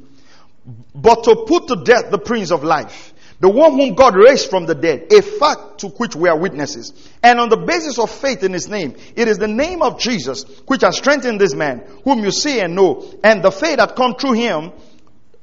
But 0.94 1.24
to 1.24 1.46
put 1.48 1.68
to 1.70 1.78
death 1.84 2.12
the 2.12 2.20
Prince 2.20 2.52
of 2.52 2.64
Life, 2.64 3.14
the 3.40 3.50
one 3.50 3.74
whom 3.74 3.96
God 3.96 4.16
raised 4.16 4.52
from 4.52 4.68
the 4.68 4.76
dead, 4.76 5.12
a 5.12 5.24
fact 5.24 5.80
to 5.80 5.88
which 5.88 6.16
we 6.16 6.30
are 6.30 6.38
witnesses. 6.38 6.94
And 7.24 7.40
on 7.40 7.50
the 7.50 7.58
basis 7.58 7.98
of 7.98 8.12
faith 8.12 8.44
in 8.44 8.54
his 8.54 8.70
name, 8.70 8.96
it 9.16 9.28
is 9.28 9.40
the 9.40 9.48
name 9.48 9.82
of 9.82 10.00
Jesus 10.00 10.44
which 10.68 10.82
has 10.82 10.96
strengthened 10.96 11.42
this 11.42 11.56
man, 11.56 11.84
whom 12.04 12.24
you 12.24 12.30
see 12.30 12.60
and 12.60 12.76
know, 12.76 13.04
and 13.24 13.44
the 13.44 13.52
faith 13.52 13.78
that 13.78 13.96
come 13.96 14.14
through 14.14 14.34
him 14.34 14.72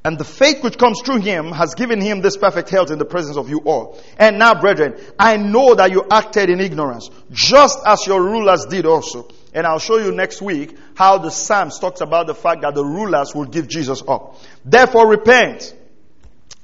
and 0.08 0.16
the 0.16 0.24
faith 0.24 0.64
which 0.64 0.78
comes 0.78 1.02
through 1.02 1.18
him 1.18 1.52
has 1.52 1.74
given 1.74 2.00
him 2.00 2.22
this 2.22 2.34
perfect 2.34 2.70
health 2.70 2.90
in 2.90 2.98
the 2.98 3.04
presence 3.04 3.36
of 3.36 3.50
you 3.50 3.58
all. 3.66 4.00
And 4.18 4.38
now, 4.38 4.58
brethren, 4.58 4.98
I 5.18 5.36
know 5.36 5.74
that 5.74 5.90
you 5.90 6.06
acted 6.10 6.48
in 6.48 6.60
ignorance, 6.60 7.10
just 7.30 7.78
as 7.84 8.06
your 8.06 8.22
rulers 8.22 8.64
did 8.64 8.86
also. 8.86 9.28
And 9.52 9.66
I'll 9.66 9.78
show 9.78 9.98
you 9.98 10.10
next 10.10 10.40
week 10.40 10.78
how 10.94 11.18
the 11.18 11.28
Psalms 11.28 11.78
talks 11.78 12.00
about 12.00 12.26
the 12.26 12.34
fact 12.34 12.62
that 12.62 12.74
the 12.74 12.82
rulers 12.82 13.34
will 13.34 13.44
give 13.44 13.68
Jesus 13.68 14.02
up. 14.08 14.40
Therefore, 14.64 15.06
repent. 15.06 15.76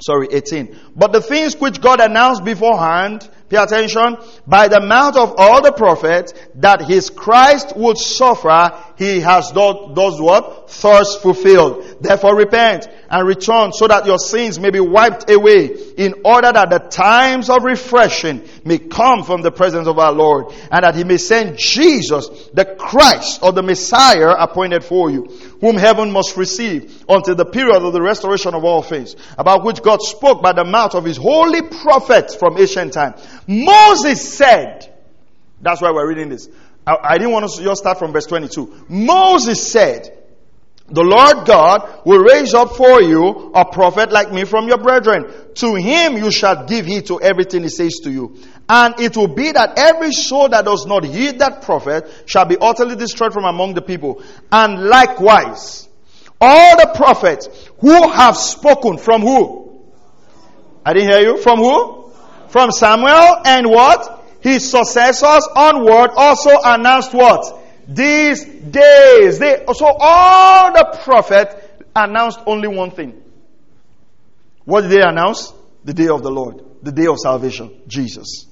Sorry, 0.01 0.29
18. 0.33 0.79
But 0.97 1.12
the 1.12 1.21
things 1.21 1.55
which 1.55 1.83
God 1.83 2.01
announced 2.01 2.47
beforehand, 2.47 3.29
pay 3.49 3.57
attention, 3.57 4.16
by 4.47 4.69
the 4.69 4.81
mouth 4.81 5.16
of 5.16 5.35
all 5.37 5.62
the 5.62 5.73
prophets, 5.73 6.33
that 6.57 6.83
his 6.83 7.11
Christ 7.11 7.77
would 7.77 7.99
suffer, 7.99 8.73
he 8.97 9.21
has 9.21 9.51
done, 9.53 9.95
does 9.95 10.21
what? 10.21 10.71
Thirst 10.71 11.23
fulfilled. 11.23 11.99
Therefore 12.01 12.37
repent 12.37 12.89
and 13.11 13.27
return 13.27 13.73
so 13.73 13.87
that 13.87 14.07
your 14.07 14.19
sins 14.19 14.59
may 14.59 14.71
be 14.71 14.81
wiped 14.81 15.31
away 15.31 15.66
in 15.97 16.15
order 16.25 16.51
that 16.53 16.71
the 16.71 16.79
times 16.79 17.51
of 17.51 17.65
refreshing 17.65 18.49
may 18.65 18.79
come 18.79 19.23
from 19.25 19.43
the 19.43 19.53
presence 19.53 19.87
of 19.87 19.99
our 19.99 20.12
Lord 20.12 20.53
and 20.71 20.85
that 20.85 20.95
he 20.95 21.05
may 21.05 21.19
send 21.19 21.59
Jesus, 21.59 22.29
the 22.53 22.65
Christ 22.65 23.41
or 23.43 23.53
the 23.53 23.62
Messiah 23.62 24.35
appointed 24.39 24.85
for 24.85 25.11
you, 25.11 25.29
whom 25.65 25.78
heaven 25.78 26.12
must 26.12 26.36
receive 26.36 27.07
until 27.09 27.35
the 27.35 27.47
period 27.47 27.82
of 27.82 27.95
the 27.95 28.03
restoration 28.03 28.53
of 28.53 28.65
all 28.65 28.82
things, 28.82 29.16
about 29.39 29.65
which 29.65 29.81
God 29.81 30.03
spoke 30.03 30.43
by 30.43 30.53
the 30.53 30.62
mouth 30.62 30.95
of 30.95 31.07
his 31.07 31.16
holy 31.16 31.62
prophets 31.62 32.35
from 32.35 32.59
ancient 32.59 32.93
time. 32.93 33.15
Moses 33.47 34.36
said, 34.36 34.95
that's 35.62 35.81
why 35.81 35.91
we're 35.91 36.07
reading 36.07 36.28
this. 36.28 36.51
I, 36.86 36.97
I 37.03 37.16
didn't 37.16 37.32
want 37.32 37.51
to 37.51 37.62
just 37.62 37.81
start 37.81 37.99
from 37.99 38.12
verse 38.12 38.27
22. 38.27 38.85
Moses 38.91 39.66
said, 39.73 40.23
the 40.89 41.02
Lord 41.02 41.47
God 41.47 42.02
will 42.05 42.20
raise 42.20 42.52
up 42.52 42.77
for 42.77 43.01
you 43.01 43.52
a 43.55 43.65
prophet 43.65 44.12
like 44.12 44.31
me 44.32 44.44
from 44.44 44.69
your 44.69 44.77
brethren. 44.77 45.32
To 45.55 45.74
him 45.74 46.19
you 46.19 46.31
shall 46.31 46.66
give 46.66 46.85
heed 46.85 47.06
to 47.06 47.20
everything 47.23 47.62
he 47.62 47.70
says 47.70 48.01
to 48.05 48.11
you. 48.11 48.36
And 48.69 49.01
it 49.01 49.16
will 49.16 49.28
be 49.35 49.52
that 49.52 49.78
every 49.78 50.12
soul 50.12 50.51
that 50.51 50.66
does 50.66 50.85
not 50.86 51.05
heed 51.05 51.39
that 51.39 51.62
prophet 51.62 52.11
shall 52.27 52.44
be 52.44 52.59
utterly 52.61 52.97
destroyed 52.97 53.32
from 53.32 53.44
among 53.44 53.74
the 53.74 53.82
people. 53.82 54.23
And 54.52 54.85
likewise, 54.85 55.89
all 56.39 56.77
the 56.77 56.93
prophets 56.94 57.48
who 57.78 58.11
have 58.11 58.36
spoken 58.36 58.98
from 58.98 59.23
who? 59.23 59.82
I 60.85 60.93
didn't 60.93 61.09
hear 61.09 61.20
you. 61.20 61.39
From 61.39 61.61
who? 61.61 62.11
From 62.48 62.70
Samuel 62.70 63.39
and 63.47 63.70
what? 63.70 64.23
His 64.40 64.70
successors 64.70 65.48
onward 65.56 66.11
also 66.15 66.51
announced 66.62 67.15
what? 67.15 67.64
These 67.89 68.44
days. 68.44 69.39
They, 69.39 69.65
so 69.73 69.86
all 69.98 70.73
the 70.73 70.98
prophets 71.02 71.55
announced 71.94 72.40
only 72.47 72.69
one 72.69 72.90
thing. 72.90 73.23
What 74.65 74.82
did 74.82 74.90
they 74.90 75.02
announce? 75.02 75.52
The 75.85 75.93
day 75.93 76.09
of 76.09 76.23
the 76.23 76.31
Lord, 76.31 76.62
the 76.82 76.93
day 76.93 77.06
of 77.06 77.19
salvation, 77.19 77.82
Jesus. 77.86 78.47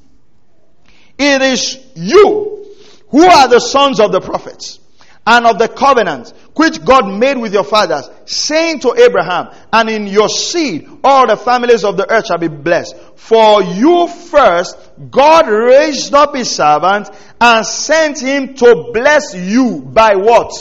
It 1.18 1.40
is 1.40 1.78
you 1.94 2.66
who 3.08 3.24
are 3.24 3.48
the 3.48 3.60
sons 3.60 4.00
of 4.00 4.12
the 4.12 4.20
prophets 4.20 4.78
and 5.26 5.46
of 5.46 5.58
the 5.58 5.68
covenant 5.68 6.32
which 6.54 6.84
God 6.84 7.06
made 7.06 7.38
with 7.38 7.52
your 7.52 7.64
fathers, 7.64 8.10
saying 8.26 8.80
to 8.80 8.94
Abraham, 8.94 9.54
and 9.72 9.88
in 9.88 10.06
your 10.06 10.28
seed 10.28 10.88
all 11.02 11.26
the 11.26 11.36
families 11.36 11.84
of 11.84 11.96
the 11.96 12.10
earth 12.10 12.26
shall 12.26 12.38
be 12.38 12.48
blessed. 12.48 12.96
For 13.16 13.62
you 13.62 14.08
first, 14.08 14.76
God 15.10 15.48
raised 15.48 16.12
up 16.12 16.34
his 16.34 16.50
servant 16.50 17.08
and 17.40 17.64
sent 17.64 18.20
him 18.20 18.54
to 18.54 18.90
bless 18.92 19.34
you 19.34 19.80
by 19.80 20.16
what? 20.16 20.52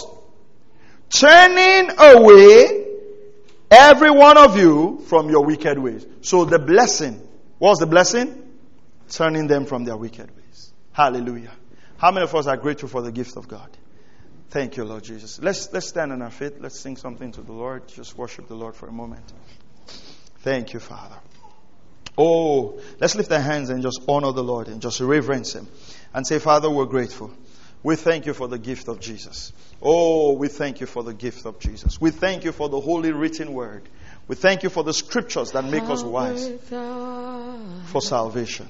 Turning 1.10 1.92
away 1.98 2.86
every 3.70 4.12
one 4.12 4.38
of 4.38 4.58
you 4.58 5.04
from 5.08 5.30
your 5.30 5.44
wicked 5.44 5.78
ways. 5.78 6.06
So 6.22 6.46
the 6.46 6.60
blessing, 6.60 7.28
what's 7.58 7.80
the 7.80 7.88
blessing? 7.88 8.38
Turning 9.10 9.48
them 9.48 9.66
from 9.66 9.84
their 9.84 9.98
wicked 9.98 10.30
ways. 10.36 10.72
Hallelujah. 10.94 11.52
How 11.98 12.12
many 12.12 12.24
of 12.24 12.34
us 12.34 12.48
are 12.48 12.58
grateful 12.58 12.88
for 12.88 13.02
the 13.02 13.12
gift 13.12 13.36
of 13.36 13.48
God? 13.48 13.70
Thank 14.52 14.76
you, 14.76 14.84
Lord 14.84 15.06
Jesus. 15.06 15.42
Let's, 15.42 15.72
let's 15.72 15.88
stand 15.88 16.12
on 16.12 16.22
our 16.22 16.30
feet. 16.30 16.62
Let's 16.62 16.78
sing 16.78 16.98
something 16.98 17.32
to 17.32 17.42
the 17.42 17.54
Lord. 17.54 17.88
Just 17.88 18.18
worship 18.18 18.50
the 18.50 18.56
Lord 18.56 18.76
for 18.76 18.88
a 18.88 18.92
moment. 18.92 19.24
Thank 20.40 20.74
you, 20.74 20.82
Father. 20.82 21.16
Oh, 22.18 22.82
let's 23.00 23.16
lift 23.16 23.32
our 23.32 23.40
hands 23.40 23.70
and 23.70 23.82
just 23.82 24.02
honor 24.10 24.34
the 24.34 24.44
Lord 24.44 24.68
and 24.68 24.82
just 24.82 25.00
reverence 25.00 25.54
Him 25.54 25.70
and 26.14 26.28
say, 26.28 26.38
Father, 26.38 26.70
we're 26.70 26.86
grateful. 26.86 27.32
We 27.82 27.96
thank 27.96 28.26
you 28.26 28.34
for 28.34 28.50
the 28.50 28.60
gift 28.60 28.90
of 28.90 29.00
Jesus. 29.00 29.54
Oh, 29.82 30.34
we 30.34 30.50
thank 30.50 30.82
you 30.82 30.86
for 30.86 31.02
the 31.02 31.14
gift 31.14 31.46
of 31.46 31.58
Jesus. 31.60 32.02
We 32.02 32.12
thank 32.12 32.44
you 32.44 32.52
for 32.52 32.68
the 32.68 32.82
holy 32.82 33.14
written 33.14 33.54
word. 33.54 33.88
We 34.28 34.36
thank 34.36 34.64
you 34.64 34.70
for 34.70 34.84
the 34.84 34.94
scriptures 34.94 35.52
that 35.52 35.64
make 35.64 35.84
us 35.84 36.04
wise 36.04 36.52
for 37.86 38.02
salvation. 38.02 38.68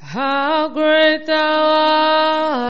How 0.00 0.70
great 0.70 1.26
thou 1.26 2.64
art. 2.64 2.69